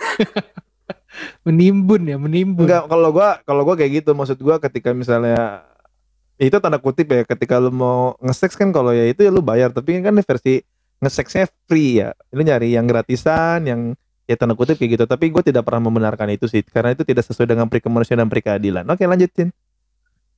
Menimbun 1.44 2.06
ya, 2.06 2.16
menimbun. 2.16 2.64
Enggak, 2.64 2.86
kalau 2.86 3.10
gua 3.10 3.42
kalau 3.42 3.62
gua 3.66 3.74
kayak 3.74 4.00
gitu 4.00 4.14
maksud 4.14 4.38
gua 4.38 4.62
ketika 4.62 4.94
misalnya 4.94 5.66
itu 6.40 6.56
tanda 6.62 6.80
kutip 6.80 7.10
ya 7.10 7.26
ketika 7.26 7.60
lu 7.60 7.68
mau 7.68 8.16
nge-sex 8.22 8.56
kan 8.56 8.72
kalau 8.72 8.96
ya 8.96 9.04
itu 9.10 9.20
ya 9.20 9.28
lu 9.28 9.44
bayar 9.44 9.68
tapi 9.68 10.00
kan 10.00 10.16
versi 10.16 10.64
nge-sexnya 11.00 11.48
free 11.66 12.04
ya. 12.04 12.12
Lu 12.30 12.44
nyari 12.44 12.76
yang 12.76 12.84
gratisan 12.84 13.64
yang 13.66 13.80
ya 14.30 14.38
tanda 14.38 14.54
kutip 14.54 14.78
kayak 14.78 14.94
gitu 14.94 15.04
tapi 15.10 15.26
gue 15.26 15.42
tidak 15.42 15.66
pernah 15.66 15.90
membenarkan 15.90 16.30
itu 16.30 16.46
sih 16.46 16.62
karena 16.62 16.94
itu 16.94 17.02
tidak 17.02 17.26
sesuai 17.26 17.50
dengan 17.50 17.66
pri 17.66 17.82
kemanusiaan 17.82 18.22
dan 18.22 18.30
pri 18.30 18.44
keadilan. 18.44 18.86
Oke 18.86 19.02
lanjutin. 19.02 19.50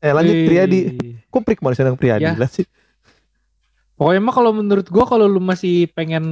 Eh 0.00 0.10
lanjut 0.10 0.32
Wih. 0.32 0.46
Priyadi. 0.48 0.80
Kok 1.28 1.42
pri 1.44 1.54
kemanusiaan 1.60 1.92
dan 1.92 1.98
pri 2.00 2.16
keadilan 2.16 2.48
sih? 2.48 2.64
Pokoknya 3.92 4.20
mah 4.24 4.34
kalau 4.34 4.50
menurut 4.56 4.88
gua 4.88 5.04
kalau 5.04 5.28
lu 5.28 5.38
masih 5.38 5.86
pengen 5.92 6.24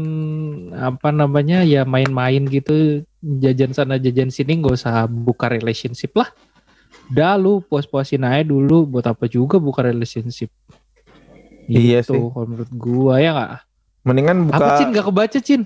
apa 0.74 1.12
namanya 1.12 1.62
ya 1.62 1.84
main-main 1.84 2.42
gitu 2.48 3.04
jajan 3.20 3.76
sana 3.76 4.00
jajan 4.00 4.32
sini 4.32 4.58
nggak 4.58 4.74
usah 4.80 5.04
buka 5.06 5.52
relationship 5.52 6.16
lah. 6.16 6.32
Udah 7.12 7.36
lu 7.38 7.62
puas-puasin 7.62 8.24
aja 8.26 8.42
dulu 8.42 8.88
buat 8.88 9.06
apa 9.06 9.28
juga 9.28 9.60
buka 9.60 9.84
relationship. 9.84 10.50
Iya 11.70 12.02
Gitu, 12.02 12.16
sih. 12.16 12.22
Kalau 12.32 12.46
menurut 12.48 12.70
gua 12.74 13.20
ya 13.22 13.30
nggak. 13.36 13.69
Mendingan 14.00 14.48
buka 14.48 14.56
Apa 14.58 14.70
Cin 14.76 14.88
nggak 14.90 15.06
kebaca 15.06 15.38
Cin? 15.38 15.62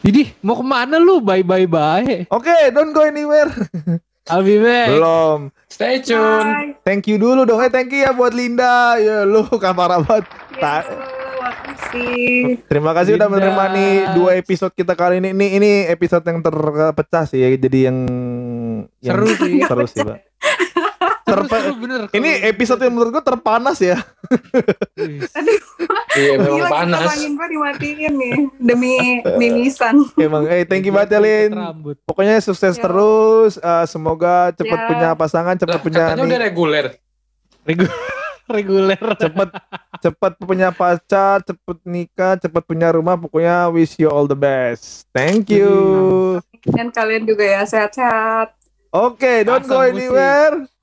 Jadi 0.00 0.22
mau 0.40 0.54
ke 0.54 0.62
mana 0.62 0.96
lu? 0.96 1.18
Bye 1.18 1.42
bye 1.42 1.66
bye. 1.66 2.24
Oke, 2.28 2.54
don't 2.70 2.90
go 2.90 3.02
anywhere. 3.02 3.50
I'll 4.30 4.42
be 4.42 4.58
back. 4.58 4.90
Belum. 4.90 5.54
Stay 5.66 6.00
tune. 6.00 6.46
Bye. 6.46 6.72
Thank 6.82 7.06
you 7.06 7.14
dulu 7.14 7.42
dong. 7.42 7.60
Eh 7.60 7.70
thank 7.70 7.90
you 7.90 8.02
ya 8.02 8.10
buat 8.10 8.30
Linda. 8.30 8.98
Ya 8.98 9.22
lu 9.22 9.46
kapar 9.62 10.00
banget. 10.00 10.26
Ya, 10.52 10.82
Ta- 10.82 10.86
makasih. 11.36 12.58
Terima 12.66 12.90
kasih 12.90 13.14
udah 13.14 13.28
Linda. 13.28 13.38
menerima 13.38 13.64
nih 13.70 13.90
dua 14.14 14.30
episode 14.34 14.72
kita 14.72 14.94
kali 14.94 15.20
ini. 15.20 15.30
Ini 15.30 15.46
ini 15.54 15.70
episode 15.86 16.24
yang 16.24 16.42
terpecah 16.42 17.24
sih 17.24 17.38
ya. 17.38 17.48
Jadi 17.54 17.78
yang, 17.86 17.98
yang 18.98 19.14
Seru 19.14 19.26
sih. 19.30 19.52
Seru 19.62 19.86
sih, 19.86 20.02
Pak. 20.02 20.18
Seru, 21.36 21.44
Terpe- 21.44 21.60
seru, 21.60 21.74
bener. 21.76 22.00
Ini 22.10 22.30
episode 22.46 22.80
yang 22.80 22.92
menurut 22.92 23.10
gua 23.12 23.20
terpanas 23.22 23.76
ya. 23.78 24.00
Wih. 24.96 25.20
Iya, 26.12 26.32
memang 26.34 26.58
Gila 26.58 26.70
panas. 26.70 27.00
angin 27.10 27.32
gua 27.34 27.46
dimatiin 27.46 28.12
nih 28.14 28.34
demi 28.58 28.92
mimisan. 29.36 30.00
Emang 30.16 30.44
eh 30.46 30.64
thank 30.64 30.82
you 30.82 30.90
banget 30.90 31.12
ya 31.12 31.20
Lin. 31.20 31.52
Pokoknya 32.02 32.40
sukses 32.40 32.74
Ya. 32.74 32.82
terus. 32.82 33.56
Eh, 33.56 33.84
semoga 33.86 34.48
cepet 34.50 34.72
Ya. 34.74 34.86
punya 34.86 35.08
pasangan, 35.12 35.54
cepet 35.54 35.76
Lah, 35.76 35.84
punya 35.84 36.02
katanya 36.06 36.24
udah 36.24 36.32
nih, 36.32 36.40
reguler. 36.42 36.86
Regu- 37.62 37.92
reguler. 38.48 39.00
cepet 39.16 39.48
cepet 39.98 40.32
punya 40.38 40.68
pacar, 40.70 41.42
cepet 41.42 41.78
nikah, 41.84 42.38
cepet 42.38 42.62
punya 42.62 42.88
rumah. 42.90 43.14
Pokoknya 43.14 43.68
wish 43.68 43.94
you 43.96 44.08
all 44.08 44.24
the 44.24 44.34
best. 44.34 45.04
Thank 45.10 45.50
you. 45.50 45.68
Dan 46.64 46.88
kalian 46.88 47.22
juga 47.22 47.44
ya 47.44 47.62
sehat-sehat. 47.62 48.56
Oke, 48.88 49.44
don't 49.44 49.62
go 49.62 49.76
Pasang 49.76 49.92
musik. 49.92 50.00
anywhere. 50.00 50.54
I'll 50.56 50.75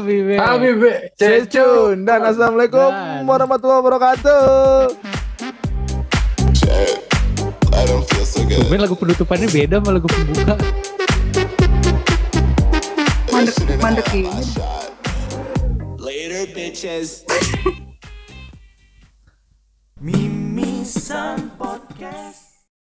be 0.00 0.22
back. 0.24 0.40
Habib, 0.40 0.80
Stay 1.14 1.44
tune 1.46 2.04
dan 2.04 2.24
assalamualaikum 2.24 2.88
Dan. 2.88 3.24
warahmatullahi 3.28 3.80
wabarakatuh. 3.80 4.42
Tumben 8.52 8.80
lagu 8.80 8.96
penutupannya 8.96 9.48
beda 9.48 9.80
sama 9.80 9.90
lagu 9.96 10.08
pembuka. 10.08 10.54
Mandek 13.32 13.56
mandek 13.80 14.08
ini. 14.12 14.28
Later, 15.96 16.42
bitches. 16.52 17.22
Mimisan 20.02 21.54
Podcast. 21.56 22.41